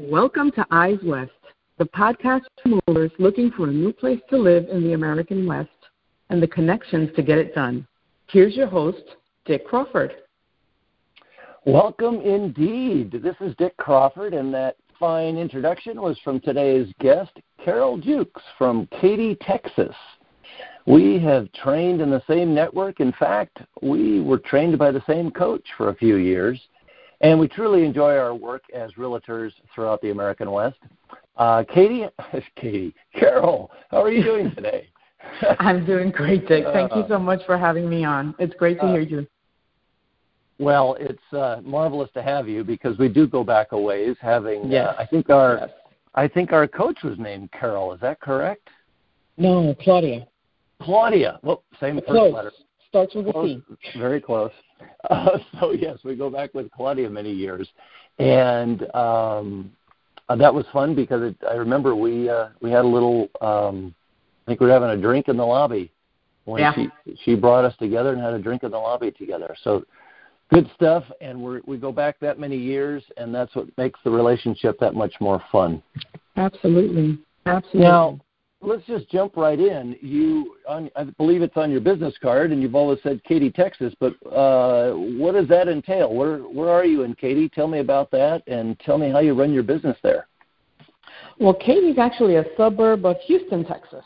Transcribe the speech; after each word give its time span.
Welcome 0.00 0.52
to 0.52 0.64
Eyes 0.70 1.00
West, 1.04 1.32
the 1.76 1.86
podcast 1.86 2.42
for 2.62 2.78
movers 2.86 3.10
looking 3.18 3.50
for 3.50 3.64
a 3.64 3.72
new 3.72 3.92
place 3.92 4.20
to 4.30 4.36
live 4.36 4.68
in 4.68 4.84
the 4.84 4.92
American 4.92 5.44
West 5.44 5.70
and 6.30 6.40
the 6.40 6.46
connections 6.46 7.10
to 7.16 7.22
get 7.22 7.36
it 7.36 7.52
done. 7.52 7.84
Here's 8.28 8.54
your 8.54 8.68
host, 8.68 9.02
Dick 9.44 9.66
Crawford. 9.66 10.12
Welcome 11.66 12.20
indeed. 12.20 13.10
This 13.10 13.34
is 13.40 13.56
Dick 13.56 13.76
Crawford, 13.76 14.34
and 14.34 14.54
that 14.54 14.76
fine 15.00 15.36
introduction 15.36 16.00
was 16.00 16.16
from 16.22 16.38
today's 16.38 16.86
guest, 17.00 17.32
Carol 17.64 17.98
Jukes 17.98 18.42
from 18.56 18.86
Katy, 19.00 19.36
Texas. 19.40 19.96
We 20.86 21.18
have 21.24 21.50
trained 21.54 22.00
in 22.00 22.10
the 22.10 22.22
same 22.28 22.54
network. 22.54 23.00
In 23.00 23.12
fact, 23.18 23.58
we 23.82 24.20
were 24.20 24.38
trained 24.38 24.78
by 24.78 24.92
the 24.92 25.02
same 25.08 25.32
coach 25.32 25.64
for 25.76 25.88
a 25.88 25.96
few 25.96 26.18
years, 26.18 26.60
and 27.20 27.38
we 27.38 27.48
truly 27.48 27.84
enjoy 27.84 28.16
our 28.16 28.34
work 28.34 28.62
as 28.74 28.92
realtors 28.92 29.52
throughout 29.74 30.00
the 30.02 30.10
American 30.10 30.50
West. 30.50 30.78
Uh, 31.36 31.64
Katy, 31.72 32.06
Katy, 32.56 32.94
Carol, 33.14 33.70
how 33.90 34.02
are 34.02 34.10
you 34.10 34.22
doing 34.22 34.54
today? 34.54 34.88
I'm 35.58 35.84
doing 35.84 36.10
great, 36.10 36.46
Dick. 36.46 36.64
Thank 36.72 36.94
you 36.94 37.04
so 37.08 37.18
much 37.18 37.40
for 37.46 37.58
having 37.58 37.88
me 37.88 38.04
on. 38.04 38.34
It's 38.38 38.54
great 38.54 38.78
to 38.80 38.86
uh, 38.86 38.92
hear 38.92 39.00
you. 39.02 39.26
Well, 40.58 40.96
it's 40.98 41.32
uh, 41.32 41.60
marvelous 41.62 42.10
to 42.14 42.22
have 42.22 42.48
you 42.48 42.64
because 42.64 42.98
we 42.98 43.08
do 43.08 43.26
go 43.26 43.44
back 43.44 43.72
a 43.72 43.78
ways. 43.78 44.16
Having, 44.20 44.64
uh, 44.64 44.68
yes. 44.68 44.94
I 44.98 45.06
think 45.06 45.30
our, 45.30 45.58
yes. 45.60 45.70
I 46.14 46.26
think 46.26 46.52
our 46.52 46.66
coach 46.66 46.98
was 47.04 47.18
named 47.18 47.50
Carol. 47.52 47.92
Is 47.92 48.00
that 48.00 48.20
correct? 48.20 48.68
No, 49.36 49.74
Claudia. 49.80 50.26
Claudia. 50.82 51.38
Well, 51.42 51.62
same 51.80 51.96
first 51.96 52.08
close. 52.08 52.34
letter. 52.34 52.52
Starts 52.88 53.14
with 53.14 53.30
close. 53.30 53.60
a 53.70 53.76
C. 53.92 53.98
Very 53.98 54.20
close. 54.20 54.50
Uh, 55.08 55.38
so 55.58 55.70
yes, 55.70 55.96
we 56.04 56.16
go 56.16 56.28
back 56.28 56.52
with 56.54 56.70
Claudia 56.72 57.08
many 57.08 57.32
years, 57.32 57.68
and 58.18 58.82
um, 58.96 59.70
uh, 60.28 60.36
that 60.36 60.52
was 60.52 60.66
fun 60.72 60.94
because 60.94 61.22
it, 61.22 61.36
I 61.48 61.54
remember 61.54 61.94
we 61.94 62.28
uh, 62.28 62.48
we 62.60 62.70
had 62.70 62.84
a 62.84 62.88
little. 62.88 63.28
Um, 63.40 63.94
I 64.44 64.50
think 64.50 64.60
we 64.60 64.66
were 64.66 64.72
having 64.72 64.90
a 64.90 65.00
drink 65.00 65.28
in 65.28 65.36
the 65.36 65.46
lobby 65.46 65.92
when 66.44 66.60
yeah. 66.60 66.74
she 66.74 66.88
she 67.24 67.34
brought 67.36 67.64
us 67.64 67.74
together 67.78 68.12
and 68.12 68.20
had 68.20 68.34
a 68.34 68.38
drink 68.38 68.64
in 68.64 68.72
the 68.72 68.78
lobby 68.78 69.12
together. 69.12 69.54
So 69.62 69.84
good 70.50 70.68
stuff, 70.74 71.04
and 71.20 71.42
we 71.42 71.60
we 71.66 71.76
go 71.76 71.92
back 71.92 72.18
that 72.20 72.38
many 72.38 72.56
years, 72.56 73.02
and 73.16 73.34
that's 73.34 73.54
what 73.54 73.66
makes 73.78 74.00
the 74.04 74.10
relationship 74.10 74.78
that 74.80 74.94
much 74.94 75.14
more 75.20 75.42
fun. 75.52 75.82
Absolutely, 76.36 77.18
absolutely. 77.46 77.80
Now, 77.80 78.18
let's 78.60 78.84
just 78.86 79.08
jump 79.10 79.36
right 79.36 79.58
in. 79.58 79.96
You, 80.00 80.56
on, 80.68 80.90
I 80.96 81.04
believe 81.04 81.42
it's 81.42 81.56
on 81.56 81.70
your 81.70 81.80
business 81.80 82.14
card, 82.20 82.52
and 82.52 82.62
you've 82.62 82.74
always 82.74 82.98
said 83.02 83.22
Katy, 83.24 83.50
Texas. 83.50 83.94
But 84.00 84.14
uh, 84.30 84.92
what 84.92 85.32
does 85.32 85.48
that 85.48 85.68
entail? 85.68 86.14
Where 86.14 86.38
where 86.38 86.70
are 86.70 86.84
you 86.84 87.02
in 87.02 87.14
Katy? 87.14 87.48
Tell 87.48 87.68
me 87.68 87.78
about 87.78 88.10
that, 88.12 88.42
and 88.46 88.78
tell 88.80 88.98
me 88.98 89.10
how 89.10 89.20
you 89.20 89.34
run 89.34 89.52
your 89.52 89.62
business 89.62 89.96
there. 90.02 90.26
Well, 91.38 91.54
Katy's 91.54 91.98
actually 91.98 92.36
a 92.36 92.44
suburb 92.56 93.06
of 93.06 93.16
Houston, 93.26 93.64
Texas, 93.64 94.04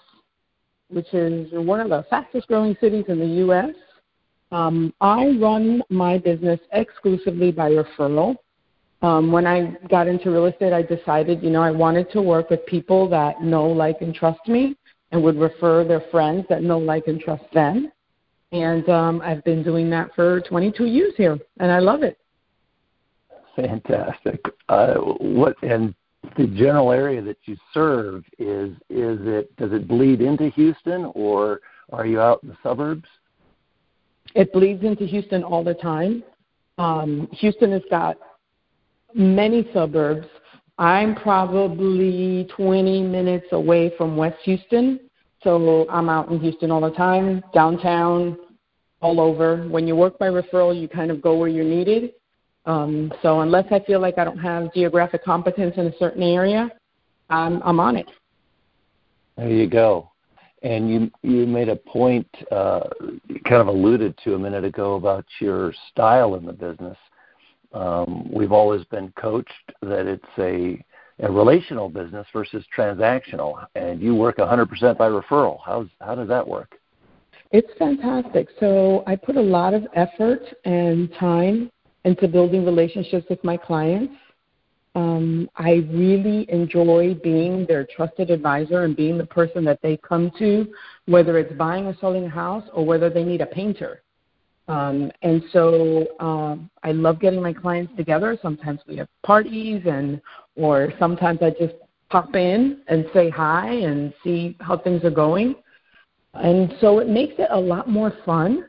which 0.89 1.13
is 1.15 1.49
one 1.53 1.81
of 1.81 1.89
the 1.89 2.05
fastest 2.11 2.47
growing 2.47 2.77
cities 2.81 3.05
in 3.09 3.19
the 3.19 3.27
U.S. 3.27 3.75
Um, 4.51 4.93
I 5.01 5.37
run 5.41 5.83
my 5.89 6.19
business 6.19 6.61
exclusively 6.73 7.51
by 7.53 7.71
referral. 7.71 8.37
Um, 9.03 9.33
when 9.33 9.47
I 9.47 9.77
got 9.91 10.07
into 10.07 10.31
real 10.31 10.47
estate, 10.47 10.73
I 10.73 10.83
decided, 10.83 11.43
you 11.43 11.51
know, 11.51 11.63
I 11.63 11.73
wanted 11.73 12.11
to 12.13 12.23
work 12.23 12.51
with 12.51 12.65
people 12.67 13.09
that 13.09 13.43
know, 13.43 13.67
like, 13.67 14.01
and 14.01 14.15
trust 14.15 14.47
me 14.47 14.77
and 15.11 15.23
would 15.23 15.37
refer 15.37 15.85
their 15.85 16.03
friends 16.13 16.47
that 16.49 16.63
know, 16.63 16.79
like, 16.79 17.09
and 17.09 17.21
trust 17.21 17.45
them. 17.53 17.91
And 18.53 18.89
um, 18.89 19.21
I've 19.23 19.43
been 19.45 19.63
doing 19.63 19.91
that 19.91 20.15
for 20.15 20.41
22 20.43 20.87
years 20.87 21.15
here, 21.17 21.39
and 21.59 21.73
I 21.73 21.81
love 21.81 22.03
it. 22.03 22.19
Fantastic. 23.57 24.41
Uh, 24.69 24.95
what 24.95 25.57
and 25.63 25.95
the 26.37 26.47
general 26.47 26.93
area 26.93 27.21
that 27.21 27.37
you 27.45 27.57
serve 27.75 28.25
is 28.39 28.73
is 28.89 29.19
it 29.23 29.55
does 29.57 29.73
it 29.73 29.89
bleed 29.89 30.21
into 30.21 30.49
Houston 30.51 31.11
or 31.15 31.61
are 31.93 32.07
you 32.07 32.21
out 32.21 32.43
in 32.43 32.49
the 32.49 32.57
suburbs? 32.63 33.09
It 34.35 34.53
bleeds 34.53 34.83
into 34.85 35.05
Houston 35.05 35.43
all 35.43 35.63
the 35.63 35.75
time. 35.75 36.23
Um, 36.79 37.29
Houston 37.33 37.73
has 37.73 37.83
got 37.91 38.17
many 39.15 39.69
suburbs. 39.73 40.27
I'm 40.79 41.15
probably 41.15 42.49
20 42.57 43.03
minutes 43.03 43.47
away 43.53 43.93
from 43.97 44.17
West 44.17 44.39
Houston, 44.45 45.01
so 45.43 45.87
I'm 45.89 46.09
out 46.09 46.31
in 46.31 46.41
Houston 46.41 46.71
all 46.71 46.81
the 46.81 46.91
time, 46.91 47.43
downtown, 47.53 48.37
all 49.01 49.21
over. 49.21 49.69
When 49.69 49.87
you 49.87 49.97
work 49.97 50.19
by 50.19 50.27
referral, 50.27 50.79
you 50.81 50.89
kind 50.89 51.11
of 51.11 51.21
go 51.21 51.37
where 51.37 51.49
you're 51.49 51.65
needed. 51.65 52.13
Um, 52.65 53.13
so 53.23 53.41
unless 53.41 53.67
I 53.71 53.81
feel 53.81 54.01
like 54.01 54.19
I 54.19 54.25
don't 54.25 54.39
have 54.39 54.73
geographic 54.73 55.25
competence 55.25 55.75
in 55.77 55.87
a 55.87 55.97
certain 55.99 56.23
area, 56.23 56.71
I'm, 57.29 57.61
I'm 57.63 57.81
on 57.81 57.97
it. 57.97 58.07
There 59.37 59.51
you 59.51 59.69
go. 59.69 60.11
And 60.63 60.89
you 60.89 61.11
you 61.23 61.45
made 61.45 61.69
a 61.69 61.75
point, 61.75 62.29
uh, 62.53 62.89
kind 63.45 63.61
of 63.61 63.67
alluded 63.67 64.17
to 64.23 64.35
a 64.35 64.39
minute 64.39 64.65
ago 64.65 64.95
about 64.95 65.25
your 65.41 65.75
style 65.91 66.37
in 66.37 66.45
the 66.45 66.53
business. 66.53 66.97
Um, 67.75 68.31
we've 68.33 68.53
always 68.53 68.85
been 68.85 69.13
coached 69.13 69.73
that 69.81 70.07
it's 70.07 70.25
a, 70.39 70.83
a 71.25 71.31
relational 71.31 71.89
business 71.89 72.27
versus 72.33 72.65
transactional, 72.77 73.67
and 73.75 74.01
you 74.01 74.15
work 74.15 74.37
100% 74.39 74.99
by 74.99 75.09
referral. 75.09 75.59
How's, 75.65 75.89
how 76.01 76.15
does 76.15 76.29
that 76.29 76.47
work? 76.47 76.79
It's 77.51 77.71
fantastic. 77.79 78.49
So 78.61 79.05
I 79.07 79.17
put 79.17 79.37
a 79.37 79.43
lot 79.43 79.75
of 79.75 79.87
effort 79.95 80.43
and 80.65 81.13
time 81.15 81.71
into 82.05 82.27
building 82.27 82.65
relationships 82.65 83.27
with 83.29 83.43
my 83.45 83.57
clients. 83.57 84.15
Um, 84.95 85.49
I 85.57 85.87
really 85.91 86.47
enjoy 86.51 87.15
being 87.15 87.65
their 87.67 87.87
trusted 87.87 88.31
advisor 88.31 88.85
and 88.85 88.95
being 88.95 89.17
the 89.17 89.27
person 89.27 89.65
that 89.65 89.81
they 89.83 89.97
come 89.97 90.31
to, 90.39 90.67
whether 91.07 91.39
it's 91.39 91.53
buying 91.55 91.87
or 91.87 91.97
selling 92.01 92.25
a 92.25 92.29
house 92.29 92.65
or 92.75 92.85
whether 92.85 93.09
they 93.09 93.25
need 93.25 93.41
a 93.41 93.47
painter. 93.47 94.03
Um, 94.69 95.11
and 95.23 95.43
so 95.53 96.07
um, 96.21 96.71
I 96.83 96.93
love 96.93 97.21
getting 97.21 97.43
my 97.43 97.53
clients 97.53 97.93
together. 97.97 98.39
Sometimes 98.41 98.81
we 98.87 98.97
have 98.97 99.09
parties, 99.25 99.83
and 99.87 100.21
or 100.57 100.93
sometimes 100.99 101.41
I 101.43 101.51
just 101.51 101.75
pop 102.11 102.35
in 102.35 102.83
and 102.89 103.07
say 103.13 103.31
hi 103.31 103.71
and 103.71 104.13
see 104.23 104.57
how 104.61 104.77
things 104.79 105.03
are 105.05 105.11
going. 105.11 105.55
And 106.35 106.75
so 106.81 106.99
it 106.99 107.09
makes 107.09 107.35
it 107.39 107.49
a 107.51 107.59
lot 107.59 107.89
more 107.89 108.13
fun. 108.25 108.69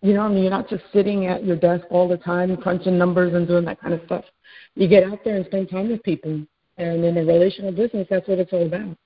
You 0.00 0.14
know, 0.14 0.22
I 0.22 0.28
mean, 0.28 0.42
you're 0.42 0.50
not 0.50 0.68
just 0.68 0.84
sitting 0.92 1.26
at 1.26 1.44
your 1.44 1.56
desk 1.56 1.84
all 1.90 2.08
the 2.08 2.16
time 2.16 2.56
crunching 2.56 2.98
numbers 2.98 3.34
and 3.34 3.46
doing 3.46 3.64
that 3.66 3.80
kind 3.80 3.94
of 3.94 4.00
stuff. 4.06 4.24
You 4.74 4.88
get 4.88 5.04
out 5.04 5.20
there 5.24 5.36
and 5.36 5.46
spend 5.46 5.70
time 5.70 5.90
with 5.90 6.02
people. 6.02 6.40
And 6.76 7.04
in 7.04 7.16
a 7.16 7.24
relational 7.24 7.72
business, 7.72 8.06
that's 8.10 8.26
what 8.26 8.38
it's 8.38 8.52
all 8.52 8.66
about. 8.66 8.96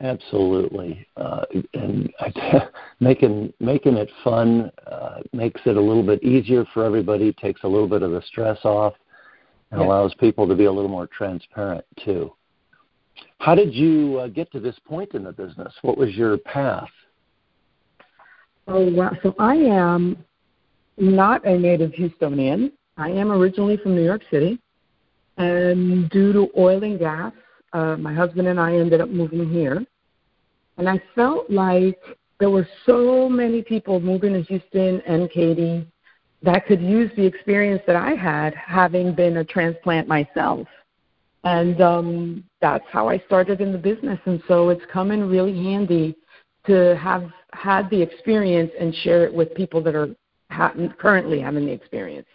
Absolutely, 0.00 1.06
uh, 1.16 1.44
and 1.72 2.12
making 3.04 3.52
making 3.60 3.96
it 3.96 4.10
fun 4.22 4.70
uh, 4.90 5.18
makes 5.32 5.60
it 5.66 5.76
a 5.76 5.80
little 5.80 6.02
bit 6.02 6.22
easier 6.22 6.64
for 6.72 6.84
everybody. 6.84 7.32
Takes 7.34 7.62
a 7.64 7.68
little 7.68 7.88
bit 7.88 8.02
of 8.02 8.10
the 8.10 8.22
stress 8.26 8.58
off, 8.64 8.94
and 9.70 9.80
yes. 9.80 9.86
allows 9.86 10.14
people 10.14 10.48
to 10.48 10.54
be 10.54 10.64
a 10.64 10.72
little 10.72 10.90
more 10.90 11.06
transparent 11.06 11.84
too. 12.04 12.32
How 13.38 13.54
did 13.54 13.74
you 13.74 14.18
uh, 14.20 14.28
get 14.28 14.50
to 14.52 14.60
this 14.60 14.76
point 14.86 15.14
in 15.14 15.24
the 15.24 15.32
business? 15.32 15.72
What 15.82 15.98
was 15.98 16.10
your 16.14 16.38
path? 16.38 16.88
Oh 18.66 18.90
wow! 18.90 19.12
So 19.22 19.34
I 19.38 19.54
am 19.54 20.16
not 20.96 21.46
a 21.46 21.58
native 21.58 21.92
Houstonian. 21.92 22.72
I 22.96 23.10
am 23.10 23.30
originally 23.30 23.76
from 23.76 23.94
New 23.94 24.04
York 24.04 24.22
City, 24.30 24.58
and 25.36 26.08
due 26.10 26.32
to 26.32 26.48
oil 26.56 26.82
and 26.82 26.98
gas 26.98 27.32
uh, 27.74 27.96
my 27.96 28.14
husband 28.14 28.46
and 28.46 28.58
I 28.58 28.76
ended 28.76 29.00
up 29.00 29.10
moving 29.10 29.50
here. 29.50 29.84
And 30.78 30.88
I 30.88 31.00
felt 31.14 31.50
like 31.50 31.98
there 32.40 32.50
were 32.50 32.66
so 32.86 33.28
many 33.28 33.62
people 33.62 34.00
moving 34.00 34.32
to 34.32 34.42
Houston 34.42 35.00
and 35.02 35.30
Katy 35.30 35.86
that 36.42 36.66
could 36.66 36.82
use 36.82 37.10
the 37.16 37.24
experience 37.24 37.82
that 37.86 37.96
I 37.96 38.10
had 38.10 38.54
having 38.54 39.14
been 39.14 39.38
a 39.38 39.44
transplant 39.44 40.08
myself. 40.08 40.66
And 41.44 41.80
um, 41.80 42.44
that's 42.60 42.84
how 42.90 43.08
I 43.08 43.18
started 43.26 43.60
in 43.60 43.72
the 43.72 43.78
business. 43.78 44.18
And 44.24 44.42
so 44.48 44.70
it's 44.70 44.84
come 44.92 45.10
in 45.10 45.28
really 45.28 45.54
handy 45.54 46.16
to 46.66 46.96
have 46.96 47.30
had 47.52 47.88
the 47.90 48.00
experience 48.00 48.70
and 48.78 48.94
share 48.96 49.24
it 49.24 49.32
with 49.32 49.54
people 49.54 49.82
that 49.82 49.94
are 49.94 50.08
ha- 50.50 50.74
currently 50.98 51.40
having 51.40 51.66
the 51.66 51.72
experience. 51.72 52.26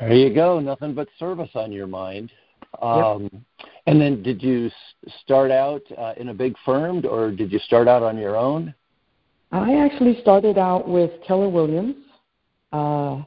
There 0.00 0.14
you 0.14 0.34
go. 0.34 0.60
Nothing 0.60 0.94
but 0.94 1.08
service 1.18 1.50
on 1.54 1.72
your 1.72 1.86
mind. 1.86 2.30
Um, 2.80 3.28
yep. 3.32 3.68
And 3.86 4.00
then, 4.00 4.22
did 4.22 4.42
you 4.42 4.70
start 5.22 5.50
out 5.50 5.82
uh, 5.96 6.12
in 6.16 6.28
a 6.28 6.34
big 6.34 6.54
firm, 6.64 7.04
or 7.06 7.30
did 7.30 7.50
you 7.50 7.58
start 7.60 7.88
out 7.88 8.02
on 8.02 8.18
your 8.18 8.36
own? 8.36 8.74
I 9.50 9.76
actually 9.76 10.20
started 10.20 10.58
out 10.58 10.86
with 10.86 11.10
Keller 11.26 11.48
Williams, 11.48 11.96
uh, 12.72 13.22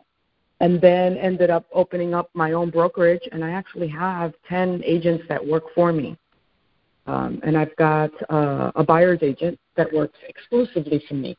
and 0.60 0.80
then 0.80 1.18
ended 1.18 1.50
up 1.50 1.66
opening 1.74 2.14
up 2.14 2.30
my 2.36 2.52
own 2.52 2.70
brokerage. 2.70 3.28
And 3.32 3.44
I 3.44 3.52
actually 3.52 3.88
have 3.88 4.34
ten 4.48 4.84
agents 4.86 5.24
that 5.30 5.46
work 5.46 5.64
for 5.74 5.92
me, 5.92 6.16
um, 7.08 7.42
and 7.44 7.58
I've 7.58 7.76
got 7.76 8.12
uh, 8.30 8.72
a 8.76 8.84
buyer's 8.84 9.20
agent 9.24 9.60
that 9.76 9.92
works 9.92 10.20
exclusively 10.28 11.04
for 11.08 11.16
me. 11.16 11.36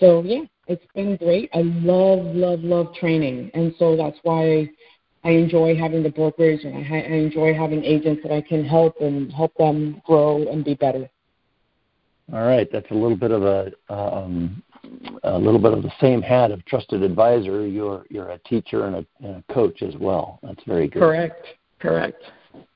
So 0.00 0.22
yeah, 0.24 0.42
it's 0.66 0.84
been 0.94 1.16
great. 1.16 1.48
I 1.54 1.62
love, 1.62 2.34
love, 2.34 2.60
love 2.60 2.94
training, 2.98 3.52
and 3.54 3.72
so 3.78 3.96
that's 3.96 4.18
why 4.24 4.68
I 5.26 5.30
enjoy 5.30 5.74
having 5.74 6.04
the 6.04 6.10
brokerage, 6.10 6.62
and 6.62 6.86
I, 6.86 7.00
I 7.00 7.16
enjoy 7.16 7.52
having 7.52 7.82
agents 7.82 8.22
that 8.22 8.32
I 8.32 8.40
can 8.40 8.64
help 8.64 9.00
and 9.00 9.32
help 9.32 9.52
them 9.56 10.00
grow 10.06 10.46
and 10.46 10.64
be 10.64 10.74
better. 10.74 11.10
All 12.32 12.46
right, 12.46 12.68
that's 12.70 12.88
a 12.92 12.94
little 12.94 13.16
bit 13.16 13.32
of 13.32 13.42
a 13.42 13.72
um, 13.88 14.62
a 15.24 15.36
little 15.36 15.58
bit 15.58 15.72
of 15.72 15.82
the 15.82 15.92
same 16.00 16.22
hat 16.22 16.52
of 16.52 16.64
trusted 16.64 17.02
advisor. 17.02 17.66
You're 17.66 18.04
you're 18.08 18.30
a 18.30 18.38
teacher 18.38 18.86
and 18.86 18.96
a, 18.96 19.06
and 19.18 19.44
a 19.48 19.52
coach 19.52 19.82
as 19.82 19.96
well. 19.96 20.38
That's 20.44 20.62
very 20.64 20.86
good. 20.86 21.00
Correct. 21.00 21.44
Correct. 21.80 22.22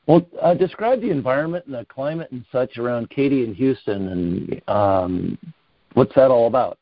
Well, 0.08 0.26
uh, 0.42 0.54
describe 0.54 1.00
the 1.00 1.10
environment 1.10 1.66
and 1.66 1.74
the 1.74 1.84
climate 1.84 2.32
and 2.32 2.44
such 2.50 2.78
around 2.78 3.10
Katy 3.10 3.44
and 3.44 3.54
Houston, 3.54 4.08
and 4.08 4.68
um, 4.68 5.38
what's 5.94 6.14
that 6.16 6.32
all 6.32 6.48
about? 6.48 6.79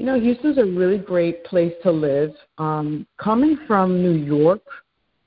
You 0.00 0.06
know, 0.06 0.18
Houston's 0.18 0.56
a 0.56 0.64
really 0.64 0.96
great 0.96 1.44
place 1.44 1.74
to 1.82 1.90
live. 1.90 2.32
Um, 2.56 3.06
coming 3.18 3.58
from 3.66 4.02
New 4.02 4.14
York, 4.14 4.62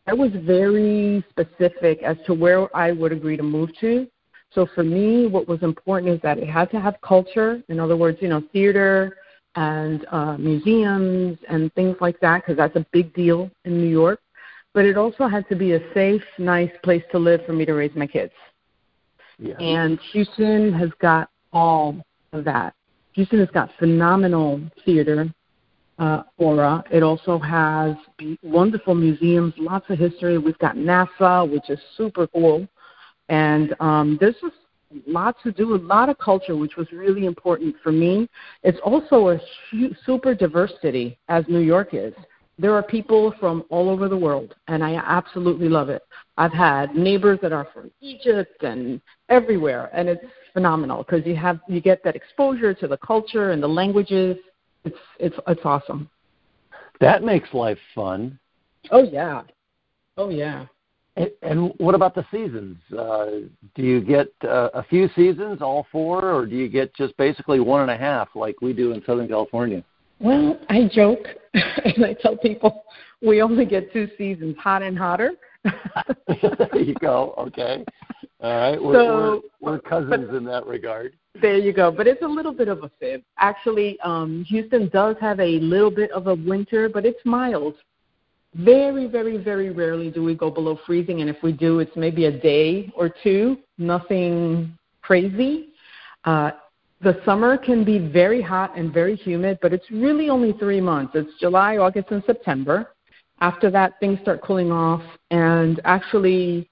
I 0.08 0.14
was 0.14 0.32
very 0.34 1.24
specific 1.30 2.02
as 2.02 2.18
to 2.26 2.34
where 2.34 2.76
I 2.76 2.92
would 2.92 3.12
agree 3.12 3.38
to 3.38 3.44
move 3.44 3.70
to. 3.82 4.08
So 4.52 4.68
for 4.74 4.84
me, 4.84 5.28
what 5.28 5.48
was 5.48 5.62
important 5.62 6.12
is 6.12 6.20
that 6.24 6.40
it 6.40 6.50
had 6.50 6.72
to 6.72 6.80
have 6.80 6.96
culture. 7.02 7.62
In 7.70 7.80
other 7.80 7.96
words, 7.96 8.18
you 8.20 8.30
know, 8.30 8.42
theater 8.52 9.16
and 9.54 10.08
uh, 10.12 10.38
museums 10.40 11.38
and 11.48 11.72
things 11.76 11.96
like 12.02 12.20
that, 12.22 12.42
because 12.42 12.58
that's 12.58 12.76
a 12.76 12.86
big 12.92 13.14
deal 13.14 13.52
in 13.66 13.80
New 13.80 13.90
York. 13.90 14.22
But 14.74 14.86
it 14.86 14.98
also 14.98 15.28
had 15.28 15.48
to 15.50 15.56
be 15.56 15.74
a 15.74 15.94
safe, 15.94 16.24
nice 16.40 16.72
place 16.84 17.04
to 17.12 17.20
live 17.20 17.46
for 17.46 17.54
me 17.54 17.64
to 17.66 17.74
raise 17.74 17.96
my 17.96 18.08
kids. 18.08 18.34
Yeah. 19.38 19.54
And 19.60 20.00
Houston 20.14 20.74
has 20.74 20.90
got 21.00 21.30
all 21.52 22.04
of 22.32 22.44
that. 22.46 22.74
Houston 23.14 23.40
has 23.40 23.50
got 23.50 23.70
phenomenal 23.80 24.62
theater 24.86 25.34
uh, 26.00 26.24
aura. 26.38 26.84
It 26.92 27.04
also 27.04 27.38
has 27.40 27.96
wonderful 28.42 28.96
museums, 28.96 29.54
lots 29.58 29.90
of 29.90 30.00
history. 30.00 30.38
We've 30.38 30.58
got 30.60 30.76
NASA, 30.76 31.50
which 31.50 31.70
is 31.70 31.80
super 31.98 32.28
cool. 32.28 32.68
And 33.30 33.76
um, 33.80 34.18
there's 34.20 34.36
just 34.42 34.56
lots 35.08 35.42
to 35.44 35.52
do, 35.52 35.76
a 35.76 35.78
lot 35.78 36.10
of 36.10 36.18
culture, 36.18 36.56
which 36.56 36.76
was 36.76 36.92
really 36.92 37.26
important 37.26 37.76
for 37.84 37.92
me. 37.92 38.28
It's 38.64 38.80
also 38.84 39.30
a 39.30 39.40
hu- 39.72 39.94
super 40.06 40.36
diverse 40.36 40.74
city, 40.82 41.18
as 41.30 41.46
New 41.48 41.60
York 41.60 41.90
is. 41.94 42.14
There 42.60 42.76
are 42.76 42.84
people 42.84 43.34
from 43.40 43.64
all 43.70 43.90
over 43.90 44.08
the 44.08 44.18
world, 44.18 44.54
and 44.68 44.84
I 44.84 44.96
absolutely 44.96 45.70
love 45.70 45.90
it. 45.90 46.04
I've 46.38 46.54
had 46.54 46.96
neighbors 46.96 47.40
that 47.42 47.54
are 47.54 47.68
from 47.74 47.92
Egypt 48.02 48.64
and 48.64 49.00
everywhere, 49.30 49.90
and 49.94 50.10
it's 50.10 50.26
phenomenal 50.54 51.04
because 51.04 51.26
you 51.26 51.36
have 51.36 51.60
you 51.68 51.80
get 51.80 52.04
that 52.04 52.16
exposure 52.16 52.74
to 52.74 52.88
the 52.88 52.98
culture 52.98 53.52
and 53.52 53.62
the 53.62 53.68
languages. 53.68 54.38
It's 54.84 54.98
it's 55.20 55.36
it's 55.48 55.62
awesome. 55.64 56.10
That 57.00 57.24
makes 57.24 57.54
life 57.54 57.78
fun. 57.94 58.40
Oh 58.92 59.04
yeah, 59.04 59.44
oh 60.18 60.30
yeah. 60.30 60.66
And, 61.16 61.30
and 61.44 61.74
what 61.78 61.94
about 61.94 62.16
the 62.16 62.26
seasons? 62.32 62.78
Uh, 62.92 63.26
do 63.76 63.84
you 63.84 64.02
get 64.02 64.30
uh, 64.44 64.70
a 64.74 64.84
few 64.84 65.08
seasons, 65.16 65.62
all 65.62 65.86
four, 65.92 66.32
or 66.32 66.48
do 66.48 66.56
you 66.56 66.68
get 66.68 66.96
just 66.96 67.16
basically 67.18 67.60
one 67.60 67.82
and 67.82 67.92
a 67.92 67.98
half, 67.98 68.30
like 68.34 68.62
we 68.62 68.74
do 68.74 68.94
in 68.94 69.04
Southern 69.06 69.28
California? 69.28 69.84
Well, 70.20 70.60
I 70.70 70.90
joke 70.92 71.28
and 71.54 72.04
I 72.04 72.14
tell 72.14 72.36
people 72.36 72.84
we 73.22 73.44
only 73.44 73.66
get 73.66 73.94
two 73.94 74.08
seasons, 74.18 74.56
hot 74.58 74.82
and 74.82 74.98
hotter. 74.98 75.34
there 76.28 76.78
you 76.78 76.96
go. 76.96 77.34
Okay. 77.38 77.84
All 78.42 78.58
right. 78.58 78.82
We're, 78.82 78.94
so, 78.94 79.42
we're, 79.62 79.72
we're 79.72 79.80
cousins 79.80 80.28
but, 80.30 80.36
in 80.36 80.44
that 80.46 80.66
regard. 80.66 81.16
There 81.42 81.58
you 81.58 81.74
go. 81.74 81.92
But 81.92 82.08
it's 82.08 82.22
a 82.22 82.28
little 82.28 82.54
bit 82.54 82.68
of 82.68 82.84
a 82.84 82.92
fib. 83.00 83.24
Actually, 83.38 84.00
um, 84.02 84.44
Houston 84.48 84.90
does 84.90 85.16
have 85.22 85.40
a 85.40 85.60
little 85.60 85.92
bit 85.92 86.12
of 86.12 86.28
a 86.28 86.36
winter, 86.36 86.90
but 86.90 87.06
it's 87.06 87.20
mild. 87.26 87.76
Very, 88.56 89.08
very, 89.08 89.38
very 89.38 89.72
rarely 89.72 90.12
do 90.12 90.24
we 90.24 90.36
go 90.36 90.52
below 90.52 90.80
freezing, 90.86 91.22
and 91.22 91.30
if 91.30 91.38
we 91.42 91.52
do, 91.52 91.80
it's 91.80 91.96
maybe 91.96 92.26
a 92.26 92.32
day 92.32 92.92
or 92.96 93.10
two, 93.10 93.58
nothing 93.80 94.78
crazy. 95.02 95.70
Uh, 96.26 96.52
the 97.02 97.20
summer 97.26 97.58
can 97.58 97.84
be 97.84 97.98
very 97.98 98.42
hot 98.42 98.78
and 98.78 98.94
very 98.94 99.16
humid, 99.16 99.58
but 99.62 99.74
it's 99.74 99.90
really 99.92 100.30
only 100.30 100.54
three 100.54 100.80
months. 100.80 101.14
It's 101.16 101.32
July, 101.40 101.78
August, 101.78 102.12
and 102.12 102.24
September. 102.26 102.93
After 103.44 103.70
that, 103.72 104.00
things 104.00 104.20
start 104.22 104.42
cooling 104.42 104.72
off, 104.72 105.04
and 105.30 105.82
actually, 105.84 106.70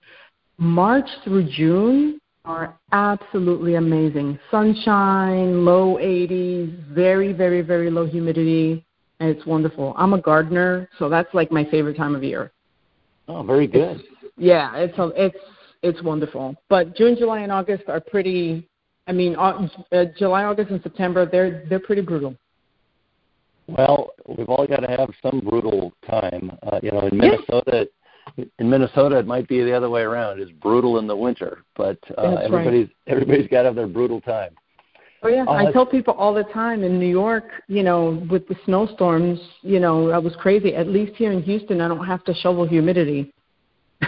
March 0.57 1.09
through 1.23 1.49
June 1.51 2.19
are 2.45 2.79
absolutely 2.93 3.75
amazing. 3.75 4.39
Sunshine, 4.49 5.65
low 5.65 5.97
80s, 5.97 6.93
very, 6.93 7.33
very, 7.33 7.61
very 7.61 7.91
low 7.91 8.05
humidity 8.07 8.85
and 9.21 9.29
it's 9.29 9.45
wonderful. 9.45 9.93
I'm 9.97 10.13
a 10.13 10.21
gardener, 10.21 10.89
so 10.97 11.07
that's 11.07 11.31
like 11.33 11.51
my 11.51 11.63
favorite 11.65 11.95
time 11.95 12.15
of 12.15 12.23
year. 12.23 12.51
Oh, 13.27 13.43
very 13.43 13.67
good. 13.67 13.99
It's, 13.99 14.03
yeah, 14.35 14.75
it's 14.75 14.97
a, 14.97 15.11
it's 15.15 15.37
it's 15.83 16.01
wonderful. 16.01 16.55
But 16.69 16.95
June, 16.95 17.15
July, 17.15 17.41
and 17.41 17.51
August 17.51 17.83
are 17.87 18.01
pretty. 18.01 18.67
I 19.05 19.11
mean, 19.11 19.35
uh, 19.35 19.67
uh, 19.91 20.05
July, 20.17 20.43
August, 20.45 20.71
and 20.71 20.81
September 20.81 21.27
they're 21.27 21.65
they're 21.69 21.79
pretty 21.79 22.01
brutal. 22.01 22.35
Well, 23.67 24.11
we've 24.27 24.49
all 24.49 24.67
got 24.67 24.81
to 24.81 24.87
have 24.87 25.09
some 25.21 25.39
brutal 25.39 25.93
time. 26.09 26.51
Uh, 26.63 26.79
you 26.81 26.91
know, 26.91 27.07
in 27.07 27.17
Minnesota, 27.17 27.87
yeah. 28.37 28.45
in 28.59 28.69
Minnesota, 28.69 29.17
it 29.19 29.27
might 29.27 29.47
be 29.47 29.63
the 29.63 29.71
other 29.71 29.89
way 29.89 30.01
around. 30.01 30.39
It's 30.39 30.51
brutal 30.51 30.99
in 30.99 31.07
the 31.07 31.15
winter, 31.15 31.63
but 31.75 31.97
uh, 32.17 32.35
everybody's 32.43 32.87
right. 32.87 32.95
everybody's 33.07 33.47
got 33.47 33.63
to 33.63 33.69
have 33.69 33.75
their 33.75 33.87
brutal 33.87 34.19
time. 34.21 34.51
Oh 35.23 35.27
yeah, 35.29 35.45
uh, 35.45 35.51
I 35.51 35.71
tell 35.71 35.85
people 35.85 36.15
all 36.15 36.33
the 36.33 36.43
time 36.45 36.83
in 36.83 36.99
New 36.99 37.07
York, 37.09 37.43
you 37.67 37.83
know, 37.83 38.25
with 38.29 38.47
the 38.47 38.55
snowstorms, 38.65 39.39
you 39.61 39.79
know, 39.79 40.09
I 40.09 40.17
was 40.17 40.35
crazy. 40.35 40.75
At 40.75 40.87
least 40.87 41.13
here 41.15 41.31
in 41.31 41.43
Houston, 41.43 41.79
I 41.79 41.87
don't 41.87 42.05
have 42.05 42.23
to 42.25 42.33
shovel 42.33 42.67
humidity. 42.67 43.31
you, 44.01 44.07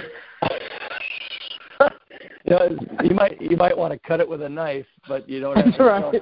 know, 2.47 2.77
you 3.03 3.11
might 3.11 3.39
you 3.39 3.55
might 3.55 3.77
want 3.77 3.93
to 3.93 3.99
cut 3.99 4.19
it 4.21 4.27
with 4.27 4.41
a 4.41 4.49
knife, 4.49 4.87
but 5.07 5.29
you 5.29 5.39
don't. 5.39 5.55
Have 5.55 5.65
That's 5.65 5.77
to 5.77 5.83
right. 5.83 6.21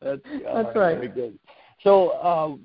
That's, 0.00 0.20
uh, 0.46 0.62
That's 0.62 0.76
right. 0.76 0.96
Very 0.96 1.08
good. 1.08 1.38
So, 1.84 2.08
uh, 2.10 2.56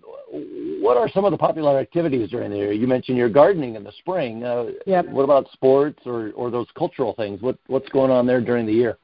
what 0.81 0.97
are 0.97 1.07
some 1.09 1.23
of 1.23 1.31
the 1.31 1.37
popular 1.37 1.77
activities 1.77 2.29
during 2.29 2.51
the 2.51 2.57
year? 2.57 2.71
You 2.71 2.87
mentioned 2.87 3.17
your 3.17 3.29
gardening 3.29 3.75
in 3.75 3.83
the 3.83 3.91
spring. 3.99 4.43
Uh, 4.43 4.65
yep. 4.87 5.07
What 5.07 5.23
about 5.23 5.51
sports 5.51 5.99
or, 6.05 6.31
or 6.31 6.49
those 6.49 6.67
cultural 6.75 7.13
things? 7.13 7.41
What 7.41 7.57
what's 7.67 7.87
going 7.89 8.11
on 8.11 8.25
there 8.25 8.41
during 8.41 8.65
the 8.65 8.73
year? 8.73 8.97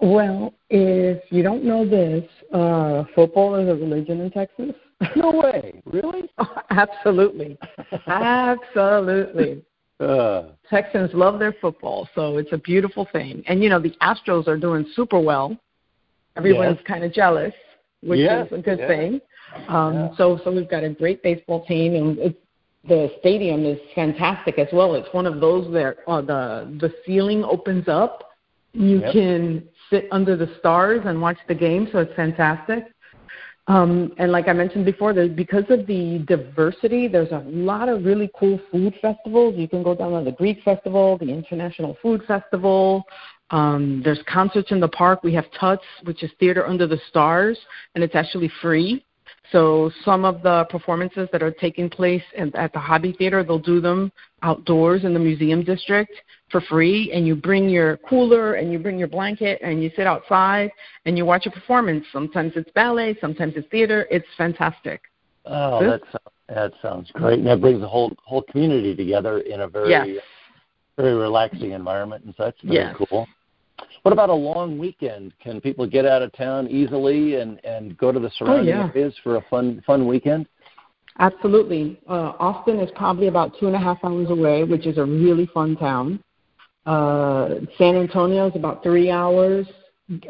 Well, 0.00 0.54
if 0.70 1.20
you 1.30 1.42
don't 1.42 1.64
know 1.64 1.88
this, 1.88 2.24
uh, 2.52 3.02
football 3.14 3.56
is 3.56 3.68
a 3.68 3.74
religion 3.74 4.20
in 4.20 4.30
Texas. 4.30 4.74
No 5.16 5.32
way. 5.32 5.82
Really? 5.86 6.30
Absolutely. 6.70 7.58
Absolutely. 8.06 9.62
Uh. 10.00 10.50
Texans 10.70 11.10
love 11.12 11.40
their 11.40 11.52
football, 11.60 12.08
so 12.14 12.38
it's 12.38 12.52
a 12.52 12.58
beautiful 12.58 13.08
thing. 13.10 13.42
And 13.48 13.64
you 13.64 13.68
know, 13.68 13.80
the 13.80 13.92
Astros 14.00 14.46
are 14.46 14.56
doing 14.56 14.86
super 14.94 15.18
well. 15.18 15.56
Everyone's 16.36 16.76
yes. 16.76 16.86
kind 16.86 17.02
of 17.02 17.12
jealous, 17.12 17.52
which 18.04 18.20
yes. 18.20 18.46
is 18.46 18.60
a 18.60 18.62
good 18.62 18.78
yes. 18.78 18.88
thing. 18.88 19.20
Um, 19.68 19.94
yeah. 19.94 20.08
So, 20.16 20.40
so 20.44 20.52
we've 20.52 20.68
got 20.68 20.84
a 20.84 20.90
great 20.90 21.22
baseball 21.22 21.64
team, 21.66 21.94
and 21.94 22.18
it, 22.18 22.42
the 22.86 23.10
stadium 23.20 23.64
is 23.64 23.78
fantastic 23.94 24.58
as 24.58 24.68
well. 24.72 24.94
It's 24.94 25.12
one 25.12 25.26
of 25.26 25.40
those 25.40 25.72
that 25.72 25.96
uh, 26.06 26.20
the 26.20 26.76
the 26.80 26.92
ceiling 27.04 27.44
opens 27.44 27.88
up. 27.88 28.30
You 28.72 29.00
yep. 29.00 29.12
can 29.12 29.68
sit 29.90 30.08
under 30.12 30.36
the 30.36 30.54
stars 30.58 31.02
and 31.04 31.20
watch 31.20 31.38
the 31.48 31.54
game, 31.54 31.88
so 31.90 31.98
it's 31.98 32.14
fantastic. 32.14 32.84
Um, 33.68 34.12
and 34.16 34.32
like 34.32 34.48
I 34.48 34.54
mentioned 34.54 34.86
before, 34.86 35.12
there, 35.12 35.28
because 35.28 35.64
of 35.68 35.86
the 35.86 36.24
diversity, 36.26 37.06
there's 37.06 37.32
a 37.32 37.44
lot 37.46 37.90
of 37.90 38.04
really 38.04 38.30
cool 38.34 38.58
food 38.72 38.94
festivals. 39.02 39.56
You 39.58 39.68
can 39.68 39.82
go 39.82 39.94
down 39.94 40.12
to 40.12 40.24
the 40.24 40.34
Greek 40.34 40.62
Festival, 40.62 41.18
the 41.18 41.28
International 41.28 41.96
Food 42.00 42.22
Festival. 42.26 43.04
Um, 43.50 44.00
there's 44.02 44.20
concerts 44.26 44.70
in 44.70 44.80
the 44.80 44.88
park. 44.88 45.22
We 45.22 45.34
have 45.34 45.44
Tuts, 45.58 45.84
which 46.04 46.22
is 46.22 46.30
Theater 46.40 46.66
Under 46.66 46.86
the 46.86 46.98
Stars, 47.10 47.58
and 47.94 48.02
it's 48.02 48.14
actually 48.14 48.50
free. 48.62 49.04
So 49.52 49.90
some 50.04 50.24
of 50.24 50.42
the 50.42 50.66
performances 50.70 51.28
that 51.32 51.42
are 51.42 51.50
taking 51.50 51.88
place 51.88 52.22
in, 52.36 52.54
at 52.54 52.72
the 52.72 52.78
Hobby 52.78 53.12
Theater, 53.12 53.42
they'll 53.42 53.58
do 53.58 53.80
them 53.80 54.12
outdoors 54.42 55.04
in 55.04 55.14
the 55.14 55.20
museum 55.20 55.64
district 55.64 56.12
for 56.50 56.60
free 56.62 57.10
and 57.12 57.26
you 57.26 57.34
bring 57.34 57.68
your 57.68 57.96
cooler 57.98 58.54
and 58.54 58.72
you 58.72 58.78
bring 58.78 58.98
your 58.98 59.08
blanket 59.08 59.58
and 59.62 59.82
you 59.82 59.90
sit 59.96 60.06
outside 60.06 60.70
and 61.04 61.16
you 61.16 61.24
watch 61.24 61.46
a 61.46 61.50
performance. 61.50 62.04
Sometimes 62.12 62.52
it's 62.56 62.70
ballet, 62.72 63.16
sometimes 63.20 63.54
it's 63.56 63.68
theater. 63.70 64.06
It's 64.10 64.26
fantastic. 64.36 65.02
Oh, 65.44 65.88
that's 65.88 66.24
that 66.48 66.72
sounds 66.82 67.10
great. 67.12 67.38
And 67.38 67.46
that 67.46 67.60
brings 67.60 67.80
the 67.80 67.88
whole 67.88 68.12
whole 68.24 68.42
community 68.42 68.94
together 68.94 69.40
in 69.40 69.62
a 69.62 69.68
very 69.68 69.90
yes. 69.90 70.24
very 70.96 71.14
relaxing 71.14 71.72
environment 71.72 72.24
and 72.24 72.34
such. 72.36 72.56
Very 72.62 72.76
yes. 72.76 72.96
cool. 72.96 73.26
What 74.02 74.12
about 74.12 74.30
a 74.30 74.34
long 74.34 74.78
weekend? 74.78 75.32
Can 75.40 75.60
people 75.60 75.86
get 75.86 76.06
out 76.06 76.22
of 76.22 76.32
town 76.32 76.68
easily 76.68 77.36
and 77.36 77.64
and 77.64 77.96
go 77.98 78.12
to 78.12 78.18
the 78.18 78.30
surrounding 78.36 78.74
oh, 78.74 78.78
yeah. 78.78 78.90
areas 78.94 79.14
for 79.22 79.36
a 79.36 79.42
fun 79.50 79.82
fun 79.86 80.06
weekend? 80.06 80.46
Absolutely. 81.18 82.00
Uh, 82.08 82.32
Austin 82.38 82.78
is 82.78 82.90
probably 82.94 83.26
about 83.26 83.52
two 83.58 83.66
and 83.66 83.74
a 83.74 83.78
half 83.78 83.98
hours 84.04 84.30
away, 84.30 84.62
which 84.62 84.86
is 84.86 84.98
a 84.98 85.04
really 85.04 85.46
fun 85.52 85.76
town. 85.76 86.22
Uh, 86.86 87.56
San 87.76 87.96
Antonio 87.96 88.48
is 88.48 88.54
about 88.54 88.82
three 88.82 89.10
hours. 89.10 89.66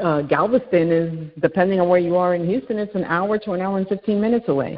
Uh, 0.02 0.22
Galveston 0.22 0.90
is, 0.90 1.30
depending 1.40 1.78
on 1.78 1.88
where 1.88 2.00
you 2.00 2.16
are 2.16 2.34
in 2.34 2.46
Houston, 2.48 2.78
it's 2.78 2.94
an 2.96 3.04
hour 3.04 3.38
to 3.38 3.52
an 3.52 3.60
hour 3.60 3.78
and 3.78 3.86
15 3.86 4.20
minutes 4.20 4.48
away. 4.48 4.76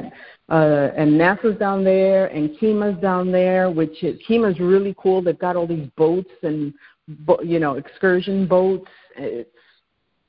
uh, 0.51 0.91
and 0.97 1.13
NASA's 1.13 1.59
down 1.59 1.85
there, 1.85 2.27
and 2.27 2.59
Kemah's 2.59 3.01
down 3.01 3.33
there, 3.33 3.71
which 3.71 4.03
is, 4.03 4.21
Kemah's 4.29 4.59
really 4.59 4.95
cool. 4.99 5.23
They've 5.23 5.39
got 5.39 5.57
all 5.57 5.67
these 5.67 5.89
boats 5.97 6.31
and 6.43 6.75
you 7.43 7.59
know 7.59 7.75
excursion 7.75 8.47
boats. 8.47 8.91
It's, 9.17 9.49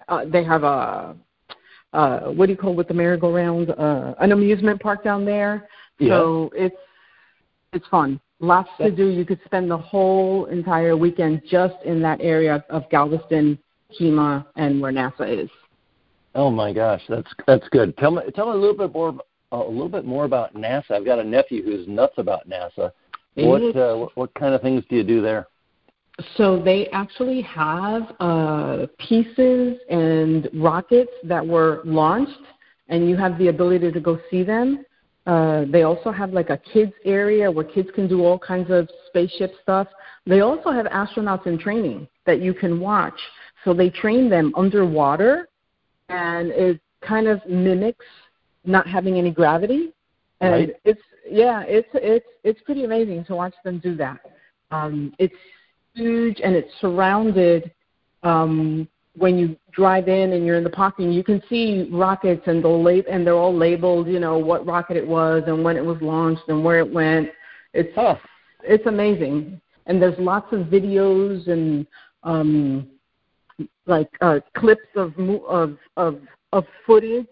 uh, 0.08 0.26
they 0.26 0.44
have 0.44 0.64
a 0.64 1.16
uh, 1.94 2.20
what 2.30 2.46
do 2.46 2.52
you 2.54 2.58
call 2.58 2.72
it 2.72 2.78
with 2.78 2.88
the 2.88 2.94
merry-go-round? 2.94 3.72
Uh, 3.72 4.16
an 4.20 4.32
amusement 4.32 4.82
park 4.82 5.04
down 5.04 5.26
there. 5.26 5.68
Yeah. 6.00 6.18
So 6.18 6.52
it's 6.56 6.76
it's 7.74 7.88
fun. 7.88 8.20
Lots 8.40 8.70
to 8.80 8.90
do. 8.90 9.08
You 9.08 9.24
could 9.24 9.40
spend 9.46 9.70
the 9.70 9.78
whole 9.78 10.46
entire 10.46 10.98
weekend 10.98 11.44
just 11.48 11.76
in 11.86 12.02
that 12.02 12.20
area 12.22 12.66
of 12.70 12.90
Galveston, 12.90 13.58
Kemah, 13.98 14.46
and 14.56 14.82
where 14.82 14.92
NASA 14.92 15.44
is. 15.44 15.50
Oh 16.34 16.50
my 16.50 16.74
gosh, 16.74 17.02
that's 17.08 17.32
that's 17.46 17.68
good. 17.70 17.96
Tell 17.98 18.12
me 18.12 18.24
tell 18.36 18.48
me 18.48 18.54
a 18.54 18.56
little 18.56 18.76
bit 18.76 18.94
more 18.94 19.16
a 19.52 19.58
little 19.58 19.90
bit 19.90 20.06
more 20.06 20.26
about 20.26 20.56
NASA. 20.56 20.92
I've 20.92 21.06
got 21.06 21.20
a 21.20 21.24
nephew 21.24 21.64
who's 21.64 21.88
nuts 21.88 22.16
about 22.18 22.50
NASA. 22.50 22.92
What 23.36 23.76
uh, 23.76 23.96
what, 23.96 24.18
what 24.18 24.34
kind 24.34 24.56
of 24.56 24.62
things 24.62 24.84
do 24.90 24.96
you 24.96 25.04
do 25.04 25.22
there? 25.22 25.48
So 26.38 26.62
they 26.62 26.88
actually 26.88 27.42
have 27.42 28.04
uh, 28.20 28.88
pieces 29.00 29.78
and 29.90 30.50
rockets 30.54 31.12
that 31.24 31.46
were 31.46 31.82
launched, 31.86 32.32
and 32.90 33.10
you 33.10 33.16
have 33.18 33.38
the 33.38 33.48
ability 33.48 33.92
to 33.92 34.00
go 34.00 34.20
see 34.30 34.44
them. 34.44 34.86
Uh, 35.26 35.66
they 35.70 35.84
also 35.84 36.12
have 36.12 36.34
like 36.34 36.50
a 36.50 36.58
kids 36.58 36.94
area 37.06 37.50
where 37.50 37.64
kids 37.64 37.90
can 37.94 38.08
do 38.08 38.26
all 38.26 38.38
kinds 38.38 38.70
of 38.72 38.90
spaceship 39.08 39.54
stuff. 39.62 39.88
They 40.26 40.42
also 40.42 40.72
have 40.72 40.86
astronauts 40.88 41.48
in 41.48 41.58
training 41.58 42.08
that 42.26 42.42
you 42.42 42.54
can 42.54 42.80
watch. 42.80 43.20
So 43.64 43.74
they 43.74 43.90
train 43.90 44.30
them 44.30 44.52
underwater, 44.56 45.48
and 46.10 46.50
it 46.52 46.82
kind 47.02 47.28
of 47.28 47.40
mimics 47.48 48.06
not 48.66 48.88
having 48.88 49.18
any 49.18 49.32
gravity. 49.32 49.94
And 50.42 50.52
right. 50.52 50.76
it's 50.84 51.02
yeah, 51.30 51.64
it's 51.68 51.88
it's 51.94 52.26
it's 52.44 52.62
pretty 52.62 52.84
amazing 52.84 53.26
to 53.26 53.36
watch 53.36 53.54
them 53.64 53.80
do 53.80 53.96
that. 53.98 54.20
Um, 54.72 55.14
it's 55.20 55.36
huge 55.96 56.40
and 56.44 56.56
it's 56.56 56.72
surrounded 56.80 57.72
um, 58.24 58.88
when 59.18 59.38
you 59.38 59.56
drive 59.74 60.08
in 60.08 60.34
and 60.34 60.46
you're 60.46 60.58
in 60.58 60.64
the 60.64 60.70
parking, 60.70 61.12
you 61.12 61.24
can 61.24 61.42
see 61.50 61.90
rockets 61.92 62.44
and 62.46 62.64
they'll 62.64 62.82
lab- 62.82 63.08
and 63.10 63.26
they're 63.26 63.36
all 63.36 63.56
labeled, 63.56 64.08
you 64.08 64.20
know, 64.20 64.38
what 64.38 64.66
rocket 64.66 64.96
it 64.96 65.06
was 65.06 65.44
and 65.48 65.64
when 65.64 65.76
it 65.76 65.84
was 65.84 65.98
launched 66.02 66.44
and 66.48 66.64
where 66.64 66.80
it 66.80 66.92
went. 66.92 67.30
It's 67.74 67.94
Huh. 67.96 68.16
it's 68.64 68.86
amazing. 68.86 69.60
And 69.88 70.02
there's 70.02 70.18
lots 70.20 70.52
of 70.54 70.68
videos 70.68 71.48
and 71.48 71.86
um 72.24 72.88
like 73.88 74.10
uh 74.22 74.40
clips 74.56 74.88
of 74.96 75.18
mo- 75.18 75.46
of 75.46 75.78
of 75.98 76.22
of 76.54 76.66
footage 76.86 77.28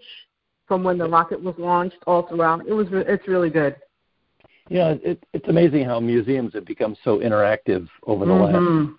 from 0.67 0.83
when 0.83 0.97
the 0.97 1.07
rocket 1.07 1.41
was 1.41 1.55
launched 1.57 1.97
all 2.07 2.23
throughout. 2.23 2.67
It 2.67 2.73
was 2.73 2.89
re- 2.89 3.05
it's 3.07 3.27
really 3.27 3.49
good. 3.49 3.75
Yeah, 4.69 4.95
it, 5.03 5.23
it's 5.33 5.47
amazing 5.47 5.85
how 5.85 5.99
museums 5.99 6.53
have 6.53 6.65
become 6.65 6.95
so 7.03 7.19
interactive 7.19 7.87
over 8.05 8.25
the 8.25 8.33
last 8.33 8.55
Mhm. 8.55 8.97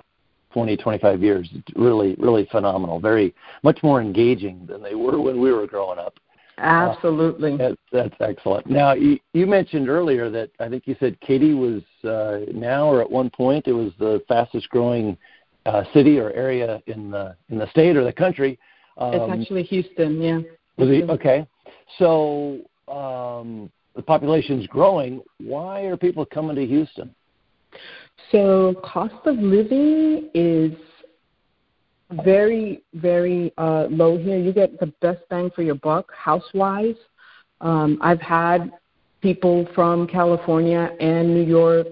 20, 0.53 0.77
25 0.77 1.23
years. 1.23 1.49
It's 1.55 1.77
really, 1.77 2.17
really 2.19 2.45
phenomenal. 2.47 2.99
Very 2.99 3.35
much 3.63 3.83
more 3.83 4.01
engaging 4.01 4.67
than 4.67 4.83
they 4.83 4.97
were 4.97 5.21
when 5.21 5.41
we 5.41 5.53
were 5.53 5.67
growing 5.67 5.99
up. 5.99 6.15
Absolutely. 6.59 7.57
That's, 7.57 7.77
that's 7.93 8.15
excellent. 8.21 8.67
Now, 8.67 8.93
you, 8.93 9.19
you 9.33 9.47
mentioned 9.47 9.89
earlier 9.89 10.29
that 10.31 10.51
I 10.59 10.69
think 10.69 10.87
you 10.87 10.97
said 11.01 11.19
Katy 11.21 11.55
was 11.55 11.83
uh, 12.05 12.41
now 12.53 12.87
or 12.87 13.01
at 13.01 13.11
one 13.11 13.31
point 13.31 13.67
it 13.67 13.73
was 13.73 13.93
the 13.99 14.23
fastest 14.29 14.69
growing 14.69 15.17
uh, 15.67 15.85
city 15.95 16.19
or 16.19 16.31
area 16.33 16.83
in 16.87 17.11
the 17.11 17.37
in 17.49 17.59
the 17.59 17.69
state 17.71 17.97
or 17.97 18.05
the 18.05 18.13
country. 18.13 18.59
Um, 18.99 19.15
it's 19.15 19.43
actually 19.43 19.63
Houston, 19.65 20.21
yeah. 20.21 20.41
was 20.77 20.89
okay, 21.11 21.47
so 21.99 22.61
um, 22.89 23.71
the 23.97 24.03
population's 24.03 24.67
growing. 24.67 25.23
Why 25.39 25.83
are 25.83 25.97
people 25.97 26.25
coming 26.25 26.57
to 26.57 26.67
Houston? 26.67 27.15
So 28.33 28.75
cost 28.85 29.15
of 29.27 29.37
living 29.39 30.31
is 30.35 30.73
very, 32.25 32.83
very 32.95 33.53
uh, 33.57 33.87
low 33.91 34.19
here. 34.19 34.39
You 34.39 34.53
get 34.53 34.79
the 34.81 34.93
best 35.01 35.21
bang 35.29 35.51
for 35.55 35.63
your 35.63 35.77
buck 35.77 36.13
house 36.13 36.45
wise. 36.55 36.97
Um, 37.61 37.99
I've 38.01 38.21
had 38.21 38.73
people 39.21 39.69
from 39.75 40.07
California 40.07 40.97
and 41.01 41.35
New 41.35 41.45
York 41.45 41.87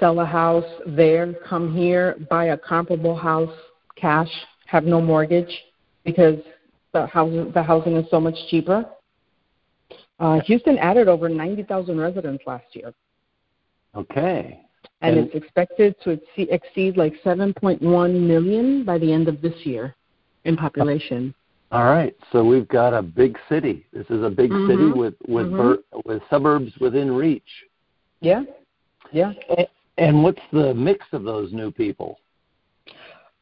sell 0.00 0.20
a 0.20 0.26
house 0.26 0.64
there, 0.86 1.32
come 1.48 1.74
here, 1.74 2.16
buy 2.28 2.46
a 2.46 2.58
comparable 2.58 3.16
house 3.16 3.52
cash, 3.96 4.30
have 4.66 4.84
no 4.84 5.00
mortgage 5.00 5.64
because 6.04 6.38
the 6.92 7.06
housing 7.06 7.50
the 7.52 7.62
housing 7.62 7.96
is 7.96 8.08
so 8.10 8.20
much 8.20 8.34
cheaper. 8.48 8.84
Uh, 10.18 10.40
Houston 10.46 10.78
added 10.78 11.08
over 11.08 11.28
90,000 11.28 11.98
residents 11.98 12.42
last 12.46 12.64
year 12.74 12.92
Okay, 13.94 14.60
and 15.00 15.16
And- 15.18 15.26
it's 15.26 15.34
expected 15.34 15.94
to 16.02 16.10
exceed, 16.10 16.48
exceed 16.50 16.96
like 16.98 17.14
7.1 17.22 18.26
million 18.26 18.84
by 18.84 18.98
the 18.98 19.10
end 19.12 19.26
of 19.28 19.40
this 19.40 19.54
year 19.64 19.94
in 20.44 20.54
population. 20.56 21.34
all 21.72 21.84
right. 21.84 22.14
So 22.30 22.44
we've 22.44 22.68
got 22.68 22.92
a 22.94 23.02
big 23.02 23.38
city. 23.48 23.84
This 23.92 24.06
is 24.10 24.22
a 24.22 24.30
big 24.30 24.50
Mhm. 24.50 24.66
city 24.68 24.92
with 24.92 25.14
with 25.26 25.46
Mhm. 25.50 25.56
bur- 25.56 25.82
with 26.04 26.22
suburbs 26.30 26.78
within 26.78 27.10
reach. 27.10 27.66
Yeah, 28.20 28.44
yeah. 29.12 29.32
A- 29.50 29.68
And 29.98 30.22
what's 30.22 30.42
the 30.52 30.74
mix 30.74 31.06
of 31.12 31.24
those 31.24 31.52
new 31.54 31.70
people? 31.70 32.20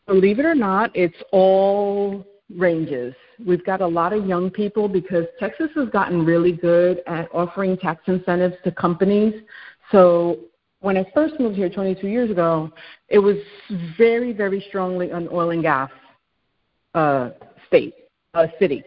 Believe 0.07 0.39
it 0.39 0.47
or 0.47 0.55
not, 0.55 0.93
it's 0.95 1.21
all 1.33 2.25
ranges. 2.55 3.15
We've 3.45 3.65
got 3.65 3.81
a 3.81 3.87
lot 3.87 4.13
of 4.13 4.27
young 4.27 4.51
people 4.51 4.89
because 4.89 5.25
Texas 5.39 5.71
has 5.75 5.89
gotten 5.89 6.25
really 6.25 6.53
good 6.53 7.03
at 7.07 7.29
offering 7.33 7.77
tax 7.77 8.03
incentives 8.07 8.57
to 8.65 8.73
companies. 8.73 9.35
So 9.91 10.39
when 10.81 10.97
I 10.97 11.07
first 11.15 11.41
moved 11.41 11.57
here 11.57 11.71
22 11.71 12.07
years 12.07 12.31
ago, 12.31 12.71
it 13.09 13.19
was 13.19 13.37
very, 13.97 14.33
very 14.33 14.65
strongly 14.69 15.11
an 15.11 15.29
oil 15.33 15.51
and 15.51 15.63
gas 15.63 15.91
uh, 16.95 17.31
state, 17.67 17.95
uh, 18.35 18.47
city. 18.59 18.85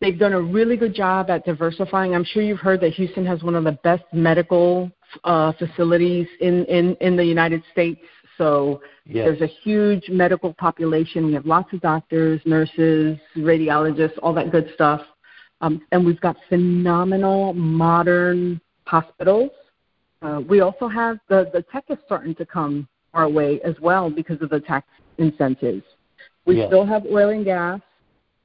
They've 0.00 0.18
done 0.18 0.32
a 0.32 0.40
really 0.40 0.76
good 0.76 0.94
job 0.94 1.30
at 1.30 1.44
diversifying. 1.44 2.14
I'm 2.14 2.24
sure 2.24 2.42
you've 2.42 2.58
heard 2.58 2.80
that 2.80 2.92
Houston 2.94 3.24
has 3.24 3.42
one 3.42 3.54
of 3.54 3.64
the 3.64 3.78
best 3.84 4.02
medical 4.12 4.90
uh, 5.24 5.52
facilities 5.52 6.26
in, 6.40 6.64
in, 6.66 6.96
in 7.00 7.16
the 7.16 7.24
United 7.24 7.62
States. 7.72 8.00
So 8.42 8.80
Yes. 9.04 9.26
there's 9.26 9.40
a 9.40 9.52
huge 9.62 10.08
medical 10.08 10.52
population. 10.54 11.26
We 11.26 11.34
have 11.34 11.46
lots 11.46 11.72
of 11.72 11.80
doctors, 11.80 12.40
nurses, 12.44 13.18
radiologists, 13.36 14.18
all 14.22 14.34
that 14.34 14.50
good 14.50 14.70
stuff. 14.74 15.00
Um, 15.60 15.80
and 15.92 16.04
we've 16.04 16.20
got 16.20 16.36
phenomenal 16.48 17.52
modern 17.52 18.60
hospitals. 18.86 19.50
Uh, 20.22 20.40
we 20.48 20.60
also 20.60 20.88
have 20.88 21.18
the, 21.28 21.50
the 21.52 21.62
tech 21.70 21.84
is 21.88 21.98
starting 22.04 22.34
to 22.36 22.46
come 22.46 22.88
our 23.14 23.28
way 23.28 23.60
as 23.62 23.76
well 23.80 24.10
because 24.10 24.40
of 24.42 24.50
the 24.50 24.60
tax 24.60 24.86
incentives. 25.18 25.84
We 26.44 26.56
Yes. 26.56 26.68
still 26.68 26.84
have 26.84 27.04
oil 27.06 27.28
and 27.30 27.44
gas. 27.44 27.80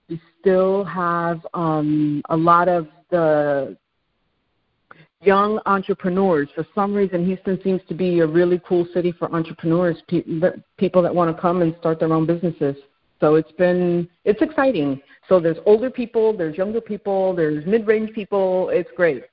We 0.10 0.22
still 0.40 0.84
have 0.84 1.46
um, 1.56 2.22
a 2.30 2.38
lot 2.38 2.68
of 2.70 2.88
the 3.10 3.76
young 5.22 5.60
entrepreneurs. 5.66 6.50
For 6.56 6.66
some 6.76 6.94
reason, 6.94 7.26
Houston 7.26 7.60
seems 7.64 7.82
to 7.88 7.94
be 7.94 8.20
a 8.20 8.28
really 8.28 8.62
cool 8.68 8.88
city 8.94 9.12
for 9.12 9.34
entrepreneurs, 9.34 9.98
pe- 10.08 10.24
people 10.78 11.02
that 11.02 11.14
want 11.14 11.36
to 11.36 11.42
come 11.42 11.62
and 11.62 11.76
start 11.80 12.00
their 12.00 12.14
own 12.14 12.26
businesses. 12.26 12.76
So 13.20 13.36
it's 13.36 13.52
been 13.54 14.08
it's 14.26 14.42
exciting. 14.42 15.02
So 15.28 15.40
there's 15.40 15.58
older 15.66 15.90
people, 15.90 16.38
there's 16.38 16.56
younger 16.56 16.82
people, 16.82 17.36
there's 17.36 17.66
mid-range 17.66 18.14
people. 18.14 18.70
It's 18.70 18.90
great. 18.96 19.24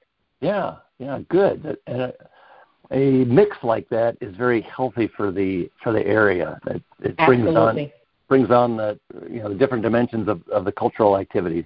Yeah, 0.41 0.77
yeah, 0.99 1.21
good. 1.29 1.77
And 1.87 2.01
a, 2.01 2.15
a 2.91 3.25
mix 3.27 3.57
like 3.63 3.89
that 3.91 4.17
is 4.21 4.35
very 4.37 4.63
healthy 4.63 5.09
for 5.17 5.31
the 5.31 5.71
for 5.83 5.93
the 5.93 6.05
area. 6.07 6.59
It, 6.67 6.83
it 7.01 7.17
brings 7.19 7.49
on 7.49 7.91
brings 8.29 8.51
on 8.51 8.77
the 8.77 8.99
you 9.29 9.41
know 9.41 9.51
the 9.51 9.55
different 9.55 9.83
dimensions 9.83 10.29
of, 10.29 10.41
of 10.49 10.65
the 10.65 10.73
cultural 10.73 11.19
activities. 11.19 11.65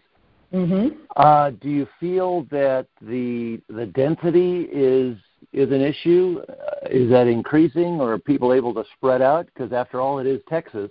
Mhm. 0.52 0.97
Uh, 1.17 1.50
do 1.61 1.69
you 1.69 1.87
feel 2.00 2.45
that 2.50 2.87
the 3.02 3.61
the 3.69 3.87
density 3.87 4.69
is 4.73 5.17
is 5.52 5.71
an 5.71 5.83
issue? 5.83 6.40
Uh, 6.49 6.88
is 6.90 7.11
that 7.11 7.26
increasing, 7.26 8.00
or 8.00 8.14
are 8.14 8.19
people 8.19 8.52
able 8.52 8.73
to 8.75 8.85
spread 8.97 9.21
out? 9.21 9.47
Because 9.47 9.73
after 9.73 10.00
all, 10.00 10.19
it 10.19 10.26
is 10.26 10.40
Texas. 10.49 10.90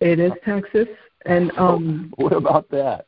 It 0.00 0.20
is 0.20 0.32
Texas, 0.44 0.88
and 1.26 1.50
um, 1.58 2.12
what 2.16 2.32
about 2.32 2.68
that? 2.70 3.06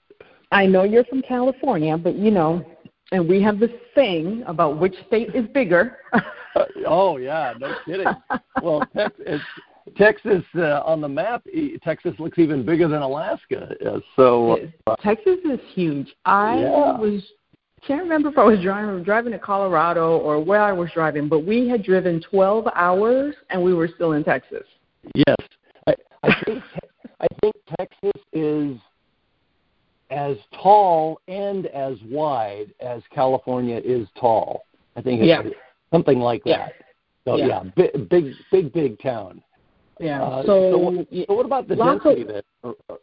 I 0.50 0.66
know 0.66 0.82
you're 0.82 1.04
from 1.04 1.22
California, 1.22 1.96
but 1.96 2.16
you 2.16 2.30
know, 2.30 2.64
and 3.12 3.28
we 3.28 3.40
have 3.42 3.60
this 3.60 3.70
thing 3.94 4.42
about 4.46 4.78
which 4.78 4.94
state 5.06 5.34
is 5.34 5.46
bigger. 5.48 5.98
Uh, 6.12 6.20
oh 6.86 7.16
yeah, 7.16 7.54
no 7.58 7.74
kidding. 7.84 8.08
well, 8.60 8.82
Texas, 8.96 9.40
Texas 9.96 10.42
uh, 10.56 10.80
on 10.84 11.00
the 11.00 11.08
map, 11.08 11.46
e- 11.46 11.78
Texas 11.82 12.14
looks 12.18 12.38
even 12.38 12.64
bigger 12.64 12.88
than 12.88 13.02
Alaska. 13.02 13.74
Uh, 13.86 14.00
so 14.16 14.58
uh, 14.86 14.96
Texas 14.96 15.38
is 15.44 15.60
huge. 15.74 16.08
I 16.24 16.58
Yeah. 16.60 16.98
was 16.98 17.22
can't 17.86 18.02
remember 18.02 18.30
if 18.30 18.38
I 18.38 18.42
was 18.42 18.58
driving 18.60 19.02
driving 19.04 19.32
to 19.32 19.38
Colorado 19.38 20.18
or 20.18 20.42
where 20.42 20.60
I 20.60 20.72
was 20.72 20.90
driving, 20.92 21.28
but 21.28 21.40
we 21.40 21.68
had 21.68 21.84
driven 21.84 22.20
12 22.20 22.66
hours 22.74 23.34
and 23.50 23.62
we 23.62 23.74
were 23.74 23.88
still 23.94 24.12
in 24.12 24.24
Texas. 24.24 24.64
yes, 25.14 25.36
I, 25.86 25.94
I 26.24 26.42
think 26.44 26.62
I 27.20 27.26
think 27.40 27.54
Texas 27.78 28.22
is 28.32 28.76
as 30.10 30.36
tall 30.62 31.20
and 31.28 31.66
as 31.66 31.96
wide 32.10 32.72
as 32.80 33.02
California 33.14 33.80
is 33.84 34.08
tall. 34.18 34.64
I 34.96 35.02
think 35.02 35.20
it's 35.20 35.28
Yeah. 35.28 35.42
something 35.92 36.18
like 36.18 36.42
Yeah. 36.44 36.58
that. 36.58 36.72
So 37.24 37.36
Yeah. 37.36 37.46
yeah, 37.46 37.62
big, 37.76 38.08
big, 38.08 38.34
big, 38.50 38.72
big 38.72 38.98
town. 39.00 39.42
Yeah. 39.98 40.22
Uh, 40.22 40.42
so, 40.42 40.70
so, 40.72 40.78
what, 40.78 41.08
so 41.10 41.34
what 41.34 41.46
about 41.46 41.68
the 41.68 41.76
density 41.76 42.22
of- 42.22 42.28
that 42.28 42.44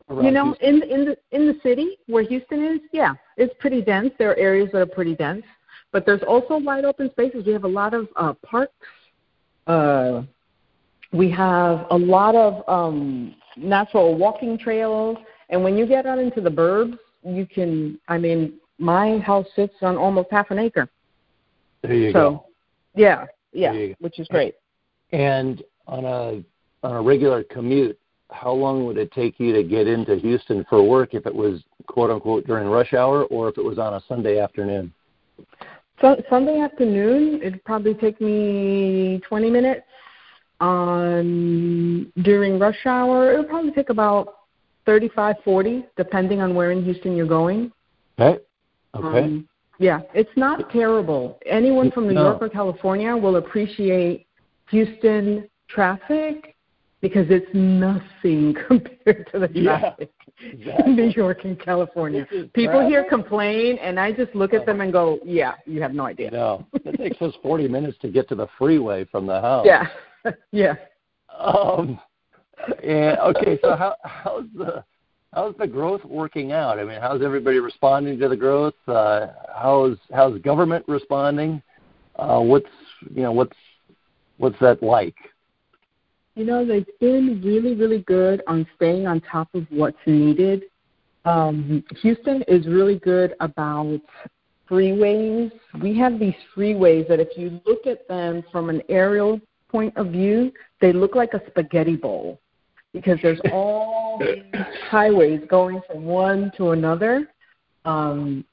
around 0.10 0.26
you 0.26 0.32
know, 0.32 0.56
Houston? 0.60 0.84
in 0.84 0.92
in 0.92 1.06
the 1.06 1.18
in 1.32 1.48
the 1.48 1.60
city 1.64 1.98
where 2.08 2.24
Houston 2.24 2.64
is, 2.64 2.80
yeah, 2.92 3.14
it's 3.38 3.54
pretty 3.60 3.82
dense. 3.82 4.12
There 4.20 4.32
are 4.32 4.38
areas 4.38 4.70
that 4.74 4.80
are 4.80 4.86
pretty 4.86 5.16
dense, 5.16 5.44
but 5.92 6.06
there's 6.06 6.22
also 6.28 6.58
wide 6.58 6.86
open 6.86 7.10
spaces. 7.12 7.46
We 7.46 7.54
have 7.54 7.64
a 7.64 7.68
lot 7.68 7.94
of 7.94 8.08
uh, 8.16 8.34
parks. 8.46 8.74
Uh, 9.66 10.24
we 11.12 11.32
have 11.32 11.88
a 11.90 11.98
lot 11.98 12.36
of 12.36 12.68
um, 12.68 13.36
natural 13.58 14.16
walking 14.16 14.58
trails, 14.58 15.18
and 15.50 15.64
when 15.64 15.78
you 15.78 15.88
get 15.88 16.06
out 16.06 16.20
into 16.20 16.42
the 16.42 16.50
burbs, 16.50 16.98
you 17.24 17.48
can. 17.48 18.00
I 18.08 18.18
mean, 18.20 18.60
my 18.78 19.18
house 19.20 19.48
sits 19.56 19.74
on 19.82 19.98
almost 19.98 20.30
half 20.32 20.52
an 20.52 20.60
acre. 20.60 20.90
There 21.82 21.94
you 21.94 22.12
so, 22.12 22.14
go. 22.14 22.46
yeah, 22.96 23.26
yeah, 23.52 23.72
There 23.72 23.82
you 23.82 23.88
go. 23.90 23.96
which 24.00 24.20
is 24.20 24.28
great. 24.28 24.56
And 25.12 25.64
on 25.88 26.06
a 26.06 26.44
on 26.84 26.96
a 26.96 27.02
regular 27.02 27.44
commute, 27.44 27.98
how 28.30 28.52
long 28.52 28.86
would 28.86 28.98
it 28.98 29.12
take 29.12 29.40
you 29.40 29.54
to 29.54 29.64
get 29.64 29.88
into 29.88 30.16
Houston 30.16 30.66
for 30.70 30.84
work 30.84 31.14
if 31.14 31.26
it 31.26 31.34
was 31.34 31.62
quote 31.88 32.10
unquote 32.10 32.46
during 32.46 32.68
rush 32.68 32.94
hour 32.94 33.24
or 33.26 33.50
if 33.50 33.58
it 33.58 33.64
was 33.64 33.78
on 33.78 33.94
a 33.94 34.02
Sunday 34.08 34.40
afternoon? 34.40 34.92
So 36.02 36.22
Sunday 36.30 36.60
afternoon, 36.60 37.42
it'd 37.42 37.64
probably 37.64 37.94
take 37.94 38.20
me 38.20 39.22
20 39.28 39.50
minutes. 39.50 39.82
On 40.60 42.12
during 42.22 42.58
rush 42.58 42.86
hour, 42.86 43.32
it'll 43.32 43.44
probably 43.44 43.72
take 43.72 43.90
about 43.90 44.36
35, 44.86 45.36
40, 45.44 45.86
depending 45.98 46.42
on 46.42 46.56
where 46.56 46.72
in 46.72 46.84
Houston 46.84 47.16
you're 47.16 47.28
going. 47.28 47.72
Okay. 48.20 48.42
Okay. 48.96 49.24
Um, 49.24 49.48
yeah, 49.80 50.02
it's 50.14 50.30
not 50.38 50.70
terrible. 50.70 51.40
Anyone 51.46 51.92
from 51.92 52.08
New 52.08 52.14
No. 52.14 52.24
York 52.24 52.42
or 52.42 52.50
California 52.50 53.16
will 53.16 53.38
appreciate 53.38 54.28
Houston 54.70 55.50
traffic 55.68 56.53
because 57.04 57.28
it's 57.30 57.46
nothing 57.54 58.56
compared 58.68 59.28
to 59.34 59.40
the 59.40 59.50
Yeah, 59.54 59.80
traffic 59.80 60.12
exactly. 60.42 60.86
in 60.86 60.96
New 60.96 61.10
York 61.10 61.44
and 61.44 61.60
California. 61.60 62.26
People 62.54 62.88
here 62.88 63.06
complain, 63.08 63.78
and 63.80 64.00
I 64.00 64.14
just 64.14 64.34
look 64.34 64.54
at 64.54 64.66
them 64.66 64.80
and 64.80 64.92
go, 64.92 65.20
"Yeah, 65.24 65.56
you 65.66 65.82
have 65.82 65.94
no 65.94 66.06
idea." 66.06 66.32
no, 66.32 66.66
it 66.74 66.98
takes 66.98 67.22
us 67.22 67.34
40 67.44 67.68
minutes 67.68 67.98
to 68.04 68.08
get 68.08 68.30
to 68.30 68.36
the 68.36 68.48
freeway 68.58 69.04
from 69.04 69.28
the 69.28 69.40
house. 69.42 69.66
Yeah, 69.68 69.88
yeah. 70.52 70.76
Um, 71.38 72.00
and 72.82 73.20
okay, 73.20 73.60
so 73.62 73.76
how 73.76 73.96
how's 74.06 74.46
the 74.56 74.86
how's 75.34 75.56
the 75.58 75.68
growth 75.68 76.06
working 76.06 76.54
out? 76.54 76.80
I 76.80 76.86
mean, 76.86 77.02
how's 77.02 77.22
everybody 77.22 77.60
responding 77.60 78.18
to 78.20 78.30
the 78.30 78.38
growth? 78.38 78.76
Uh, 78.88 79.28
how's 79.54 79.98
how's 80.14 80.40
government 80.40 80.86
responding? 80.88 81.62
Uh, 82.16 82.40
what's 82.40 82.66
you 83.14 83.24
know 83.24 83.34
what's 83.34 83.58
what's 84.38 84.58
that 84.62 84.82
like? 84.82 85.16
You 86.36 86.46
know, 86.46 86.66
they've 86.66 86.86
been 87.00 87.42
really, 87.44 87.76
really 87.76 88.00
good 88.00 88.42
on 88.48 88.66
staying 88.76 89.06
on 89.06 89.22
top 89.22 89.50
of 89.54 89.66
what's 89.70 89.98
needed. 90.06 90.64
Um, 91.26 91.84
Houston 92.02 92.44
is 92.48 92.66
really 92.68 92.98
good 93.00 93.36
about 93.40 94.02
freeways. 94.70 95.52
We 95.82 95.98
have 96.00 96.20
these 96.20 96.34
freeways 96.56 97.08
that 97.08 97.20
if 97.20 97.38
you 97.38 97.62
look 97.66 97.86
at 97.86 98.08
them 98.08 98.44
from 98.52 98.70
an 98.70 98.82
aerial 98.90 99.40
point 99.70 99.96
of 99.96 100.08
view, 100.08 100.52
they 100.82 100.92
look 100.92 101.16
like 101.16 101.34
a 101.34 101.42
spaghetti 101.48 101.96
bowl 101.96 102.40
because 102.94 103.20
there's 103.22 103.40
all 103.52 104.20
these 104.20 104.64
highways 104.90 105.42
going 105.50 105.82
from 105.88 106.04
one 106.04 106.52
to 106.58 106.72
another. 106.72 107.28
Um, 107.86 108.44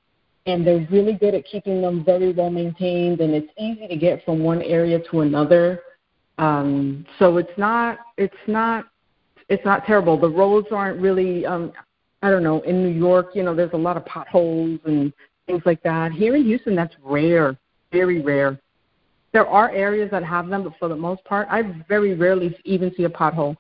and 0.47 0.67
they're 0.67 0.87
really 0.91 1.13
good 1.15 1.35
at 1.35 1.45
keeping 1.47 1.83
them 1.83 2.05
very 2.05 2.33
well 2.33 2.51
maintained, 2.51 3.21
and 3.21 3.35
it's 3.35 3.53
easy 3.59 3.87
to 3.87 3.97
get 3.97 4.25
from 4.25 4.41
one 4.41 4.63
area 4.63 4.99
to 5.11 5.21
another. 5.21 5.81
Um, 6.41 7.05
so 7.19 7.37
it's 7.37 7.57
not 7.59 7.99
it's 8.17 8.35
not 8.47 8.87
it's 9.51 9.65
not 9.65 9.85
terrible. 9.85 10.19
The 10.19 10.31
roads 10.31 10.69
aren't 10.73 10.99
really 10.99 11.45
um, 11.45 11.71
I 12.23 12.31
don't 12.31 12.43
know 12.43 12.63
in 12.63 12.83
New 12.83 12.99
York. 12.99 13.33
You 13.35 13.43
know, 13.43 13.55
there's 13.55 13.75
a 13.75 13.79
lot 13.79 13.99
of 13.99 14.07
potholes 14.07 14.81
and 14.87 15.13
things 15.47 15.63
like 15.67 15.83
that. 15.83 16.13
Here 16.13 16.35
in 16.35 16.45
Houston, 16.45 16.75
that's 16.75 16.95
rare, 17.03 17.59
very 17.93 18.23
rare. 18.23 18.59
There 19.33 19.47
are 19.47 19.71
areas 19.71 20.11
that 20.13 20.25
have 20.25 20.49
them, 20.49 20.65
but 20.65 20.73
for 20.79 20.89
the 20.89 20.97
most 20.97 21.23
part, 21.25 21.47
I 21.51 21.63
very 21.89 22.15
rarely 22.15 22.57
even 22.65 22.93
see 22.97 23.05
a 23.05 23.11
pothole. 23.11 23.57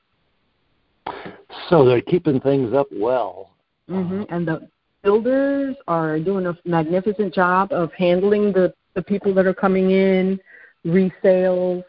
So 1.68 1.84
they're 1.84 2.00
keeping 2.00 2.40
things 2.40 2.72
up 2.72 2.86
well. 2.90 3.50
hmm 3.88 4.22
And 4.30 4.48
the 4.48 4.68
builders 5.02 5.76
are 5.86 6.18
doing 6.18 6.46
a 6.46 6.56
magnificent 6.64 7.34
job 7.34 7.72
of 7.72 7.92
handling 7.92 8.52
the 8.52 8.72
the 8.94 9.02
people 9.02 9.34
that 9.34 9.46
are 9.46 9.54
coming 9.54 9.90
in, 9.90 10.40
resales. 10.86 11.84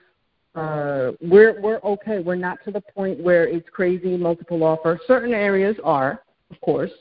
Uh, 0.53 1.11
we're 1.21 1.61
we're 1.61 1.79
okay. 1.83 2.19
We're 2.19 2.35
not 2.35 2.57
to 2.65 2.71
the 2.71 2.81
point 2.81 3.21
where 3.21 3.47
it's 3.47 3.67
crazy 3.69 4.17
multiple 4.17 4.63
offer. 4.63 4.99
Certain 5.07 5.33
areas 5.33 5.77
are, 5.83 6.23
of 6.49 6.59
course, 6.61 6.91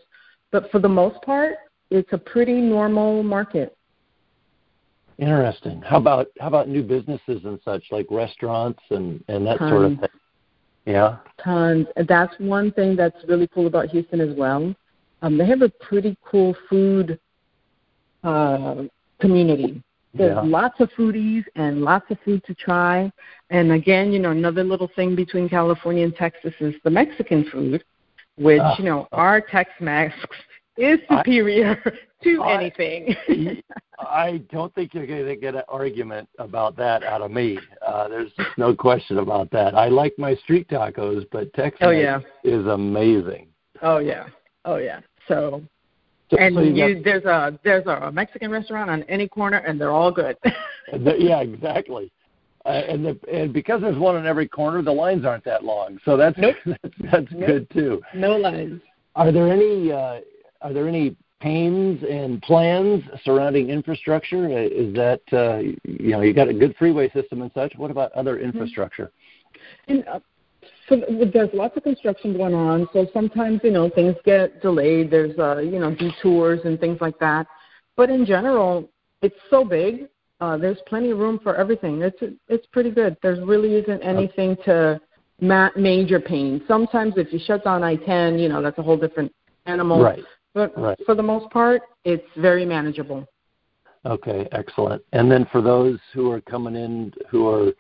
but 0.53 0.71
for 0.71 0.79
the 0.79 0.89
most 0.89 1.21
part, 1.23 1.55
it's 1.91 2.13
a 2.13 2.19
pretty 2.19 2.61
normal 2.61 3.23
market. 3.23 3.77
Interesting. 5.19 5.83
How 5.83 5.99
about 5.99 6.29
how 6.39 6.47
about 6.47 6.69
new 6.69 6.83
businesses 6.83 7.45
and 7.45 7.59
such 7.65 7.83
like 7.91 8.07
restaurants 8.11 8.81
and 8.91 9.23
and 9.29 9.47
that 9.47 9.59
sort 9.59 9.85
of 9.85 9.99
thing? 9.99 10.09
Yeah. 10.87 11.17
Tons. 11.43 11.87
That's 12.09 12.35
one 12.39 12.73
thing 12.73 12.97
that's 12.97 13.17
really 13.29 13.49
cool 13.49 13.67
about 13.67 13.89
Houston 13.91 14.21
as 14.21 14.35
well. 14.37 14.75
Um, 15.23 15.37
they 15.37 15.47
have 15.47 15.63
a 15.63 15.69
pretty 15.69 16.17
cool 16.25 16.57
food 16.69 17.19
uh, 18.25 18.85
community. 19.21 19.83
There's 20.13 20.35
Yeah. 20.35 20.41
lots 20.43 20.81
of 20.81 20.91
foodies 20.93 21.45
and 21.55 21.83
lots 21.83 22.11
of 22.11 22.19
food 22.21 22.43
to 22.45 22.55
try. 22.55 23.13
And 23.51 23.73
again, 23.73 24.13
you 24.13 24.19
know, 24.19 24.31
another 24.31 24.65
little 24.65 24.89
thing 24.89 25.15
between 25.15 25.49
California 25.49 26.05
and 26.05 26.15
Texas 26.17 26.53
is 26.61 26.75
the 26.83 26.91
Mexican 26.91 27.45
food, 27.45 27.85
which, 28.37 28.61
Ah. 28.63 28.75
you 28.79 28.85
know, 28.85 29.07
our 29.13 29.41
Tex-Mex 29.41 30.15
is 30.77 30.99
I- 31.11 31.19
superior 31.19 31.77
to 32.25 32.43
I- 32.43 32.55
anything. 32.55 33.17
I 34.01 34.39
don't 34.51 34.75
think 34.75 34.95
you're 34.95 35.07
going 35.07 35.27
to 35.27 35.37
get 35.37 35.55
an 35.55 35.63
argument 35.69 36.29
about 36.39 36.75
that 36.77 37.03
out 37.05 37.21
of 37.21 37.31
me. 37.31 37.59
Uh, 37.87 38.09
there's 38.09 38.33
no 38.57 38.75
question 38.75 39.19
about 39.19 39.51
that. 39.51 39.75
I 39.75 39.89
like 39.89 40.15
my 40.19 40.35
street 40.37 40.69
tacos, 40.69 41.27
but 41.31 41.53
Texas 41.53 41.83
Oh, 41.87 41.91
yeah. 41.91 42.21
is 42.43 42.67
amazing. 42.67 43.49
oh 43.83 43.99
yeah. 43.99 44.27
Oh 44.65 44.77
yeah. 44.77 45.01
So 45.29 45.63
And 46.39 46.55
so 46.55 46.61
you 46.63 46.75
you, 46.75 46.95
got- 46.97 47.05
there's 47.05 47.25
a 47.25 47.59
there's 47.65 47.87
a 47.87 48.11
Mexican 48.13 48.51
restaurant 48.51 48.91
on 48.91 49.03
any 49.05 49.27
corner 49.29 49.59
and 49.59 49.81
they're 49.81 49.91
all 49.91 50.13
good. 50.13 50.37
the- 50.93 51.17
yeah, 51.19 51.41
exactly. 51.41 52.11
Uh, 52.67 52.69
and 52.69 53.05
the, 53.05 53.19
and 53.33 53.53
because 53.55 53.81
there's 53.81 53.97
one 53.97 54.17
in 54.17 54.27
every 54.27 54.47
corner, 54.47 54.83
the 54.83 54.93
lines 54.93 55.25
aren't 55.25 55.45
that 55.45 55.65
long. 55.65 55.99
So 56.05 56.17
that's 56.17 56.37
Nope. 56.39 56.57
that's, 56.67 56.95
that's 57.11 57.27
Nope. 57.33 57.47
good 57.47 57.71
too. 57.71 58.03
no 58.15 58.37
lines. 58.37 58.83
Are 59.17 59.33
there 59.33 59.51
any 59.51 59.91
uh, 59.91 60.21
are 60.63 60.73
there 60.73 60.87
any 60.87 61.17
pains 61.41 62.03
and 62.09 62.41
plans 62.43 63.03
surrounding 63.25 63.71
infrastructure? 63.71 64.45
Uh, 64.47 64.69
Is 64.71 64.95
that 64.95 65.23
uh, 65.33 65.59
you 65.85 66.11
know 66.13 66.21
you 66.21 66.35
got 66.35 66.49
a 66.49 66.55
good 66.55 66.77
freeway 66.79 67.11
system 67.11 67.41
and 67.43 67.51
such? 67.55 67.73
What 67.77 67.91
about 67.91 68.13
other 68.13 68.39
infrastructure? 68.39 69.11
And 69.89 70.07
uh, 70.07 70.21
so 70.91 71.01
there's 71.33 71.49
lots 71.55 71.77
of 71.77 71.85
construction 71.85 72.37
going 72.37 72.53
on. 72.53 72.87
So 72.93 73.07
sometimes 73.15 73.61
you 73.65 73.71
know 73.71 73.89
things 73.89 74.15
get 74.25 74.61
delayed. 74.61 75.11
There's 75.11 75.39
uh, 75.39 75.59
you 75.59 75.79
know 75.79 75.95
detours 75.95 76.61
and 76.65 76.79
things 76.79 76.99
like 77.01 77.19
that. 77.21 77.47
But 77.97 78.11
in 78.11 78.27
general, 78.27 78.91
it's 79.23 79.37
so 79.49 79.65
big. 79.65 80.09
Uh, 80.41 80.57
there's 80.57 80.79
plenty 80.87 81.11
of 81.11 81.19
room 81.19 81.39
for 81.43 81.57
everything. 81.57 82.03
It's 82.03 82.19
it's 82.49 82.67
pretty 82.67 82.91
good. 82.91 83.17
There 83.23 83.43
really 83.45 83.77
isn't 83.77 84.03
anything 84.03 84.57
to 84.67 85.01
ma- 85.41 85.71
major 85.77 86.21
pain. 86.21 86.63
Sometimes 86.67 87.15
if 87.17 87.33
you 87.33 87.39
shut 87.39 87.65
down 87.65 87.83
I-10, 87.83 88.41
you 88.41 88.49
know 88.49 88.61
that's 88.61 88.79
a 88.79 88.83
whole 88.83 88.97
different 88.97 89.33
animal. 89.67 90.03
Right. 90.03 90.25
But 90.53 90.77
Right. 90.77 90.99
for 91.07 91.15
the 91.15 91.23
most 91.23 91.49
part, 91.51 91.83
it's 92.05 92.27
very 92.37 92.65
manageable. 92.65 93.27
Okay, 94.05 94.49
excellent. 94.53 95.03
And 95.13 95.31
then 95.31 95.47
for 95.53 95.61
those 95.61 96.01
who 96.13 96.33
are 96.33 96.41
coming 96.41 96.75
in 96.75 97.13
who 97.29 97.47
are 97.49 97.73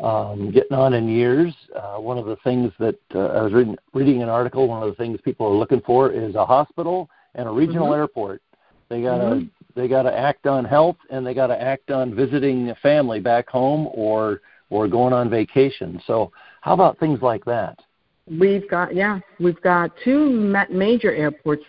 um, 0.00 0.50
getting 0.50 0.76
on 0.76 0.94
in 0.94 1.08
years, 1.08 1.52
uh, 1.74 1.96
one 1.96 2.18
of 2.18 2.26
the 2.26 2.36
things 2.44 2.72
that 2.78 2.98
uh, 3.14 3.26
I 3.26 3.42
was 3.42 3.52
reading, 3.52 3.76
reading 3.94 4.22
an 4.22 4.28
article. 4.28 4.68
One 4.68 4.82
of 4.82 4.88
the 4.88 4.94
things 4.94 5.18
people 5.24 5.46
are 5.46 5.54
looking 5.54 5.80
for 5.80 6.10
is 6.12 6.34
a 6.34 6.46
hospital 6.46 7.10
and 7.34 7.48
a 7.48 7.50
regional 7.50 7.88
Mhm. 7.88 7.96
airport. 7.96 8.42
They 8.88 9.02
gotta 9.02 9.24
Mhm. 9.24 9.50
they 9.74 9.86
gotta 9.86 10.16
act 10.16 10.46
on 10.46 10.64
health 10.64 10.96
and 11.10 11.26
they 11.26 11.34
gotta 11.34 11.60
act 11.60 11.90
on 11.90 12.14
visiting 12.14 12.74
family 12.76 13.20
back 13.20 13.48
home 13.48 13.88
or 13.92 14.40
or 14.70 14.86
going 14.86 15.12
on 15.12 15.28
vacation. 15.30 16.00
So 16.06 16.30
how 16.60 16.74
about 16.74 16.98
things 16.98 17.22
like 17.22 17.44
that? 17.44 17.78
We've 18.26 18.68
got 18.68 18.94
yeah, 18.94 19.20
we've 19.40 19.60
got 19.62 19.96
two 20.04 20.30
ma- 20.30 20.66
major 20.70 21.12
airports, 21.12 21.64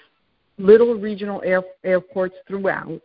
little 0.58 0.96
regional 0.96 1.42
air, 1.44 1.64
airports 1.84 2.36
throughout. 2.48 3.02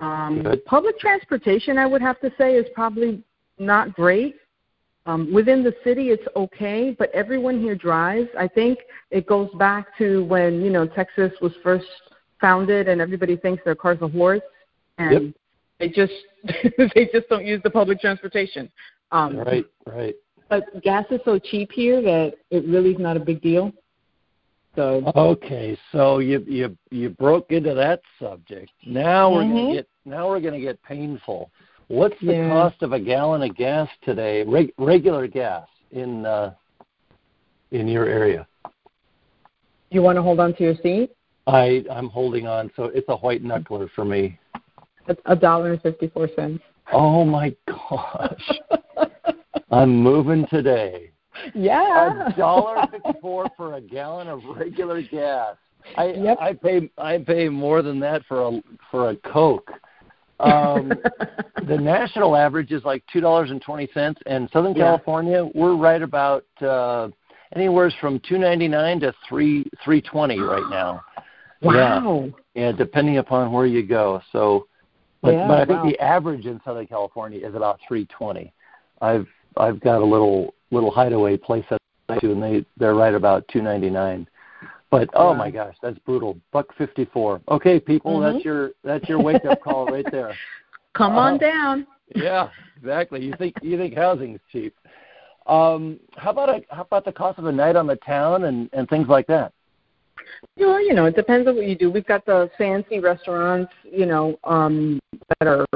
Um, 0.00 0.42
Good. 0.42 0.64
public 0.64 0.98
transportation, 1.00 1.76
I 1.76 1.86
would 1.86 2.02
have 2.02 2.20
to 2.20 2.30
say, 2.38 2.54
is 2.54 2.68
probably 2.74 3.22
not 3.58 3.94
great. 3.94 4.36
Um, 5.06 5.32
within 5.32 5.62
the 5.62 5.74
city, 5.84 6.10
it's 6.10 6.26
okay, 6.36 6.94
but 6.98 7.10
everyone 7.12 7.60
here 7.60 7.74
drives. 7.74 8.28
I 8.38 8.46
think 8.46 8.78
it 9.10 9.26
goes 9.26 9.48
back 9.58 9.96
to 9.98 10.24
when 10.24 10.60
you 10.60 10.70
know 10.70 10.86
Texas 10.86 11.32
was 11.40 11.52
first 11.62 11.86
founded, 12.40 12.88
and 12.88 13.00
everybody 13.00 13.36
thinks 13.36 13.64
their 13.64 13.74
car's 13.74 14.00
a 14.02 14.08
horse, 14.08 14.42
and 14.98 15.12
Yep. 15.12 15.34
they 15.80 15.88
just 15.88 16.12
they 16.94 17.08
just 17.12 17.28
don't 17.30 17.46
use 17.46 17.62
the 17.62 17.70
public 17.70 18.00
transportation. 18.00 18.70
Um, 19.10 19.38
Right, 19.38 19.64
right. 19.86 20.14
But 20.50 20.82
gas 20.82 21.06
is 21.10 21.20
so 21.24 21.38
cheap 21.38 21.72
here 21.72 22.02
that 22.02 22.34
it 22.50 22.64
really 22.66 22.92
is 22.92 22.98
not 22.98 23.16
a 23.16 23.20
big 23.20 23.40
deal. 23.40 23.72
So 24.76 25.10
Okay, 25.16 25.76
so 25.90 26.18
you 26.18 26.44
you 26.46 26.76
you 26.90 27.10
broke 27.10 27.50
into 27.50 27.74
that 27.74 28.00
subject. 28.20 28.70
Now 28.86 29.32
we're 29.32 29.42
Mhm. 29.44 29.48
gonna 29.48 29.72
get 29.74 29.88
now 30.04 30.28
we're 30.28 30.40
gonna 30.40 30.60
get 30.60 30.80
painful. 30.82 31.50
What's 31.88 32.18
the 32.20 32.34
Yeah. 32.34 32.48
cost 32.50 32.82
of 32.82 32.92
a 32.92 33.00
gallon 33.00 33.42
of 33.42 33.56
gas 33.56 33.88
today? 34.02 34.44
Reg, 34.44 34.72
regular 34.78 35.26
gas 35.26 35.66
in 35.90 36.26
uh, 36.26 36.54
in 37.70 37.88
your 37.88 38.06
area? 38.06 38.46
you 39.90 40.02
want 40.02 40.16
to 40.16 40.22
hold 40.22 40.38
on 40.38 40.54
to 40.54 40.62
your 40.62 40.74
seat? 40.82 41.10
I 41.46 41.82
I'm 41.90 42.10
holding 42.10 42.46
on, 42.46 42.70
so 42.76 42.84
it's 42.84 43.08
a 43.08 43.16
white 43.16 43.42
knuckler 43.42 43.88
for 43.94 44.04
me. 44.04 44.38
A- 45.24 45.36
dollar 45.36 45.72
and 45.72 45.80
fifty 45.82 46.08
four 46.08 46.28
cents. 46.36 46.62
Oh 46.92 47.24
my 47.24 47.56
gosh, 47.66 48.50
I'm 49.70 49.96
moving 49.96 50.46
today. 50.48 51.10
yeah. 51.54 52.26
A 52.28 52.32
dollar 52.36 52.86
fifty 52.90 53.18
four 53.22 53.46
for 53.56 53.74
a 53.76 53.80
gallon 53.80 54.28
of 54.28 54.44
regular 54.44 55.00
gas. 55.00 55.56
I 55.96 56.08
Yep. 56.08 56.38
I 56.38 56.52
pay 56.52 56.90
I 56.98 57.16
pay 57.18 57.48
more 57.48 57.80
than 57.80 57.98
that 58.00 58.26
for 58.26 58.48
a 58.48 58.62
for 58.90 59.08
a 59.10 59.16
Coke. 59.16 59.70
Um, 60.40 60.92
the 61.66 61.76
national 61.76 62.36
average 62.36 62.70
is 62.70 62.84
like 62.84 63.02
two 63.12 63.20
dollars 63.20 63.50
and 63.50 63.60
twenty 63.60 63.88
cents, 63.92 64.20
and 64.26 64.48
Southern 64.52 64.74
Yeah. 64.74 64.84
California 64.84 65.48
we're 65.54 65.76
right 65.76 66.02
about 66.02 66.44
uh, 66.60 67.08
anywhere 67.54 67.92
from 68.00 68.20
two 68.28 68.38
ninety 68.38 68.68
nine 68.68 69.00
to 69.00 69.12
three 69.28 69.68
three 69.84 70.00
twenty 70.00 70.38
right 70.38 70.68
now. 70.70 71.04
wow. 71.62 72.28
Yeah, 72.54 72.72
depending 72.72 73.18
upon 73.18 73.52
where 73.52 73.66
you 73.66 73.84
go. 73.84 74.20
So, 74.32 74.66
but 75.22 75.32
Yeah, 75.34 75.48
but 75.48 75.60
I 75.60 75.64
think 75.64 75.96
the 75.96 76.02
average 76.02 76.46
in 76.46 76.60
Southern 76.64 76.86
California 76.86 77.46
is 77.46 77.54
about 77.54 77.80
three 77.86 78.06
twenty. 78.06 78.52
I've 79.00 79.26
I've 79.56 79.80
got 79.80 80.00
a 80.00 80.04
little 80.04 80.54
little 80.70 80.90
hideaway 80.90 81.36
place 81.36 81.64
that 81.70 81.80
I 82.08 82.14
go 82.14 82.20
to, 82.20 82.32
and 82.32 82.42
they 82.42 82.64
they're 82.76 82.94
right 82.94 83.14
about 83.14 83.46
two 83.48 83.62
ninety 83.62 83.90
nine. 83.90 84.28
But 84.90 85.10
oh 85.14 85.34
my 85.34 85.50
gosh, 85.50 85.76
that's 85.82 85.98
brutal. 86.00 86.38
Buck 86.52 86.66
fifty 86.76 87.04
four. 87.06 87.40
Okay, 87.50 87.78
people, 87.78 88.18
Mhm. 88.18 88.32
that's 88.32 88.44
your 88.44 88.70
that's 88.82 89.08
your 89.08 89.20
wake 89.20 89.44
up 89.44 89.60
call 89.60 89.86
right 89.86 90.06
there. 90.10 90.34
Come 90.94 91.16
on 91.16 91.34
Uh, 91.34 91.38
down. 91.38 91.86
Yeah, 92.14 92.48
exactly. 92.78 93.22
You 93.22 93.34
think 93.36 93.54
you 93.60 93.76
think 93.76 93.94
housing's 93.94 94.40
cheap. 94.50 94.74
Um, 95.46 95.98
how 96.16 96.30
about 96.30 96.48
a, 96.50 96.62
how 96.70 96.82
about 96.82 97.04
the 97.04 97.12
cost 97.12 97.38
of 97.38 97.46
a 97.46 97.52
night 97.52 97.76
on 97.76 97.86
the 97.86 97.96
town 97.96 98.44
and 98.44 98.70
and 98.72 98.88
things 98.88 99.08
like 99.08 99.26
that? 99.26 99.52
Well, 100.56 100.80
you 100.80 100.94
know, 100.94 101.06
it 101.06 101.16
depends 101.16 101.48
on 101.48 101.56
what 101.56 101.66
you 101.66 101.74
do. 101.74 101.90
We've 101.90 102.06
got 102.06 102.24
the 102.26 102.50
fancy 102.58 102.98
restaurants, 102.98 103.72
you 103.84 104.06
know, 104.06 104.38
um, 104.44 104.98
that 105.38 105.48
are 105.48 105.66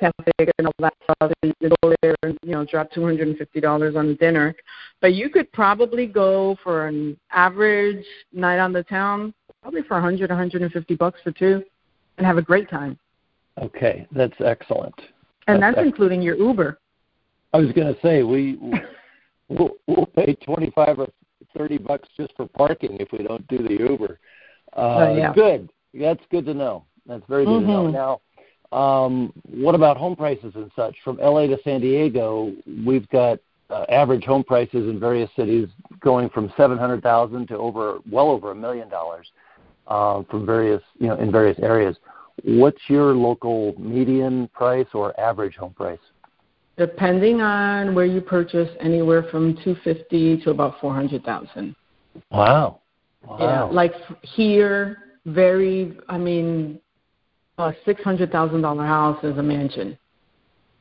fantastic 0.00 0.52
and 0.58 0.66
all 0.66 0.74
that 0.80 0.94
stuff. 1.04 1.32
And 1.42 1.54
you 1.60 1.70
go 1.82 1.94
there 2.02 2.14
and, 2.22 2.38
you 2.42 2.52
know, 2.52 2.64
drop 2.64 2.90
two 2.92 3.04
hundred 3.04 3.28
and 3.28 3.36
fifty 3.36 3.60
dollars 3.60 3.96
on 3.96 4.08
a 4.08 4.14
dinner. 4.14 4.54
But 5.00 5.14
you 5.14 5.28
could 5.30 5.50
probably 5.52 6.06
go 6.06 6.56
for 6.62 6.86
an 6.86 7.16
average 7.30 8.04
night 8.32 8.58
on 8.58 8.72
the 8.72 8.82
town, 8.84 9.34
probably 9.62 9.82
for 9.82 9.96
a 9.98 10.00
hundred, 10.00 10.30
a 10.30 10.36
hundred 10.36 10.62
and 10.62 10.72
fifty 10.72 10.94
bucks 10.94 11.20
for 11.22 11.32
two 11.32 11.62
and 12.18 12.26
have 12.26 12.38
a 12.38 12.42
great 12.42 12.68
time. 12.68 12.98
Okay, 13.60 14.06
that's 14.12 14.34
excellent. 14.44 14.94
And 15.48 15.62
That's 15.62 15.76
that's 15.76 15.86
including 15.86 16.22
your 16.22 16.36
Uber. 16.36 16.78
I 17.52 17.58
was 17.58 17.72
going 17.72 17.92
to 17.92 18.00
say 18.00 18.22
we 18.22 18.58
we'll, 19.48 19.70
we'll 19.86 20.06
pay 20.06 20.34
twenty 20.34 20.70
five 20.70 20.98
or 20.98 21.08
thirty 21.56 21.78
bucks 21.78 22.08
just 22.16 22.32
for 22.36 22.46
parking 22.46 22.96
if 23.00 23.12
we 23.12 23.24
don't 23.24 23.46
do 23.48 23.58
the 23.58 23.74
Uber. 23.74 24.18
Uh, 24.76 24.80
Oh, 24.80 25.16
yeah. 25.16 25.32
Good. 25.34 25.70
That's 25.92 26.22
good 26.30 26.46
to 26.46 26.54
know. 26.54 26.84
That's 27.06 27.22
very 27.28 27.44
good 27.44 27.60
to 27.60 27.66
know. 27.66 27.88
Mhm. 27.88 27.92
Now, 27.92 28.20
um, 28.72 29.32
what 29.50 29.74
about 29.74 29.96
home 29.96 30.16
prices 30.16 30.52
and 30.54 30.70
such? 30.74 30.96
From 31.04 31.18
LA 31.18 31.46
to 31.46 31.58
San 31.62 31.80
Diego, 31.80 32.52
we've 32.86 33.08
got 33.10 33.38
uh, 33.70 33.84
average 33.88 34.24
home 34.24 34.44
prices 34.44 34.88
in 34.88 34.98
various 34.98 35.30
cities 35.36 35.68
going 36.00 36.28
from 36.30 36.52
seven 36.56 36.78
hundred 36.78 37.02
thousand 37.02 37.48
to 37.48 37.56
over 37.56 37.98
well 38.10 38.30
over 38.30 38.50
a 38.50 38.54
million 38.54 38.88
dollars 38.88 39.30
uh, 39.88 40.22
from 40.30 40.46
various 40.46 40.82
you 40.98 41.06
know 41.06 41.16
in 41.16 41.30
various 41.30 41.58
areas. 41.60 41.96
What's 42.44 42.80
your 42.88 43.12
local 43.12 43.74
median 43.78 44.48
price 44.48 44.86
or 44.94 45.18
average 45.20 45.54
home 45.54 45.74
price? 45.74 45.98
Depending 46.78 47.42
on 47.42 47.94
where 47.94 48.06
you 48.06 48.22
purchase, 48.22 48.70
anywhere 48.80 49.24
from 49.30 49.58
two 49.62 49.76
fifty 49.84 50.40
to 50.42 50.50
about 50.50 50.80
four 50.80 50.94
hundred 50.94 51.24
thousand. 51.24 51.76
Wow. 52.30 52.80
Yeah, 53.38 53.64
Wow. 53.64 53.70
like 53.72 53.92
here, 54.22 54.98
very. 55.26 55.96
I 56.08 56.18
mean, 56.18 56.80
a 57.58 57.74
six 57.84 58.02
hundred 58.02 58.30
thousand 58.32 58.62
dollar 58.62 58.86
house 58.86 59.22
is 59.24 59.36
a 59.38 59.42
mansion. 59.42 59.98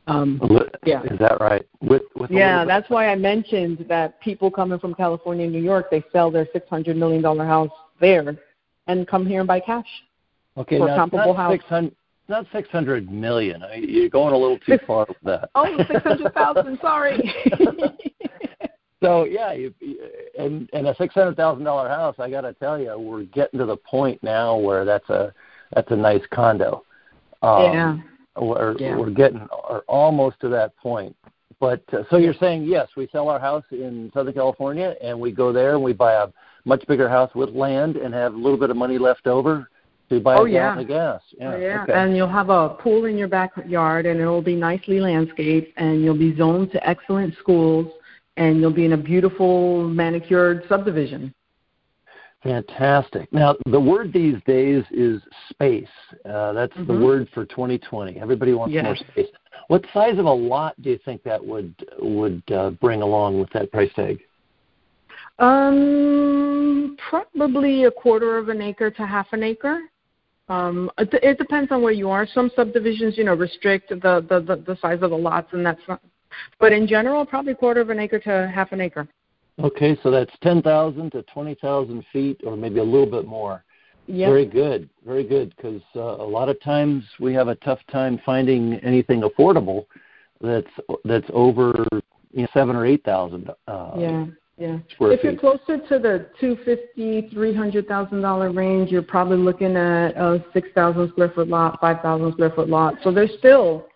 Um, 0.08 0.42
yeah. 0.86 1.04
Is 1.04 1.20
that 1.20 1.40
right? 1.40 1.66
With 1.82 2.04
with 2.16 2.32
yeah, 2.32 2.66
that's 2.66 2.90
why 2.90 3.08
I 3.08 3.16
mentioned 3.16 3.86
that 3.88 4.20
people 4.22 4.50
coming 4.50 4.80
from 4.80 4.96
California 4.96 5.46
and 5.46 5.54
New 5.54 5.62
York, 5.62 5.92
they 5.92 6.04
sell 6.12 6.32
their 6.32 6.48
six 6.54 6.68
hundred 6.70 6.98
million 6.98 7.22
dollar 7.22 7.46
house 7.46 7.72
there 8.00 8.36
and 8.88 9.08
come 9.08 9.26
here 9.26 9.42
and 9.42 9.48
buy 9.48 9.60
cash. 9.60 9.86
okay. 10.58 10.80
for 10.80 10.88
now, 10.88 10.96
comparable 10.96 11.34
not 11.34 11.40
house. 11.40 11.54
Six 11.54 11.66
hundred, 11.66 11.96
not 12.28 12.46
six 12.52 12.70
hundred 12.70 13.12
million. 13.12 13.64
I 13.64 13.80
mean, 13.80 13.90
you're 13.90 14.10
going 14.10 14.34
a 14.34 14.38
little 14.38 14.60
too 14.60 14.80
far 14.88 15.06
with 15.08 15.18
that. 15.24 15.50
Oh, 15.56 15.78
six 15.88 16.02
hundred 16.04 16.34
thousand. 16.34 16.80
Sorry. 16.82 17.34
So 19.02 19.24
yeah, 19.24 19.54
you, 19.54 19.74
and 20.38 20.70
and 20.74 20.88
a 20.88 20.96
six 20.96 21.16
hundred 21.16 21.36
thousand 21.36 21.64
dollar 21.64 21.90
house. 21.90 22.16
I 22.20 22.30
got 22.30 22.42
to 22.42 22.54
tell 22.54 22.80
you, 22.80 22.96
we're 23.00 23.24
getting 23.24 23.60
to 23.60 23.66
the 23.66 23.78
point 23.78 24.22
now 24.22 24.56
where 24.58 24.86
that's 24.86 25.10
a 25.10 25.34
that's 25.74 25.92
a 25.92 25.96
nice 25.96 26.22
condo. 26.32 26.84
Um, 27.42 27.74
yeah. 27.74 27.98
We're 28.40 28.78
Yeah. 28.78 28.98
we're 28.98 29.10
getting 29.10 29.48
are 29.70 29.84
almost 29.88 30.40
to 30.42 30.50
that 30.50 30.76
point. 30.78 31.16
But 31.60 31.84
uh, 31.94 32.04
so 32.10 32.18
you're 32.18 32.34
saying 32.36 32.64
yes, 32.64 32.88
we 32.96 33.08
sell 33.12 33.30
our 33.30 33.40
house 33.40 33.64
in 33.72 34.10
Southern 34.14 34.34
California 34.34 34.96
and 35.02 35.20
we 35.20 35.32
go 35.32 35.52
there 35.52 35.76
and 35.76 35.84
we 35.84 35.94
buy 35.94 36.14
a 36.14 36.28
much 36.66 36.86
bigger 36.88 37.10
house 37.10 37.34
with 37.36 37.50
land 37.50 37.98
and 37.98 38.14
have 38.14 38.34
a 38.34 38.38
little 38.38 38.58
bit 38.58 38.70
of 38.70 38.78
money 38.78 38.98
left 38.98 39.28
over 39.28 39.68
to 40.10 40.20
buy 40.20 40.36
Oh, 40.36 40.46
a 40.46 40.50
yeah. 40.50 40.60
gallon 40.70 40.80
of 40.80 40.88
gas. 40.88 41.22
Yeah. 41.38 41.54
Oh, 41.54 41.58
yeah, 41.58 41.84
Okay. 41.84 41.94
and 41.94 42.16
you'll 42.16 42.28
have 42.28 42.50
a 42.50 42.70
pool 42.70 43.06
in 43.06 43.18
your 43.18 43.28
backyard, 43.30 44.06
and 44.06 44.20
it 44.20 44.26
will 44.26 44.42
be 44.42 44.56
nicely 44.56 45.00
landscaped, 45.00 45.74
and 45.78 46.04
you'll 46.04 46.18
be 46.18 46.36
zoned 46.36 46.72
to 46.74 46.88
excellent 46.88 47.34
schools, 47.38 47.88
and 48.38 48.60
you'll 48.60 48.74
be 48.74 48.86
in 48.86 48.94
a 48.94 48.98
beautiful 48.98 49.88
manicured 49.88 50.66
subdivision. 50.68 51.34
Fantastic. 52.44 53.32
Now, 53.32 53.56
the 53.68 53.80
word 53.80 54.12
these 54.12 54.38
days 54.48 54.84
is 54.90 55.22
space. 55.50 55.88
Uh, 56.26 56.54
that's 56.54 56.76
the 56.76 56.94
Mhm. 56.94 57.04
word 57.04 57.30
for 57.30 57.46
2020. 57.46 58.20
Everybody 58.20 58.54
wants 58.54 58.74
Yes. 58.74 58.84
more 58.84 58.96
space. 58.96 59.28
What 59.68 59.86
size 59.94 60.18
of 60.18 60.26
a 60.26 60.34
lot 60.34 60.80
do 60.82 60.90
you 60.90 60.98
think 60.98 61.24
that 61.24 61.46
would 61.46 61.74
would 62.00 62.42
uh, 62.52 62.72
bring 62.72 63.02
along 63.02 63.40
with 63.40 63.50
that 63.52 63.72
price 63.72 63.94
tag? 63.94 64.20
Um, 65.40 66.98
probably 67.10 67.86
a 67.86 67.92
quarter 67.92 68.38
of 68.38 68.50
an 68.50 68.62
acre 68.62 68.90
to 68.92 69.06
half 69.06 69.34
an 69.34 69.44
acre. 69.44 69.82
Um, 70.50 70.92
it, 70.98 71.14
it 71.24 71.38
depends 71.38 71.72
on 71.72 71.82
where 71.82 71.94
you 71.94 72.10
are. 72.10 72.26
Some 72.26 72.52
subdivisions, 72.56 73.18
you 73.18 73.24
know, 73.24 73.36
restrict 73.36 73.90
the, 73.90 74.26
the, 74.28 74.42
the, 74.42 74.56
the 74.58 74.76
size 74.82 75.02
of 75.02 75.12
the 75.12 75.18
lots, 75.18 75.54
and 75.54 75.66
that's 75.66 75.82
not. 75.88 76.02
But 76.60 76.74
in 76.74 76.88
general, 76.88 77.26
probably 77.26 77.54
a 77.54 77.56
quarter 77.56 77.82
of 77.82 77.90
an 77.90 78.00
acre 78.00 78.20
to 78.20 78.52
half 78.54 78.72
an 78.72 78.82
acre. 78.82 79.08
Okay, 79.64 79.98
so 80.04 80.12
that's 80.12 80.32
10,000 80.42 81.12
to 81.12 81.24
20,000 81.24 82.06
feet, 82.12 82.42
or 82.46 82.56
maybe 82.56 82.80
a 82.80 82.84
little 82.84 83.10
bit 83.10 83.26
more. 83.26 83.64
Yep. 84.08 84.30
Very 84.30 84.46
good, 84.46 84.90
very 85.06 85.24
good. 85.24 85.54
Because 85.56 85.82
uh, 85.96 86.00
a 86.00 86.28
lot 86.28 86.50
of 86.50 86.62
times 86.62 87.04
we 87.20 87.34
have 87.34 87.48
a 87.48 87.56
tough 87.56 87.80
time 87.92 88.20
finding 88.26 88.76
anything 88.76 89.22
affordable 89.22 89.86
that's 90.42 90.68
that's 91.06 91.28
over 91.34 91.86
you 92.34 92.42
know, 92.42 92.48
seven 92.54 92.76
or 92.76 92.86
eight 92.86 93.04
thousand. 93.04 93.50
Uh, 93.68 93.92
yeah. 93.98 94.26
Yeah. 94.58 94.78
If 95.00 95.24
you're 95.24 95.38
closer 95.38 95.80
to 95.88 96.00
the 96.00 96.28
two 96.40 96.56
fifty, 96.66 97.30
three 97.32 97.54
hundred 97.54 97.88
thousand 97.88 98.22
dollar 98.22 98.52
range, 98.52 98.92
you're 98.92 99.02
probably 99.02 99.38
looking 99.38 99.76
at 99.76 100.16
a 100.18 100.44
six 100.54 100.70
thousand 100.76 101.10
square 101.10 101.30
foot 101.30 101.48
lot, 101.48 101.80
five 101.82 102.02
thousand 102.02 102.34
square 102.34 102.52
foot 102.52 102.70
lot. 102.70 102.96
So 103.04 103.12
they're 103.12 103.30
still 103.40 103.88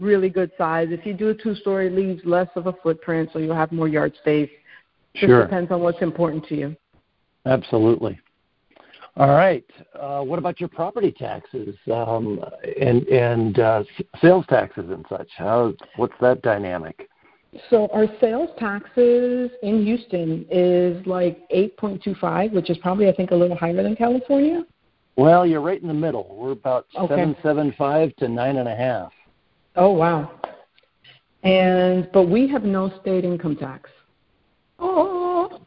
really 0.00 0.28
good 0.28 0.50
size. 0.56 0.88
If 0.90 1.04
you 1.04 1.12
do 1.12 1.28
a 1.28 1.34
two 1.34 1.54
story, 1.56 1.88
it 1.88 1.94
leaves 1.94 2.22
less 2.24 2.48
of 2.56 2.66
a 2.66 2.72
footprint, 2.72 3.30
so 3.32 3.38
you'll 3.38 3.54
have 3.54 3.70
more 3.70 3.88
yard 3.88 4.14
space. 4.18 4.50
Just 5.14 5.26
Sure. 5.26 5.42
depends 5.42 5.70
on 5.70 5.80
what's 5.80 6.02
important 6.02 6.44
to 6.48 6.56
you. 6.56 6.76
Absolutely. 7.46 8.18
All 9.16 9.28
right. 9.28 9.64
Uh, 9.98 10.22
what 10.22 10.40
about 10.40 10.58
your 10.58 10.68
property 10.68 11.12
taxes 11.12 11.76
um, 11.92 12.44
and 12.80 13.06
and 13.06 13.58
uh, 13.60 13.84
sales 14.20 14.44
taxes 14.48 14.90
and 14.90 15.06
such? 15.08 15.28
How 15.36 15.72
what's 15.96 16.14
that 16.20 16.42
dynamic? 16.42 17.08
So 17.70 17.86
our 17.92 18.06
sales 18.20 18.50
taxes 18.58 19.52
in 19.62 19.84
Houston 19.84 20.44
is 20.50 21.06
like 21.06 21.38
eight 21.50 21.76
point 21.76 22.02
two 22.02 22.16
five, 22.16 22.50
which 22.50 22.70
is 22.70 22.78
probably 22.78 23.08
I 23.08 23.12
think 23.14 23.30
a 23.30 23.36
little 23.36 23.56
higher 23.56 23.80
than 23.80 23.94
California. 23.94 24.64
Well, 25.16 25.46
you're 25.46 25.60
right 25.60 25.80
in 25.80 25.86
the 25.86 25.94
middle. 25.94 26.34
We're 26.36 26.50
about 26.50 26.86
Okay. 26.98 27.14
seven 27.14 27.36
seven 27.40 27.72
five 27.78 28.16
to 28.16 28.26
nine 28.26 28.56
and 28.56 28.68
a 28.68 28.74
half. 28.74 29.12
Oh 29.76 29.92
wow. 29.92 30.32
And 31.44 32.08
but 32.12 32.24
we 32.24 32.48
have 32.48 32.64
no 32.64 32.90
state 33.00 33.24
income 33.24 33.54
tax. 33.54 33.90
Oh 34.78 35.64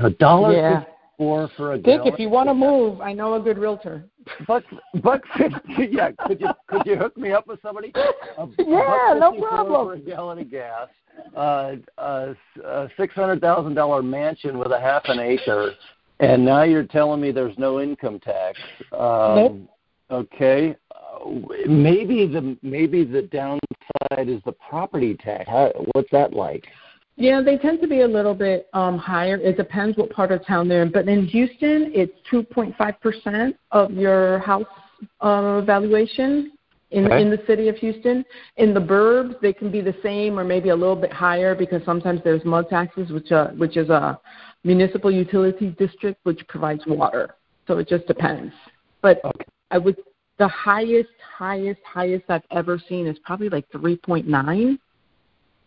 a 0.00 0.10
dollar 0.18 0.52
Yeah. 0.52 0.84
four 1.16 1.48
for 1.56 1.72
a 1.72 1.78
gallon. 1.78 2.04
Dick, 2.04 2.12
if 2.12 2.20
you 2.20 2.28
want 2.28 2.48
to 2.48 2.54
move, 2.54 3.00
I 3.00 3.12
know 3.12 3.34
a 3.34 3.40
good 3.40 3.58
realtor. 3.58 4.04
buck 4.46 4.64
buck 5.02 5.22
fifty. 5.36 5.88
Yeah, 5.92 6.10
could 6.26 6.40
you 6.40 6.48
could 6.66 6.86
you 6.86 6.96
hook 6.96 7.16
me 7.16 7.32
up 7.32 7.46
with 7.46 7.60
somebody? 7.62 7.92
A, 8.38 8.46
Yeah, 8.58 9.14
no 9.18 9.32
problem. 9.40 9.86
For 9.86 9.94
a 9.94 9.98
gallon 9.98 10.38
of 10.38 10.50
gas, 10.50 10.88
uh, 11.36 11.76
a, 11.96 12.34
a 12.64 12.88
six 12.96 13.14
hundred 13.14 13.40
thousand 13.40 13.74
dollar 13.74 14.02
mansion 14.02 14.58
with 14.58 14.72
a 14.72 14.80
half 14.80 15.02
an 15.06 15.18
acre, 15.18 15.72
and 16.20 16.44
now 16.44 16.62
you're 16.62 16.84
telling 16.84 17.20
me 17.20 17.32
there's 17.32 17.56
no 17.58 17.80
income 17.80 18.20
tax. 18.20 18.58
Um, 18.92 19.34
Nope. 19.34 19.70
Okay, 20.10 20.74
uh, 20.94 21.28
maybe 21.66 22.26
the 22.26 22.56
maybe 22.62 23.04
the 23.04 23.22
downside 23.22 24.28
is 24.28 24.40
the 24.46 24.52
property 24.52 25.14
tax. 25.14 25.44
How, 25.46 25.70
what's 25.92 26.10
that 26.12 26.32
like? 26.32 26.66
Yeah, 27.18 27.42
they 27.42 27.58
tend 27.58 27.80
to 27.80 27.88
be 27.88 28.02
a 28.02 28.06
little 28.06 28.34
bit 28.34 28.68
um, 28.74 28.96
higher. 28.96 29.36
It 29.38 29.56
depends 29.56 29.98
what 29.98 30.10
part 30.10 30.30
of 30.30 30.46
town 30.46 30.68
they're 30.68 30.82
in. 30.82 30.92
But 30.92 31.08
in 31.08 31.26
Houston, 31.26 31.90
it's 31.92 32.12
2.5% 32.32 33.54
of 33.72 33.90
your 33.90 34.38
house 34.38 34.64
uh, 35.20 35.60
valuation 35.62 36.52
in, 36.92 37.06
Okay. 37.06 37.20
in 37.20 37.28
the 37.28 37.42
city 37.44 37.68
of 37.68 37.76
Houston. 37.76 38.24
In 38.56 38.72
the 38.72 38.80
burbs, 38.80 39.38
they 39.40 39.52
can 39.52 39.68
be 39.68 39.80
the 39.80 39.96
same 40.00 40.38
or 40.38 40.44
maybe 40.44 40.68
a 40.68 40.76
little 40.76 40.94
bit 40.94 41.12
higher 41.12 41.56
because 41.56 41.82
sometimes 41.84 42.20
there's 42.22 42.44
mud 42.44 42.68
taxes, 42.70 43.10
which, 43.10 43.32
uh, 43.32 43.48
which 43.48 43.76
is 43.76 43.90
a 43.90 44.18
municipal 44.62 45.10
utility 45.10 45.74
district 45.76 46.20
which 46.22 46.46
provides 46.46 46.84
water. 46.86 47.34
So 47.66 47.78
it 47.78 47.88
just 47.88 48.06
depends. 48.06 48.54
But 49.02 49.20
Okay. 49.24 49.44
I 49.72 49.78
would 49.78 49.96
the 50.38 50.46
highest, 50.46 51.08
highest, 51.36 51.80
highest 51.84 52.24
I've 52.28 52.44
ever 52.52 52.80
seen 52.88 53.08
is 53.08 53.18
probably 53.24 53.48
like 53.48 53.68
3.9 53.70 54.78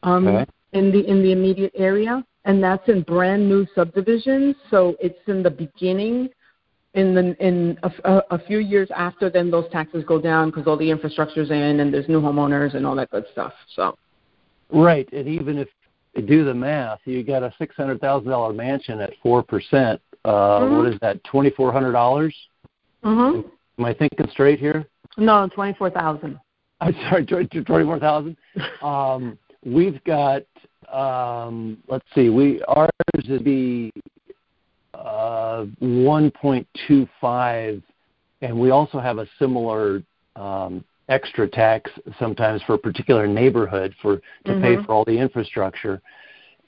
um, 0.03 0.27
Okay. 0.27 0.45
In 0.73 0.91
the 0.91 1.05
in 1.07 1.21
the 1.21 1.31
immediate 1.31 1.73
area, 1.75 2.23
and 2.45 2.63
that's 2.63 2.87
in 2.87 3.01
brand 3.03 3.47
new 3.47 3.65
subdivisions. 3.75 4.55
So 4.69 4.95
it's 4.99 5.19
in 5.27 5.43
the 5.43 5.51
beginning. 5.51 6.29
In 6.93 7.15
the 7.15 7.35
in 7.45 7.77
a, 7.83 7.91
a, 8.03 8.23
a 8.31 8.39
few 8.39 8.57
years 8.59 8.89
after, 8.95 9.29
then 9.29 9.49
those 9.49 9.65
taxes 9.71 10.03
go 10.05 10.19
down 10.19 10.49
because 10.49 10.67
all 10.67 10.75
the 10.77 10.89
infrastructure's 10.91 11.49
in 11.49 11.79
and 11.79 11.93
there's 11.93 12.09
new 12.09 12.19
homeowners 12.19 12.75
and 12.75 12.85
all 12.85 12.95
that 12.95 13.09
good 13.11 13.25
stuff. 13.31 13.53
So 13.75 13.95
Right, 14.73 15.07
and 15.13 15.27
even 15.27 15.57
if 15.57 15.67
you 16.15 16.21
do 16.21 16.43
the 16.43 16.53
math, 16.53 16.99
you 17.05 17.23
got 17.23 17.43
a 17.43 17.53
six 17.57 17.75
hundred 17.77 18.01
thousand 18.01 18.29
dollar 18.29 18.51
mansion 18.53 18.99
at 18.99 19.13
four 19.23 19.41
percent. 19.41 20.01
Uh, 20.25 20.59
Mhm. 20.61 20.77
What 20.77 20.87
is 20.87 20.99
that? 20.99 21.23
Twenty 21.23 21.49
four 21.51 21.71
hundred 21.71 21.93
dollars? 21.93 22.35
mm-hmm. 23.03 23.47
Am 23.79 23.85
I 23.85 23.93
thinking 23.93 24.27
straight 24.31 24.59
here? 24.59 24.85
no, 25.17 25.47
twenty 25.53 25.73
four 25.73 25.89
thousand. 25.89 26.39
I'm 26.81 26.93
sorry, 27.09 27.25
twenty 27.25 27.85
four 27.85 27.99
thousand. 27.99 28.35
Um, 28.83 29.37
we've 29.65 30.03
got. 30.03 30.43
Um, 30.91 31.77
let's 31.87 32.05
see. 32.13 32.29
We 32.29 32.61
ours 32.63 32.89
would 33.29 33.43
be 33.43 33.91
uh, 34.93 35.65
one 35.79 36.31
point 36.31 36.67
two 36.87 37.07
five, 37.19 37.81
and 38.41 38.59
we 38.59 38.71
also 38.71 38.99
have 38.99 39.17
a 39.17 39.27
similar 39.39 40.03
um, 40.35 40.83
extra 41.09 41.47
tax 41.47 41.89
sometimes 42.19 42.61
for 42.63 42.73
a 42.73 42.77
particular 42.77 43.27
neighborhood 43.27 43.93
for 44.01 44.17
to 44.45 44.53
pay 44.61 44.75
Mhm. 44.77 44.85
for 44.85 44.93
all 44.93 45.05
the 45.05 45.17
infrastructure, 45.17 46.01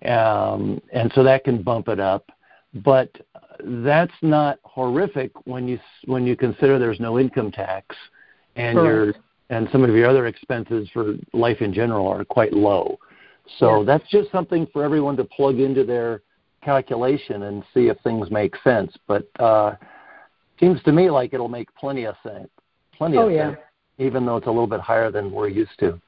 um, 0.05 0.81
and 0.91 1.11
so 1.13 1.23
that 1.23 1.43
can 1.43 1.61
bump 1.61 1.87
it 1.89 1.99
up. 1.99 2.31
But 2.75 3.09
that's 3.59 4.13
not 4.21 4.59
horrific 4.63 5.31
when 5.45 5.67
you 5.67 5.79
when 6.05 6.25
you 6.25 6.35
consider 6.35 6.79
there's 6.79 6.99
no 6.99 7.19
income 7.19 7.51
tax, 7.51 7.95
and 8.55 8.75
your 8.77 9.05
Correct. 9.05 9.19
And 9.53 9.67
some 9.71 9.83
of 9.83 9.91
your 9.95 10.07
other 10.09 10.25
expenses 10.27 10.89
for 10.93 11.15
life 11.33 11.61
in 11.61 11.73
general 11.73 12.07
are 12.07 12.25
quite 12.25 12.53
low. 12.53 12.97
So 13.59 13.79
Yes. 13.79 13.87
that's 13.87 14.09
just 14.09 14.31
something 14.31 14.65
for 14.73 14.83
everyone 14.83 15.15
to 15.17 15.23
plug 15.25 15.59
into 15.59 15.83
their 15.83 16.21
calculation 16.61 17.43
and 17.43 17.63
see 17.73 17.87
if 17.87 17.97
things 17.99 18.31
make 18.31 18.55
sense. 18.63 18.91
But 19.07 19.27
uh, 19.39 19.75
seems 20.59 20.81
to 20.83 20.91
me 20.91 21.09
like 21.09 21.33
it'll 21.33 21.49
make 21.49 21.73
plenty 21.75 22.05
of 22.05 22.15
sense. 22.23 22.49
Plenty 22.97 23.17
Oh 23.17 23.27
of 23.27 23.31
yeah. 23.33 23.49
sense, 23.51 23.59
even 23.97 24.25
though 24.25 24.37
it's 24.37 24.47
a 24.47 24.55
little 24.57 24.67
bit 24.67 24.79
higher 24.79 25.11
than 25.11 25.31
we're 25.31 25.49
used 25.49 25.77
to. 25.79 25.99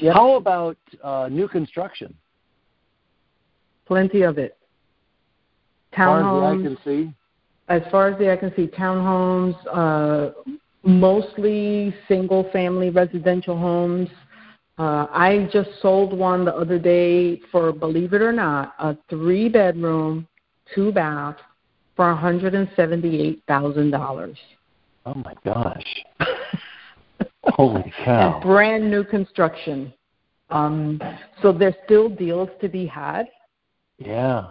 Yep. 0.00 0.14
How 0.14 0.34
about 0.36 0.78
uh, 1.02 1.28
new 1.30 1.46
construction? 1.48 2.14
Plenty 3.86 4.22
of 4.22 4.38
it. 4.38 4.56
As 5.92 5.96
far 5.98 6.18
as 6.18 6.24
the 6.24 6.28
eye 6.28 6.54
Townhomes. 6.56 6.62
can 6.64 6.78
see. 6.84 7.14
as 7.68 7.82
far 7.90 8.08
as 8.08 8.18
the 8.18 8.32
eye 8.32 8.36
can 8.36 8.52
see, 8.56 8.66
townhomes, 8.66 9.54
uh, 9.72 10.32
mostly 10.84 11.94
single 12.08 12.50
family 12.52 12.90
residential 12.90 13.58
homes. 13.58 14.08
Uh, 14.78 15.06
I 15.10 15.48
just 15.52 15.70
sold 15.80 16.16
one 16.16 16.44
the 16.44 16.54
other 16.54 16.78
day 16.78 17.40
for, 17.50 17.72
believe 17.72 18.12
it 18.12 18.20
or 18.20 18.32
not, 18.32 18.74
a 18.78 18.96
three 19.08 19.48
bedroom, 19.48 20.28
two 20.74 20.92
bath 20.92 21.36
for 21.96 22.04
$178,000. 22.06 24.36
Oh 25.06 25.14
my 25.14 25.34
gosh! 25.44 26.02
Holy 27.44 27.92
cow! 28.04 28.34
And 28.34 28.42
brand 28.46 28.90
new 28.90 29.04
construction. 29.04 29.92
Um, 30.50 31.00
so 31.42 31.52
there's 31.52 31.74
still 31.84 32.08
deals 32.08 32.48
to 32.60 32.68
be 32.68 32.86
had. 32.86 33.26
Yeah. 33.98 34.48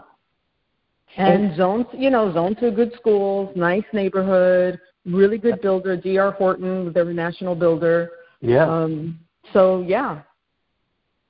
And 1.18 1.56
zones, 1.56 1.86
you 1.94 2.10
know, 2.10 2.34
zoned 2.34 2.58
to 2.60 2.72
good 2.72 2.94
schools, 2.96 3.56
nice 3.56 3.84
neighborhood, 3.94 4.80
really 5.06 5.38
good 5.38 5.62
builder, 5.62 5.98
D.R. 5.98 6.32
Horton, 6.32 6.92
they're 6.94 7.10
a 7.10 7.14
national 7.14 7.56
builder. 7.56 8.12
Yeah. 8.42 8.66
Um, 8.66 9.20
so 9.52 9.82
yeah, 9.88 10.22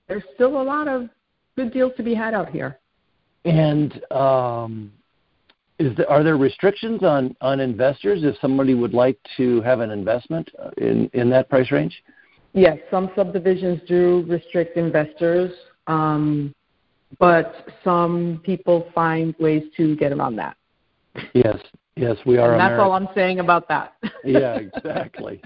there's 0.08 0.24
still 0.36 0.62
a 0.62 0.64
lot 0.64 0.88
of 0.88 1.10
good 1.56 1.74
deals 1.74 1.94
to 1.98 2.04
be 2.04 2.14
had 2.14 2.34
out 2.34 2.50
here. 2.50 2.80
And 3.46 4.02
um, 4.12 4.92
is 5.80 5.96
there, 5.98 6.10
are 6.10 6.24
there 6.24 6.38
restrictions 6.38 7.04
on, 7.04 7.36
on 7.42 7.60
investors 7.60 8.20
if 8.24 8.36
somebody 8.40 8.74
would 8.74 8.94
like 8.94 9.18
to 9.38 9.62
have 9.62 9.80
an 9.80 9.92
investment 9.92 10.50
uh, 10.62 10.70
in, 10.78 11.10
in 11.14 11.30
that 11.32 11.50
price 11.50 11.72
range? 11.72 12.04
Yes, 12.54 12.78
some 12.92 13.10
subdivisions 13.16 13.82
do 13.88 14.24
restrict 14.28 14.78
investors, 14.78 15.52
um, 15.88 16.54
but 17.20 17.68
some 17.84 18.42
people 18.44 18.88
find 18.94 19.34
ways 19.40 19.64
to 19.78 19.96
get 19.96 20.12
around 20.12 20.36
that. 20.36 20.56
Yes, 21.34 21.58
yes, 21.96 22.18
we 22.26 22.38
are 22.38 22.52
and 22.52 22.60
that's 22.60 22.74
Ameri- 22.74 22.80
all 22.80 22.94
I'm 22.94 23.10
saying 23.16 23.40
about 23.40 23.68
that. 23.70 23.94
yeah, 24.24 24.56
exactly. 24.56 25.42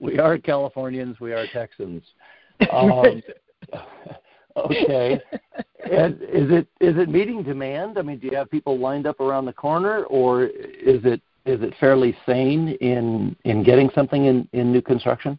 we 0.00 0.18
are 0.18 0.38
Californians. 0.38 1.20
We 1.20 1.32
are 1.32 1.46
Texans. 1.52 2.02
Um, 2.70 3.22
okay. 4.54 5.18
And 5.90 6.20
is 6.22 6.50
it 6.50 6.66
is 6.78 6.98
it 6.98 7.08
meeting 7.08 7.42
demand? 7.42 7.98
I 7.98 8.02
mean, 8.02 8.18
do 8.18 8.26
you 8.26 8.36
have 8.36 8.50
people 8.50 8.78
lined 8.78 9.06
up 9.06 9.18
around 9.18 9.46
the 9.46 9.52
corner, 9.54 10.04
or 10.04 10.44
is 10.44 11.00
it 11.04 11.22
is 11.46 11.62
it 11.62 11.74
fairly 11.80 12.16
sane 12.26 12.76
in 12.80 13.34
in 13.44 13.64
getting 13.64 13.88
something 13.94 14.26
in 14.26 14.46
in 14.52 14.72
new 14.72 14.82
construction? 14.82 15.38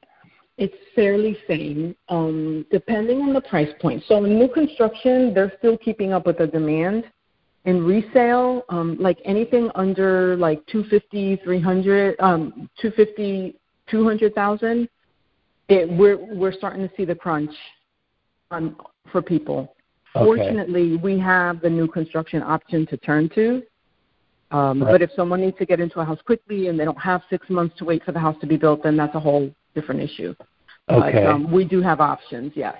It's 0.58 0.76
fairly 0.95 1.38
sane, 1.47 1.95
um, 2.10 2.65
depending 2.71 3.21
on 3.21 3.34
the 3.34 3.41
price 3.41 3.71
point. 3.80 4.04
So 4.08 4.24
in 4.26 4.38
new 4.38 4.47
construction, 4.47 5.34
they're 5.34 5.54
still 5.58 5.78
keeping 5.78 6.12
up 6.12 6.26
with 6.26 6.38
the 6.38 6.47
demand. 6.47 7.06
In 7.65 7.86
resale, 7.86 8.63
um, 8.69 8.97
like 9.00 9.19
anything 9.24 9.69
under 9.76 10.36
like 10.36 10.65
250, 10.67 11.41
300, 11.43 12.19
um, 12.19 12.69
250, 12.82 13.56
200,000, 13.89 14.89
it, 15.67 15.89
we're 15.89 16.17
we're 16.17 16.52
starting 16.52 16.88
to 16.88 16.93
see 16.97 17.06
the 17.06 17.15
crunch 17.15 17.52
on 18.50 18.76
for 19.12 19.21
people. 19.21 19.76
Okay. 20.15 20.26
Fortunately, 20.26 20.97
we 20.97 21.19
have 21.19 21.62
the 21.62 21.69
new 21.69 21.88
construction 21.88 22.41
option 22.41 22.86
to 22.88 22.97
turn 22.97 23.30
to. 23.36 23.63
Um, 24.52 24.84
Right. 24.84 24.91
But 24.91 25.02
if 25.02 25.12
someone 25.15 25.39
needs 25.39 25.58
to 25.60 25.65
get 25.65 25.80
into 25.80 26.02
a 26.02 26.06
house 26.06 26.19
quickly 26.26 26.67
and 26.67 26.78
they 26.78 26.84
don't 26.84 27.00
have 27.00 27.21
six 27.30 27.50
months 27.50 27.78
to 27.78 27.86
wait 27.86 28.04
for 28.04 28.12
the 28.12 28.19
house 28.19 28.36
to 28.41 28.47
be 28.47 28.58
built, 28.58 28.84
then 28.84 28.97
that's 28.97 29.15
a 29.15 29.19
whole 29.19 29.50
different 29.76 30.02
issue. 30.02 30.36
Okay. 30.89 31.13
But 31.13 31.26
um, 31.26 31.52
we 31.52 31.63
do 31.63 31.82
have 31.82 32.02
options, 32.02 32.52
yes. 32.56 32.76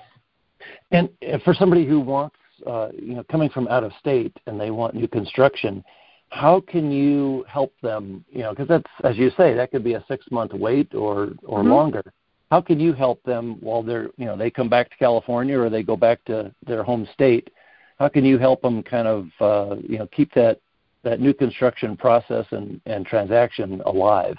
And 0.90 1.08
for 1.44 1.54
somebody 1.54 1.86
who 1.86 2.00
wants, 2.00 2.36
uh, 2.66 2.88
you 2.96 3.14
know, 3.14 3.24
coming 3.30 3.48
from 3.50 3.68
out 3.68 3.84
of 3.84 3.92
state 3.98 4.36
and 4.46 4.60
they 4.60 4.70
want 4.70 4.94
new 4.94 5.08
construction, 5.08 5.84
how 6.30 6.60
can 6.60 6.90
you 6.90 7.44
help 7.48 7.74
them? 7.82 8.24
You 8.30 8.40
know, 8.40 8.50
because 8.50 8.68
that's, 8.68 8.90
as 9.04 9.16
you 9.18 9.30
say, 9.36 9.54
that 9.54 9.70
could 9.70 9.84
be 9.84 9.94
a 9.94 10.04
six-month 10.08 10.52
wait 10.54 10.94
or 10.94 11.32
or 11.44 11.62
Mhm. 11.62 11.68
longer. 11.68 12.02
How 12.50 12.60
can 12.60 12.78
you 12.78 12.92
help 12.92 13.22
them 13.22 13.56
while 13.60 13.82
they're, 13.82 14.10
you 14.16 14.26
know, 14.26 14.36
they 14.36 14.50
come 14.50 14.68
back 14.68 14.90
to 14.90 14.96
California 14.96 15.58
or 15.58 15.70
they 15.70 15.82
go 15.82 15.96
back 15.96 16.24
to 16.24 16.52
their 16.66 16.82
home 16.82 17.06
state? 17.12 17.50
How 17.98 18.08
can 18.08 18.24
you 18.24 18.38
help 18.38 18.62
them 18.62 18.82
kind 18.82 19.08
of, 19.08 19.28
uh, 19.40 19.76
you 19.88 19.98
know, 19.98 20.06
keep 20.08 20.32
that 20.34 20.58
that 21.02 21.20
new 21.20 21.34
construction 21.34 21.96
process 21.96 22.46
and 22.50 22.80
and 22.86 23.06
transaction 23.06 23.82
alive? 23.86 24.38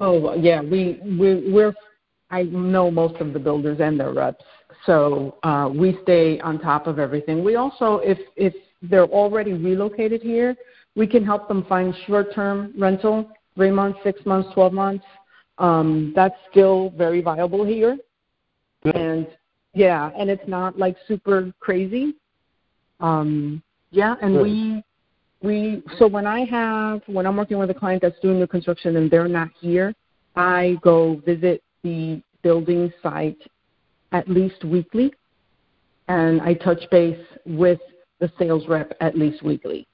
Oh 0.00 0.34
yeah, 0.34 0.60
we 0.62 1.00
we 1.18 1.50
we're 1.52 1.74
I 2.30 2.44
know 2.44 2.90
most 2.90 3.16
of 3.16 3.32
the 3.32 3.38
builders 3.38 3.80
and 3.80 3.98
their 3.98 4.12
reps, 4.12 4.44
so 4.86 5.36
uh, 5.42 5.70
we 5.74 5.98
stay 6.02 6.40
on 6.40 6.58
top 6.58 6.86
of 6.86 6.98
everything. 6.98 7.44
We 7.44 7.56
also, 7.56 7.96
if 7.98 8.18
if 8.36 8.54
they're 8.82 9.06
already 9.06 9.52
relocated 9.52 10.22
here, 10.22 10.56
we 10.96 11.06
can 11.06 11.24
help 11.24 11.48
them 11.48 11.64
find 11.66 11.94
short-term 12.06 12.74
rental, 12.78 13.30
three 13.54 13.70
months, 13.70 13.98
six 14.02 14.24
months, 14.24 14.48
twelve 14.54 14.72
months. 14.72 15.04
Um, 15.58 16.12
that's 16.16 16.36
still 16.50 16.90
very 16.96 17.20
viable 17.20 17.64
here, 17.64 17.98
Good. 18.82 18.96
and 18.96 19.26
yeah, 19.74 20.10
and 20.18 20.30
it's 20.30 20.48
not 20.48 20.78
like 20.78 20.96
super 21.06 21.52
crazy. 21.60 22.14
Um, 23.00 23.62
yeah, 23.90 24.14
and 24.22 24.34
Good. 24.34 24.42
we 24.42 24.84
we 25.42 25.82
so 25.98 26.06
when 26.06 26.26
I 26.26 26.44
have 26.46 27.02
when 27.06 27.26
I'm 27.26 27.36
working 27.36 27.58
with 27.58 27.70
a 27.70 27.74
client 27.74 28.00
that's 28.00 28.18
doing 28.20 28.40
the 28.40 28.46
construction 28.46 28.96
and 28.96 29.10
they're 29.10 29.28
not 29.28 29.50
here, 29.60 29.94
I 30.36 30.78
go 30.82 31.20
visit 31.26 31.62
the 31.82 32.22
building 32.42 32.90
site 33.02 33.38
at 34.12 34.28
least 34.28 34.64
weekly, 34.64 35.12
and 36.08 36.40
I 36.42 36.54
touch 36.54 36.82
base 36.90 37.24
with 37.46 37.80
the 38.18 38.30
sales 38.38 38.66
rep 38.68 38.96
at 39.00 39.16
least 39.16 39.42
weekly 39.42 39.86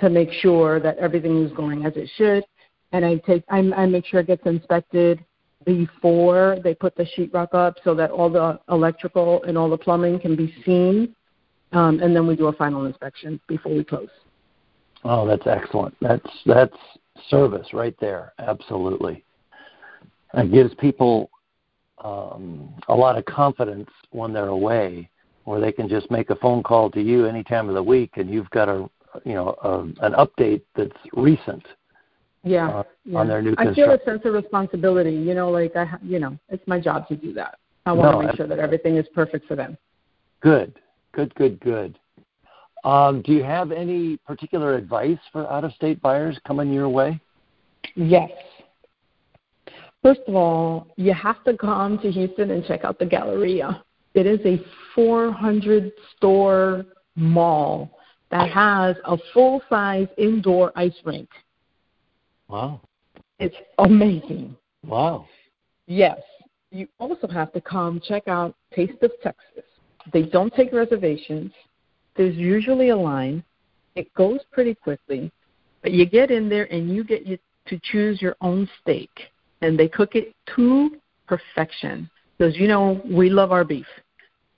to 0.00 0.10
make 0.10 0.32
sure 0.32 0.80
that 0.80 0.98
everything 0.98 1.44
is 1.44 1.52
going 1.52 1.86
as 1.86 1.92
it 1.96 2.10
should. 2.16 2.44
And 2.92 3.04
I 3.04 3.16
take 3.16 3.44
I, 3.48 3.58
I 3.58 3.86
make 3.86 4.06
sure 4.06 4.20
it 4.20 4.26
gets 4.26 4.46
inspected 4.46 5.24
before 5.64 6.58
they 6.62 6.74
put 6.74 6.94
the 6.96 7.06
sheetrock 7.16 7.54
up 7.54 7.76
so 7.84 7.94
that 7.94 8.10
all 8.10 8.28
the 8.30 8.60
electrical 8.68 9.42
and 9.44 9.56
all 9.56 9.70
the 9.70 9.78
plumbing 9.78 10.20
can 10.20 10.36
be 10.36 10.54
seen. 10.64 11.14
Um, 11.72 12.00
and 12.00 12.14
then 12.14 12.26
we 12.26 12.36
do 12.36 12.46
a 12.46 12.52
final 12.52 12.84
inspection 12.84 13.40
before 13.48 13.74
we 13.74 13.82
close. 13.82 14.08
Oh, 15.04 15.26
that's 15.26 15.46
excellent. 15.46 15.94
That's 16.00 16.26
that's 16.46 16.76
service 17.28 17.68
right 17.72 17.96
there. 18.00 18.32
Absolutely. 18.38 19.24
It 20.34 20.52
gives 20.52 20.74
people 20.74 21.30
um, 22.04 22.72
a 22.88 22.94
lot 22.94 23.18
of 23.18 23.24
confidence 23.24 23.90
when 24.10 24.32
they're 24.32 24.48
away, 24.48 25.08
or 25.46 25.58
they 25.58 25.72
can 25.72 25.88
just 25.88 26.10
make 26.10 26.30
a 26.30 26.36
phone 26.36 26.62
call 26.62 26.90
to 26.90 27.02
you 27.02 27.26
any 27.26 27.42
time 27.42 27.68
of 27.68 27.74
the 27.74 27.82
week, 27.82 28.12
and 28.16 28.30
you've 28.30 28.50
got 28.50 28.68
a 28.68 28.88
you 29.24 29.34
know 29.34 29.56
a, 29.62 29.80
an 30.06 30.12
update 30.12 30.62
that's 30.76 30.96
recent 31.14 31.64
yeah, 32.44 32.68
uh, 32.68 32.82
yeah. 33.04 33.18
on 33.18 33.28
their 33.28 33.42
new 33.42 33.54
I 33.58 33.72
feel 33.74 33.90
a 33.90 33.98
sense 34.04 34.22
of 34.24 34.34
responsibility. 34.34 35.14
You 35.14 35.34
know, 35.34 35.50
like 35.50 35.74
I, 35.74 35.96
you 36.02 36.18
know, 36.18 36.38
it's 36.48 36.66
my 36.68 36.78
job 36.78 37.08
to 37.08 37.16
do 37.16 37.32
that. 37.34 37.58
I 37.86 37.92
want 37.92 38.12
no, 38.12 38.20
to 38.20 38.26
make 38.26 38.36
sure 38.36 38.46
that 38.46 38.58
everything 38.58 38.96
is 38.96 39.06
perfect 39.14 39.46
for 39.46 39.56
them. 39.56 39.76
Good, 40.40 40.78
good, 41.12 41.34
good, 41.34 41.58
good. 41.60 41.98
Um, 42.84 43.22
do 43.22 43.32
you 43.32 43.42
have 43.42 43.72
any 43.72 44.18
particular 44.18 44.74
advice 44.74 45.18
for 45.32 45.50
out-of-state 45.50 46.02
buyers 46.02 46.38
coming 46.46 46.70
your 46.70 46.88
way? 46.88 47.18
Yes. 47.94 48.30
First 50.04 50.20
of 50.28 50.34
all, 50.34 50.88
you 50.96 51.14
have 51.14 51.42
to 51.44 51.56
come 51.56 51.98
to 52.00 52.10
Houston 52.10 52.50
and 52.50 52.62
check 52.66 52.84
out 52.84 52.98
the 52.98 53.06
Galleria. 53.06 53.82
It 54.12 54.26
is 54.26 54.38
a 54.44 54.62
400 54.94 55.90
store 56.14 56.84
mall 57.16 57.98
that 58.30 58.50
has 58.50 58.96
a 59.06 59.16
full 59.32 59.62
size 59.70 60.06
indoor 60.18 60.72
ice 60.76 60.92
rink. 61.06 61.30
Wow. 62.48 62.82
It's 63.38 63.56
amazing. 63.78 64.54
Wow. 64.86 65.26
Yes. 65.86 66.20
You 66.70 66.86
also 66.98 67.26
have 67.28 67.50
to 67.54 67.62
come 67.62 67.98
check 68.06 68.28
out 68.28 68.54
Taste 68.74 69.02
of 69.02 69.10
Texas. 69.22 69.64
They 70.12 70.24
don't 70.24 70.52
take 70.52 70.74
reservations. 70.74 71.50
There's 72.14 72.36
usually 72.36 72.90
a 72.90 72.96
line. 72.96 73.42
It 73.94 74.12
goes 74.12 74.40
pretty 74.52 74.74
quickly, 74.74 75.32
but 75.80 75.92
you 75.92 76.04
get 76.04 76.30
in 76.30 76.50
there 76.50 76.70
and 76.70 76.94
you 76.94 77.04
get 77.04 77.24
to 77.26 77.80
choose 77.82 78.20
your 78.20 78.36
own 78.42 78.68
steak, 78.82 79.08
and 79.60 79.78
they 79.78 79.88
cook 79.88 80.14
it 80.14 80.34
to 80.56 80.90
perfection. 81.26 82.08
Because 82.36 82.56
you 82.56 82.68
know 82.68 83.00
we 83.04 83.30
love 83.30 83.52
our 83.52 83.64
beef. 83.64 83.86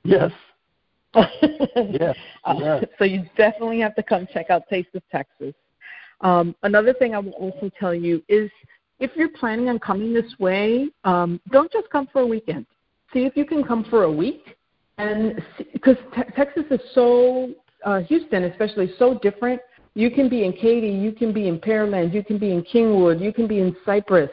Yes. 0.04 0.32
yes. 1.14 2.16
yes. 2.46 2.84
so 2.98 3.04
you 3.04 3.24
definitely 3.36 3.80
have 3.80 3.94
to 3.96 4.02
come 4.02 4.26
check 4.32 4.50
out 4.50 4.62
Taste 4.68 4.88
of 4.94 5.02
Texas. 5.10 5.54
Um, 6.20 6.54
another 6.62 6.92
thing 6.94 7.14
I 7.14 7.18
will 7.18 7.32
also 7.32 7.70
tell 7.78 7.94
you 7.94 8.22
is 8.28 8.50
if 8.98 9.10
you're 9.14 9.30
planning 9.30 9.68
on 9.68 9.78
coming 9.78 10.12
this 10.14 10.32
way, 10.38 10.88
um, 11.04 11.40
don't 11.50 11.70
just 11.70 11.88
come 11.90 12.08
for 12.12 12.22
a 12.22 12.26
weekend. 12.26 12.66
See 13.12 13.20
if 13.20 13.36
you 13.36 13.44
can 13.44 13.62
come 13.62 13.84
for 13.84 14.04
a 14.04 14.12
week, 14.12 14.56
and 14.98 15.42
because 15.72 15.96
te- 16.14 16.22
Texas 16.34 16.64
is 16.70 16.80
so 16.94 17.50
uh, 17.84 18.00
Houston, 18.00 18.44
especially, 18.44 18.92
so 18.98 19.18
different. 19.22 19.60
You 19.94 20.10
can 20.10 20.28
be 20.28 20.44
in 20.44 20.52
Katy, 20.52 20.88
you 20.88 21.12
can 21.12 21.32
be 21.32 21.48
in 21.48 21.58
Pearland, 21.58 22.12
you 22.12 22.22
can 22.22 22.38
be 22.38 22.52
in 22.52 22.62
Kingwood, 22.62 23.22
you 23.22 23.32
can 23.32 23.46
be 23.46 23.60
in 23.60 23.76
Cypress, 23.84 24.30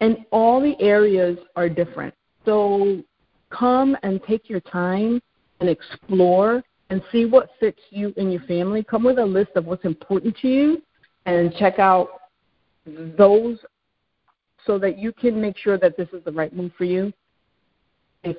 and 0.00 0.18
all 0.30 0.60
the 0.60 0.80
areas 0.80 1.38
are 1.56 1.68
different. 1.68 2.14
So 2.44 3.02
come 3.50 3.96
and 4.02 4.22
take 4.24 4.48
your 4.48 4.60
time 4.60 5.20
and 5.60 5.68
explore 5.68 6.62
and 6.90 7.02
see 7.10 7.24
what 7.24 7.50
fits 7.58 7.80
you 7.90 8.12
and 8.16 8.32
your 8.32 8.42
family. 8.42 8.84
Come 8.84 9.04
with 9.04 9.18
a 9.18 9.24
list 9.24 9.50
of 9.56 9.64
what's 9.66 9.84
important 9.84 10.36
to 10.42 10.48
you 10.48 10.82
and 11.24 11.54
check 11.56 11.78
out 11.78 12.08
those 12.86 13.58
so 14.64 14.78
that 14.78 14.98
you 14.98 15.12
can 15.12 15.40
make 15.40 15.56
sure 15.56 15.78
that 15.78 15.96
this 15.96 16.08
is 16.12 16.22
the 16.24 16.32
right 16.32 16.54
move 16.54 16.72
for 16.76 16.84
you. 16.84 17.12
If 18.22 18.36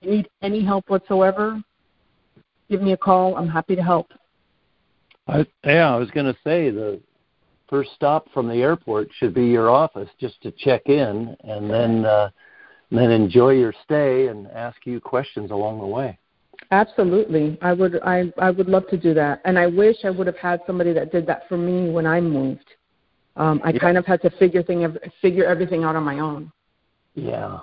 you 0.00 0.10
need 0.10 0.28
any 0.42 0.64
help 0.64 0.88
whatsoever, 0.88 1.62
give 2.68 2.82
me 2.82 2.92
a 2.92 2.96
call. 2.96 3.36
I'm 3.36 3.48
happy 3.48 3.76
to 3.76 3.82
help. 3.82 4.12
I, 5.28 5.46
yeah, 5.64 5.94
I 5.94 5.96
was 5.96 6.10
going 6.10 6.26
to 6.26 6.36
say 6.42 6.70
the 6.70 7.00
first 7.70 7.90
stop 7.94 8.28
from 8.34 8.48
the 8.48 8.56
airport 8.56 9.08
should 9.18 9.32
be 9.32 9.46
your 9.46 9.70
office 9.70 10.08
just 10.18 10.42
to 10.42 10.50
check 10.50 10.86
in 10.86 11.36
and 11.44 11.70
then 11.70 12.04
uh, 12.04 12.28
then 12.90 13.10
enjoy 13.12 13.50
your 13.50 13.72
stay 13.84 14.26
and 14.26 14.48
ask 14.48 14.84
you 14.84 15.00
questions 15.00 15.52
along 15.52 15.78
the 15.78 15.86
way. 15.86 16.18
Absolutely. 16.72 17.56
I 17.62 17.72
would 17.72 18.00
I 18.02 18.32
I 18.38 18.50
would 18.50 18.68
love 18.68 18.86
to 18.88 18.96
do 18.96 19.14
that. 19.14 19.40
And 19.44 19.58
I 19.58 19.66
wish 19.66 19.96
I 20.04 20.10
would 20.10 20.26
have 20.26 20.36
had 20.36 20.60
somebody 20.66 20.92
that 20.92 21.12
did 21.12 21.26
that 21.26 21.48
for 21.48 21.56
me 21.56 21.90
when 21.90 22.06
I 22.06 22.20
moved. 22.20 22.66
Um 23.36 23.60
I 23.64 23.70
yeah. 23.70 23.78
kind 23.78 23.96
of 23.96 24.04
had 24.04 24.20
to 24.22 24.30
figure 24.30 24.62
thing 24.62 24.96
figure 25.22 25.44
everything 25.44 25.84
out 25.84 25.96
on 25.96 26.02
my 26.02 26.18
own. 26.18 26.52
Yeah. 27.14 27.60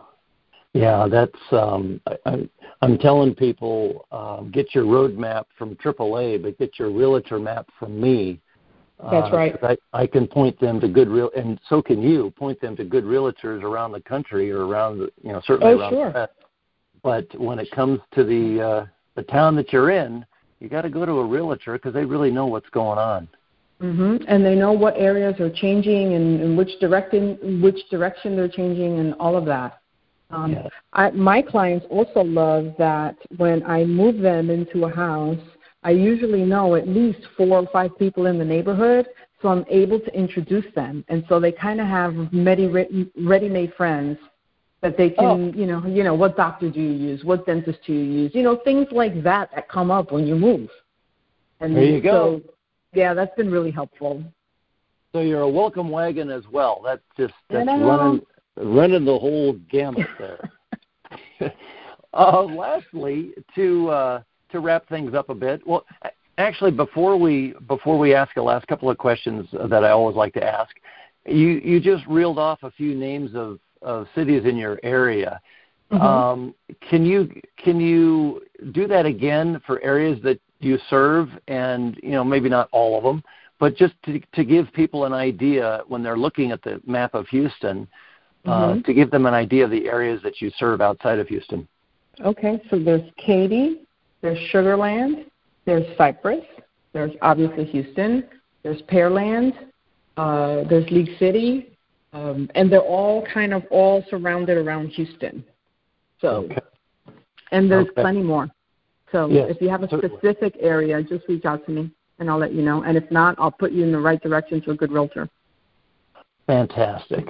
Yeah, 0.73 1.07
that's 1.09 1.39
um 1.51 2.01
I 2.25 2.49
I'm 2.81 2.97
telling 2.97 3.35
people 3.35 4.05
um 4.11 4.51
get 4.51 4.73
your 4.73 4.85
road 4.85 5.17
map 5.17 5.47
from 5.57 5.75
AAA, 5.75 6.41
but 6.41 6.57
get 6.57 6.79
your 6.79 6.91
realtor 6.91 7.39
map 7.39 7.67
from 7.77 7.99
me. 7.99 8.41
That's 8.99 9.31
uh, 9.31 9.35
right. 9.35 9.55
I, 9.63 9.77
I 9.93 10.07
can 10.07 10.27
point 10.27 10.59
them 10.59 10.79
to 10.79 10.87
good 10.87 11.07
real, 11.07 11.29
and 11.35 11.59
so 11.69 11.81
can 11.81 12.01
you 12.01 12.31
point 12.31 12.59
them 12.59 12.75
to 12.77 12.83
good 12.83 13.03
realtors 13.03 13.61
around 13.61 13.91
the 13.91 14.01
country 14.01 14.51
or 14.51 14.65
around 14.65 14.97
the, 14.97 15.11
you 15.21 15.31
know, 15.31 15.41
certainly 15.45 15.73
oh, 15.73 15.79
around 15.79 15.93
sure. 15.93 16.11
the 16.11 16.29
But 17.03 17.39
when 17.39 17.59
it 17.59 17.69
comes 17.71 17.99
to 18.15 18.23
the 18.23 18.61
uh, 18.61 18.85
the 19.15 19.23
town 19.23 19.55
that 19.57 19.71
you're 19.71 19.91
in, 19.91 20.25
you 20.59 20.67
got 20.67 20.81
to 20.81 20.89
go 20.89 21.05
to 21.05 21.11
a 21.13 21.25
realtor 21.25 21.73
because 21.73 21.93
they 21.93 22.05
really 22.05 22.31
know 22.31 22.47
what's 22.47 22.69
going 22.69 22.97
on. 22.97 23.27
Mm-hmm. 23.81 24.25
And 24.27 24.43
they 24.43 24.55
know 24.55 24.71
what 24.71 24.95
areas 24.97 25.39
are 25.39 25.51
changing 25.51 26.15
and, 26.15 26.41
and 26.41 26.57
which 26.57 26.79
direction 26.79 27.61
which 27.61 27.77
direction 27.91 28.35
they're 28.35 28.49
changing 28.49 28.99
and 28.99 29.13
all 29.19 29.37
of 29.37 29.45
that. 29.45 29.81
Um, 30.31 30.53
yes. 30.53 30.67
I, 30.93 31.11
my 31.11 31.41
clients 31.41 31.85
also 31.89 32.21
love 32.21 32.73
that 32.79 33.15
when 33.37 33.63
I 33.63 33.85
move 33.85 34.17
them 34.17 34.49
into 34.49 34.85
a 34.85 34.89
house, 34.89 35.39
I 35.87 35.91
usually 35.91 36.43
know 36.43 36.75
at 36.75 36.85
least 36.85 37.19
four 37.37 37.59
or 37.59 37.67
five 37.71 37.97
people 37.97 38.25
in 38.25 38.37
the 38.37 38.43
neighborhood, 38.43 39.07
so 39.41 39.47
I'm 39.47 39.63
able 39.69 40.01
to 40.01 40.13
introduce 40.13 40.65
them, 40.75 41.05
and 41.07 41.23
so 41.29 41.39
they 41.39 41.53
kind 41.53 41.79
of 41.79 41.87
have 41.87 42.13
ready 42.33 42.67
ready-made 43.15 43.73
friends 43.75 44.17
that 44.81 44.97
they 44.97 45.11
can, 45.11 45.25
oh. 45.25 45.57
you 45.57 45.65
know, 45.65 45.87
you 45.87 46.03
know, 46.03 46.13
what 46.13 46.35
doctor 46.35 46.69
do 46.69 46.81
you 46.81 46.91
use? 46.91 47.23
What 47.23 47.45
dentist 47.45 47.79
do 47.87 47.93
you 47.93 48.03
use? 48.23 48.31
You 48.35 48.43
know, 48.43 48.57
things 48.65 48.87
like 48.91 49.23
that 49.23 49.49
that 49.55 49.69
come 49.69 49.89
up 49.89 50.11
when 50.11 50.27
you 50.27 50.35
move. 50.35 50.69
And 51.61 51.73
there 51.73 51.85
you 51.85 52.01
go. 52.01 52.41
So, 52.43 52.53
yeah, 52.93 53.13
that's 53.13 53.33
been 53.37 53.49
really 53.49 53.71
helpful. 53.71 54.21
So 55.13 55.21
you're 55.21 55.39
a 55.39 55.49
welcome 55.49 55.89
wagon 55.89 56.29
as 56.29 56.43
well. 56.51 56.81
That's 56.83 57.01
just 57.15 57.33
that's 57.49 57.65
running 57.65 58.21
running 58.57 59.05
the 59.05 59.17
whole 59.17 59.53
gamut 59.71 60.07
there. 60.19 60.51
uh, 62.13 62.43
lastly, 62.43 63.31
to 63.55 63.89
uh, 63.89 64.21
to 64.51 64.59
wrap 64.59 64.87
things 64.89 65.13
up 65.13 65.29
a 65.29 65.35
bit, 65.35 65.65
well, 65.65 65.85
actually, 66.37 66.71
before 66.71 67.17
we 67.17 67.53
before 67.67 67.97
we 67.97 68.13
ask 68.13 68.33
the 68.35 68.43
last 68.43 68.67
couple 68.67 68.89
of 68.89 68.97
questions 68.97 69.47
that 69.69 69.83
I 69.83 69.91
always 69.91 70.15
like 70.15 70.33
to 70.33 70.43
ask, 70.43 70.75
you 71.25 71.61
you 71.63 71.79
just 71.79 72.05
reeled 72.07 72.39
off 72.39 72.63
a 72.63 72.71
few 72.71 72.95
names 72.95 73.31
of 73.35 73.59
of 73.81 74.07
cities 74.15 74.45
in 74.45 74.57
your 74.57 74.79
area. 74.83 75.39
Mm-hmm. 75.91 76.03
Um, 76.03 76.55
can 76.89 77.05
you 77.05 77.29
can 77.57 77.79
you 77.79 78.41
do 78.71 78.87
that 78.87 79.05
again 79.05 79.61
for 79.65 79.81
areas 79.81 80.19
that 80.23 80.39
you 80.59 80.77
serve, 80.89 81.29
and 81.47 81.97
you 82.03 82.11
know 82.11 82.23
maybe 82.23 82.49
not 82.49 82.69
all 82.71 82.97
of 82.97 83.03
them, 83.03 83.23
but 83.59 83.75
just 83.75 83.93
to 84.03 84.19
to 84.33 84.43
give 84.43 84.71
people 84.73 85.05
an 85.05 85.13
idea 85.13 85.81
when 85.87 86.03
they're 86.03 86.17
looking 86.17 86.51
at 86.51 86.61
the 86.63 86.81
map 86.85 87.13
of 87.13 87.27
Houston, 87.27 87.87
uh, 88.45 88.49
mm-hmm. 88.49 88.81
to 88.81 88.93
give 88.93 89.11
them 89.11 89.25
an 89.25 89.33
idea 89.33 89.63
of 89.63 89.71
the 89.71 89.87
areas 89.87 90.21
that 90.23 90.41
you 90.41 90.51
serve 90.57 90.81
outside 90.81 91.19
of 91.19 91.27
Houston. 91.27 91.67
Okay, 92.21 92.59
so 92.69 92.79
there's 92.79 93.07
Katy, 93.17 93.81
there's 94.21 94.37
Sugarland, 94.51 95.25
there's 95.65 95.85
Cypress, 95.97 96.43
there's 96.93 97.11
obviously 97.21 97.65
Houston, 97.65 98.23
there's 98.63 98.81
Pearland, 98.83 99.53
uh, 100.17 100.63
there's 100.69 100.89
League 100.89 101.17
City, 101.19 101.77
um, 102.13 102.49
and 102.55 102.71
they're 102.71 102.79
all 102.79 103.25
kind 103.33 103.53
of 103.53 103.63
all 103.69 104.03
surrounded 104.09 104.57
around 104.57 104.87
Houston. 104.89 105.43
So, 106.19 106.47
okay. 106.51 106.57
and 107.51 107.69
there's 107.69 107.87
okay. 107.89 108.01
plenty 108.01 108.23
more. 108.23 108.49
So 109.11 109.29
yes, 109.29 109.47
if 109.49 109.61
you 109.61 109.69
have 109.69 109.83
a 109.83 109.87
specific 109.87 110.55
area, 110.59 111.01
just 111.03 111.27
reach 111.27 111.45
out 111.45 111.65
to 111.65 111.71
me 111.71 111.91
and 112.19 112.29
I'll 112.29 112.39
let 112.39 112.53
you 112.53 112.61
know. 112.61 112.83
And 112.83 112.97
if 112.97 113.09
not, 113.11 113.35
I'll 113.37 113.51
put 113.51 113.71
you 113.71 113.83
in 113.83 113.91
the 113.91 113.99
right 113.99 114.21
direction 114.21 114.61
to 114.63 114.71
a 114.71 114.75
good 114.75 114.91
realtor. 114.91 115.29
Fantastic. 116.47 117.27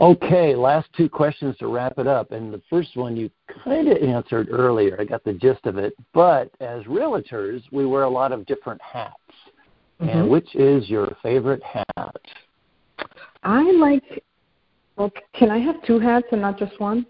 Okay, 0.00 0.54
last 0.54 0.88
two 0.96 1.08
questions 1.08 1.56
to 1.58 1.66
wrap 1.66 1.98
it 1.98 2.06
up. 2.06 2.32
And 2.32 2.52
the 2.52 2.62
first 2.68 2.96
one 2.96 3.16
you 3.16 3.30
kind 3.64 3.88
of 3.88 3.96
answered 4.02 4.48
earlier. 4.50 4.96
I 5.00 5.04
got 5.04 5.24
the 5.24 5.32
gist 5.32 5.64
of 5.66 5.78
it. 5.78 5.94
But 6.12 6.50
as 6.60 6.82
realtors, 6.84 7.62
we 7.72 7.86
wear 7.86 8.02
a 8.02 8.10
lot 8.10 8.32
of 8.32 8.46
different 8.46 8.80
hats. 8.82 9.14
Mm-hmm. 10.00 10.18
And 10.18 10.30
which 10.30 10.54
is 10.54 10.88
your 10.88 11.16
favorite 11.22 11.62
hat? 11.62 12.20
I 13.42 13.62
like. 13.72 14.22
Well, 14.96 15.12
can 15.34 15.50
I 15.50 15.58
have 15.58 15.82
two 15.86 15.98
hats 15.98 16.26
and 16.32 16.40
not 16.40 16.58
just 16.58 16.78
one? 16.80 17.06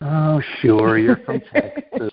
Oh, 0.00 0.40
sure. 0.60 0.98
You're 0.98 1.20
from 1.24 1.40
Texas. 1.52 2.10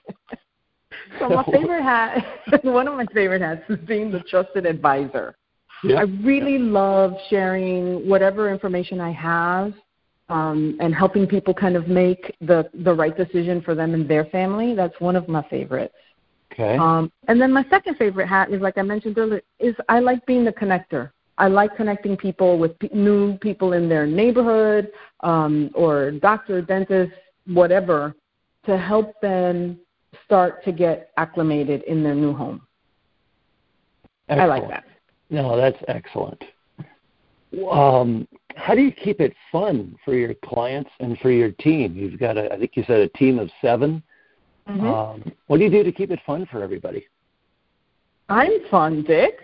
so 1.19 1.29
my 1.29 1.43
favorite 1.45 1.83
hat, 1.83 2.23
one 2.63 2.87
of 2.87 2.95
my 2.95 3.05
favorite 3.13 3.41
hats, 3.41 3.63
is 3.69 3.79
being 3.85 4.11
the 4.11 4.21
trusted 4.21 4.65
advisor. 4.65 5.35
Yep. 5.83 5.97
I 5.97 6.01
really 6.23 6.57
love 6.57 7.13
sharing 7.29 8.07
whatever 8.07 8.51
information 8.51 9.01
I 9.01 9.11
have 9.11 9.73
um, 10.29 10.77
and 10.79 10.95
helping 10.95 11.27
people 11.27 11.53
kind 11.53 11.75
of 11.75 11.87
make 11.87 12.35
the 12.41 12.69
the 12.73 12.93
right 12.93 13.15
decision 13.15 13.61
for 13.61 13.75
them 13.75 13.93
and 13.93 14.09
their 14.09 14.25
family. 14.25 14.75
That's 14.75 14.99
one 14.99 15.15
of 15.15 15.27
my 15.27 15.43
favorites. 15.49 15.93
Okay. 16.51 16.77
Um, 16.77 17.11
and 17.27 17.41
then 17.41 17.51
my 17.51 17.65
second 17.69 17.95
favorite 17.95 18.27
hat 18.27 18.51
is, 18.51 18.61
like 18.61 18.77
I 18.77 18.83
mentioned 18.83 19.17
earlier, 19.17 19.41
is 19.59 19.75
I 19.89 19.99
like 19.99 20.25
being 20.25 20.45
the 20.45 20.53
connector. 20.53 21.11
I 21.37 21.47
like 21.47 21.75
connecting 21.75 22.15
people 22.15 22.59
with 22.59 22.77
p- 22.77 22.91
new 22.93 23.37
people 23.39 23.73
in 23.73 23.89
their 23.89 24.05
neighborhood 24.05 24.91
um, 25.21 25.71
or 25.73 26.11
doctor, 26.11 26.61
dentist, 26.61 27.11
whatever, 27.47 28.13
to 28.67 28.77
help 28.77 29.19
them 29.19 29.79
start 30.25 30.63
to 30.65 30.71
get 30.71 31.09
acclimated 31.17 31.81
in 31.83 32.03
their 32.03 32.13
new 32.13 32.33
home. 32.33 32.61
Excellent. 34.29 34.51
I 34.51 34.59
like 34.59 34.69
that. 34.69 34.83
No, 35.29 35.57
that's 35.57 35.77
excellent. 35.87 36.43
Um, 37.71 38.27
how 38.55 38.75
do 38.75 38.81
you 38.81 38.91
keep 38.91 39.19
it 39.19 39.33
fun 39.51 39.95
for 40.03 40.15
your 40.15 40.33
clients 40.45 40.89
and 40.99 41.17
for 41.19 41.31
your 41.31 41.51
team? 41.51 41.95
You've 41.95 42.19
got 42.19 42.37
a, 42.37 42.51
I 42.51 42.57
think 42.57 42.71
you 42.75 42.83
said 42.85 42.99
a 42.99 43.09
team 43.09 43.39
of 43.39 43.49
7 43.61 44.01
mm-hmm. 44.67 44.87
um, 44.87 45.31
what 45.47 45.57
do 45.57 45.63
you 45.63 45.69
do 45.69 45.83
to 45.83 45.91
keep 45.91 46.11
it 46.11 46.19
fun 46.25 46.47
for 46.51 46.63
everybody? 46.63 47.05
I'm 48.29 48.51
fun, 48.69 49.03
Dick. 49.03 49.39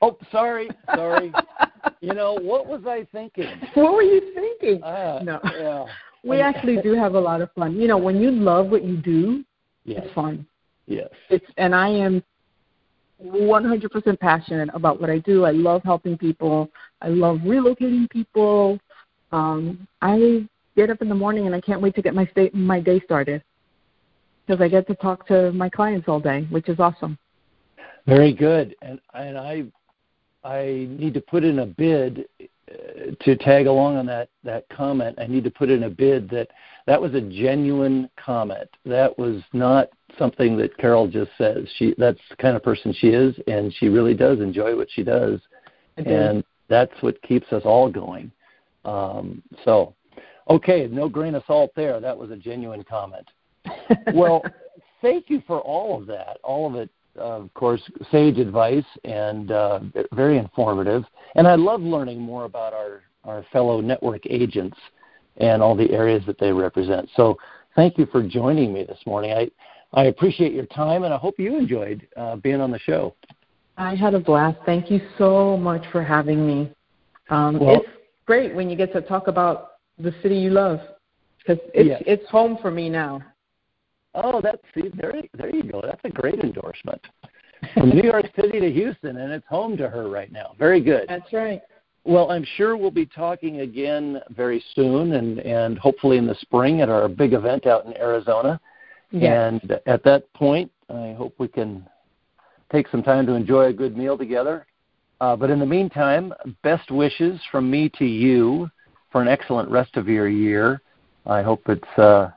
Oh, 0.00 0.18
sorry, 0.30 0.68
sorry. 0.94 1.32
you 2.00 2.12
know 2.12 2.34
what 2.34 2.66
was 2.66 2.82
I 2.86 3.06
thinking? 3.12 3.46
What 3.74 3.94
were 3.94 4.02
you 4.02 4.32
thinking? 4.34 4.82
Uh, 4.82 5.20
no. 5.22 5.40
Yeah. 5.44 5.84
we 6.24 6.40
actually 6.40 6.80
do 6.82 6.94
have 6.94 7.14
a 7.14 7.20
lot 7.20 7.40
of 7.40 7.50
fun. 7.52 7.76
You 7.76 7.88
know, 7.88 7.98
when 7.98 8.20
you 8.20 8.30
love 8.30 8.66
what 8.66 8.84
you 8.84 8.96
do, 8.96 9.44
yes. 9.84 10.02
it's 10.04 10.14
fun. 10.14 10.46
Yes. 10.86 11.08
It's 11.30 11.46
and 11.56 11.74
I 11.74 11.88
am 11.88 12.22
100% 13.24 14.18
passionate 14.20 14.68
about 14.74 15.00
what 15.00 15.10
I 15.10 15.18
do. 15.18 15.44
I 15.44 15.52
love 15.52 15.82
helping 15.84 16.18
people. 16.18 16.70
I 17.00 17.08
love 17.08 17.38
relocating 17.38 18.08
people. 18.10 18.78
Um, 19.30 19.86
I 20.00 20.46
get 20.76 20.90
up 20.90 21.02
in 21.02 21.08
the 21.08 21.14
morning 21.14 21.46
and 21.46 21.54
I 21.54 21.60
can't 21.60 21.80
wait 21.80 21.94
to 21.94 22.02
get 22.02 22.14
my 22.14 22.26
state 22.26 22.54
my 22.54 22.80
day 22.80 23.00
started 23.00 23.42
because 24.46 24.60
I 24.60 24.68
get 24.68 24.86
to 24.88 24.94
talk 24.96 25.26
to 25.28 25.52
my 25.52 25.68
clients 25.68 26.08
all 26.08 26.20
day, 26.20 26.46
which 26.50 26.68
is 26.68 26.80
awesome. 26.80 27.18
Very 28.06 28.32
good, 28.32 28.74
and 28.82 29.00
and 29.14 29.38
I 29.38 29.64
I 30.44 30.88
need 30.90 31.14
to 31.14 31.20
put 31.20 31.44
in 31.44 31.60
a 31.60 31.66
bid 31.66 32.26
uh, 32.40 33.14
to 33.20 33.36
tag 33.36 33.66
along 33.66 33.96
on 33.96 34.06
that 34.06 34.28
that 34.42 34.68
comment. 34.70 35.18
I 35.20 35.26
need 35.26 35.44
to 35.44 35.50
put 35.50 35.70
in 35.70 35.84
a 35.84 35.90
bid 35.90 36.28
that 36.30 36.48
that 36.86 37.00
was 37.00 37.14
a 37.14 37.20
genuine 37.20 38.10
comment. 38.16 38.68
That 38.84 39.16
was 39.18 39.42
not 39.52 39.88
something 40.18 40.56
that 40.58 40.76
Carol 40.78 41.08
just 41.08 41.30
says. 41.38 41.66
She 41.76 41.94
that's 41.98 42.20
the 42.30 42.36
kind 42.36 42.56
of 42.56 42.62
person 42.62 42.92
she 42.92 43.08
is, 43.08 43.34
and 43.46 43.72
she 43.74 43.88
really 43.88 44.14
does 44.14 44.40
enjoy 44.40 44.76
what 44.76 44.88
she 44.90 45.02
does, 45.02 45.40
and 45.96 46.44
that's 46.68 46.92
what 47.00 47.20
keeps 47.22 47.52
us 47.52 47.62
all 47.64 47.90
going. 47.90 48.30
Um, 48.84 49.42
so, 49.64 49.94
okay, 50.50 50.88
no 50.90 51.08
grain 51.08 51.34
of 51.34 51.44
salt 51.46 51.70
there. 51.76 52.00
That 52.00 52.16
was 52.16 52.30
a 52.30 52.36
genuine 52.36 52.84
comment. 52.84 53.28
well, 54.14 54.42
thank 55.00 55.30
you 55.30 55.42
for 55.46 55.60
all 55.60 56.00
of 56.00 56.06
that. 56.06 56.38
All 56.42 56.66
of 56.66 56.74
it, 56.74 56.90
uh, 57.16 57.42
of 57.42 57.54
course, 57.54 57.82
sage 58.10 58.38
advice 58.38 58.84
and 59.04 59.52
uh, 59.52 59.80
very 60.12 60.38
informative. 60.38 61.04
And 61.36 61.46
I 61.46 61.54
love 61.54 61.80
learning 61.80 62.20
more 62.20 62.44
about 62.44 62.72
our 62.72 63.02
our 63.24 63.44
fellow 63.52 63.80
network 63.80 64.22
agents 64.28 64.76
and 65.38 65.62
all 65.62 65.74
the 65.74 65.90
areas 65.90 66.22
that 66.26 66.38
they 66.38 66.52
represent. 66.52 67.08
So, 67.16 67.38
thank 67.74 67.98
you 67.98 68.06
for 68.06 68.22
joining 68.22 68.72
me 68.72 68.84
this 68.84 69.00
morning. 69.06 69.32
I 69.32 69.50
I 69.94 70.04
appreciate 70.04 70.52
your 70.52 70.66
time, 70.66 71.04
and 71.04 71.12
I 71.12 71.18
hope 71.18 71.38
you 71.38 71.56
enjoyed 71.56 72.06
uh, 72.16 72.36
being 72.36 72.60
on 72.60 72.70
the 72.70 72.78
show. 72.78 73.14
I 73.76 73.94
had 73.94 74.14
a 74.14 74.20
blast. 74.20 74.58
Thank 74.64 74.90
you 74.90 75.00
so 75.18 75.56
much 75.56 75.84
for 75.92 76.02
having 76.02 76.46
me. 76.46 76.72
Um, 77.30 77.58
well, 77.58 77.76
it's 77.76 77.88
great 78.26 78.54
when 78.54 78.70
you 78.70 78.76
get 78.76 78.92
to 78.92 79.00
talk 79.00 79.28
about 79.28 79.72
the 79.98 80.14
city 80.22 80.36
you 80.36 80.50
love 80.50 80.80
because 81.38 81.62
it's 81.74 81.88
yes. 81.88 82.02
it's 82.06 82.30
home 82.30 82.58
for 82.60 82.70
me 82.70 82.88
now. 82.88 83.22
Oh, 84.14 84.40
that's 84.42 84.62
see, 84.74 84.90
there 84.94 85.14
there 85.34 85.54
you 85.54 85.62
go. 85.64 85.80
That's 85.82 86.00
a 86.04 86.10
great 86.10 86.40
endorsement. 86.40 87.00
From 87.74 87.90
New 87.90 88.02
York 88.02 88.26
City 88.34 88.60
to 88.60 88.70
Houston, 88.70 89.18
and 89.18 89.32
it's 89.32 89.46
home 89.48 89.76
to 89.76 89.88
her 89.88 90.08
right 90.08 90.32
now. 90.32 90.54
Very 90.58 90.80
good. 90.80 91.06
That's 91.08 91.32
right. 91.32 91.62
Well, 92.04 92.30
I'm 92.30 92.44
sure 92.56 92.76
we'll 92.76 92.90
be 92.90 93.06
talking 93.06 93.60
again 93.60 94.20
very 94.30 94.62
soon, 94.74 95.12
and 95.12 95.38
and 95.40 95.78
hopefully 95.78 96.18
in 96.18 96.26
the 96.26 96.34
spring 96.36 96.80
at 96.80 96.88
our 96.88 97.08
big 97.08 97.32
event 97.32 97.66
out 97.66 97.86
in 97.86 97.96
Arizona. 97.96 98.60
Yes. 99.12 99.60
And 99.62 99.80
at 99.86 100.02
that 100.04 100.32
point, 100.32 100.70
I 100.88 101.14
hope 101.16 101.34
we 101.38 101.48
can 101.48 101.86
take 102.72 102.88
some 102.88 103.02
time 103.02 103.26
to 103.26 103.34
enjoy 103.34 103.66
a 103.66 103.72
good 103.72 103.96
meal 103.96 104.16
together. 104.16 104.66
Uh, 105.20 105.36
but 105.36 105.50
in 105.50 105.60
the 105.60 105.66
meantime, 105.66 106.32
best 106.62 106.90
wishes 106.90 107.40
from 107.52 107.70
me 107.70 107.88
to 107.90 108.04
you 108.04 108.68
for 109.12 109.22
an 109.22 109.28
excellent 109.28 109.70
rest 109.70 109.96
of 109.96 110.08
your 110.08 110.28
year. 110.28 110.80
I 111.26 111.42
hope 111.42 111.62
it's 111.68 111.98
uh, 111.98 112.30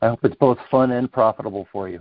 I 0.00 0.08
hope 0.08 0.20
it's 0.24 0.36
both 0.36 0.58
fun 0.70 0.92
and 0.92 1.12
profitable 1.12 1.68
for 1.70 1.88
you. 1.88 2.00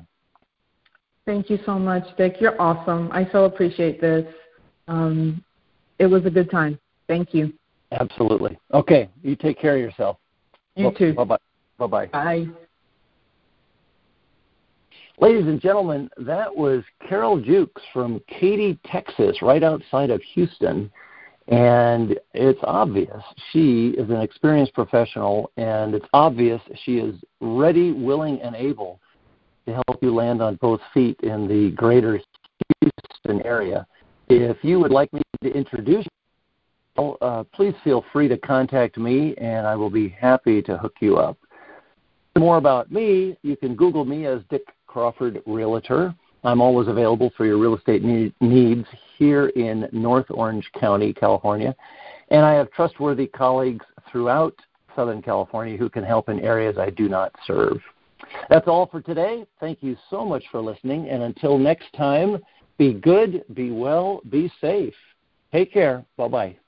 Thank 1.26 1.50
you 1.50 1.60
so 1.66 1.80
much, 1.80 2.04
Dick. 2.18 2.36
You're 2.40 2.62
awesome. 2.62 3.10
I 3.12 3.28
so 3.32 3.46
appreciate 3.46 4.00
this. 4.00 4.26
Um, 4.88 5.44
it 6.00 6.06
was 6.06 6.26
a 6.26 6.30
good 6.30 6.52
time. 6.52 6.80
Thank 7.08 7.34
you. 7.34 7.54
Absolutely. 7.92 8.58
Okay, 8.74 9.10
you 9.22 9.36
take 9.36 9.60
care 9.60 9.76
of 9.76 9.82
yourself. 9.82 10.18
You 10.76 10.92
too. 10.98 11.14
Bye 11.14 11.24
bye. 11.24 11.38
Bye 11.78 11.88
bye. 11.88 12.06
Bye. 12.08 12.48
Ladies 15.20 15.46
and 15.46 15.62
gentlemen, 15.62 16.10
that 16.18 16.54
was 16.54 16.84
Carol 17.08 17.40
Jukes 17.40 17.82
from 17.94 18.20
Katy, 18.28 18.80
Texas, 18.86 19.38
right 19.42 19.64
outside 19.64 20.10
of 20.10 20.22
Houston. 20.34 20.92
And 21.50 22.18
it's 22.34 22.60
obvious 22.64 23.22
she 23.52 23.90
is 23.90 24.10
an 24.10 24.22
experienced 24.22 24.74
professional, 24.74 25.52
and 25.58 25.94
it's 25.94 26.06
obvious 26.14 26.62
she 26.84 26.98
is 26.98 27.16
ready, 27.42 27.92
willing, 27.92 28.42
and 28.42 28.56
able 28.56 29.00
to 29.68 29.74
help 29.74 30.02
you 30.02 30.14
land 30.16 30.42
on 30.42 30.56
both 30.56 30.80
feet 30.94 31.20
in 31.22 31.48
the 31.48 31.72
greater 31.72 32.20
Houston 32.82 33.46
area. 33.46 33.86
If 34.30 34.58
you 34.64 34.80
would 34.80 34.92
like 34.92 35.12
me 35.14 35.22
to 35.44 35.52
introduce 35.52 36.06
you, 36.06 36.12
uh, 36.98 37.44
please 37.54 37.74
feel 37.84 38.04
free 38.12 38.28
to 38.28 38.38
contact 38.38 38.98
me, 38.98 39.36
and 39.38 39.66
I 39.66 39.76
will 39.76 39.90
be 39.90 40.10
happy 40.10 40.62
to 40.64 40.78
hook 40.78 40.96
you 41.00 41.18
up. 41.18 41.38
More 42.38 42.58
about 42.58 42.92
me, 42.92 43.38
you 43.44 43.56
can 43.56 43.76
Google 43.76 44.06
me 44.06 44.26
as 44.26 44.42
Dick 44.50 44.64
Crawford 44.88 45.42
Realtor. 45.46 46.14
I'm 46.44 46.62
always 46.62 46.88
available 46.88 47.32
for 47.38 47.46
your 47.46 47.58
real 47.58 47.76
estate 47.76 48.04
needs 48.04 48.88
here 49.18 49.48
in 49.50 49.88
North 49.92 50.26
Orange 50.30 50.70
County, 50.80 51.14
California. 51.14 51.76
And 52.30 52.46
I 52.46 52.54
have 52.54 52.72
trustworthy 52.72 53.28
colleagues 53.28 53.86
throughout 54.12 54.56
Southern 54.96 55.22
California 55.22 55.78
who 55.78 55.90
can 55.90 56.04
help 56.04 56.30
in 56.30 56.40
areas 56.40 56.78
I 56.78 56.90
do 56.90 57.08
not 57.08 57.34
serve. 57.46 57.78
That's 58.50 58.68
all 58.68 58.88
for 58.88 59.02
today. 59.02 59.46
Thank 59.60 59.82
you 59.82 59.96
so 60.10 60.26
much 60.26 60.44
for 60.52 60.62
listening. 60.62 61.10
And 61.10 61.24
until 61.24 61.58
next 61.58 61.94
time, 61.96 62.40
be 62.78 62.94
good, 62.94 63.44
be 63.54 63.72
well, 63.72 64.22
be 64.30 64.52
safe. 64.60 64.96
Take 65.52 65.72
care. 65.72 66.04
Bye 66.18 66.28
bye. 66.28 66.63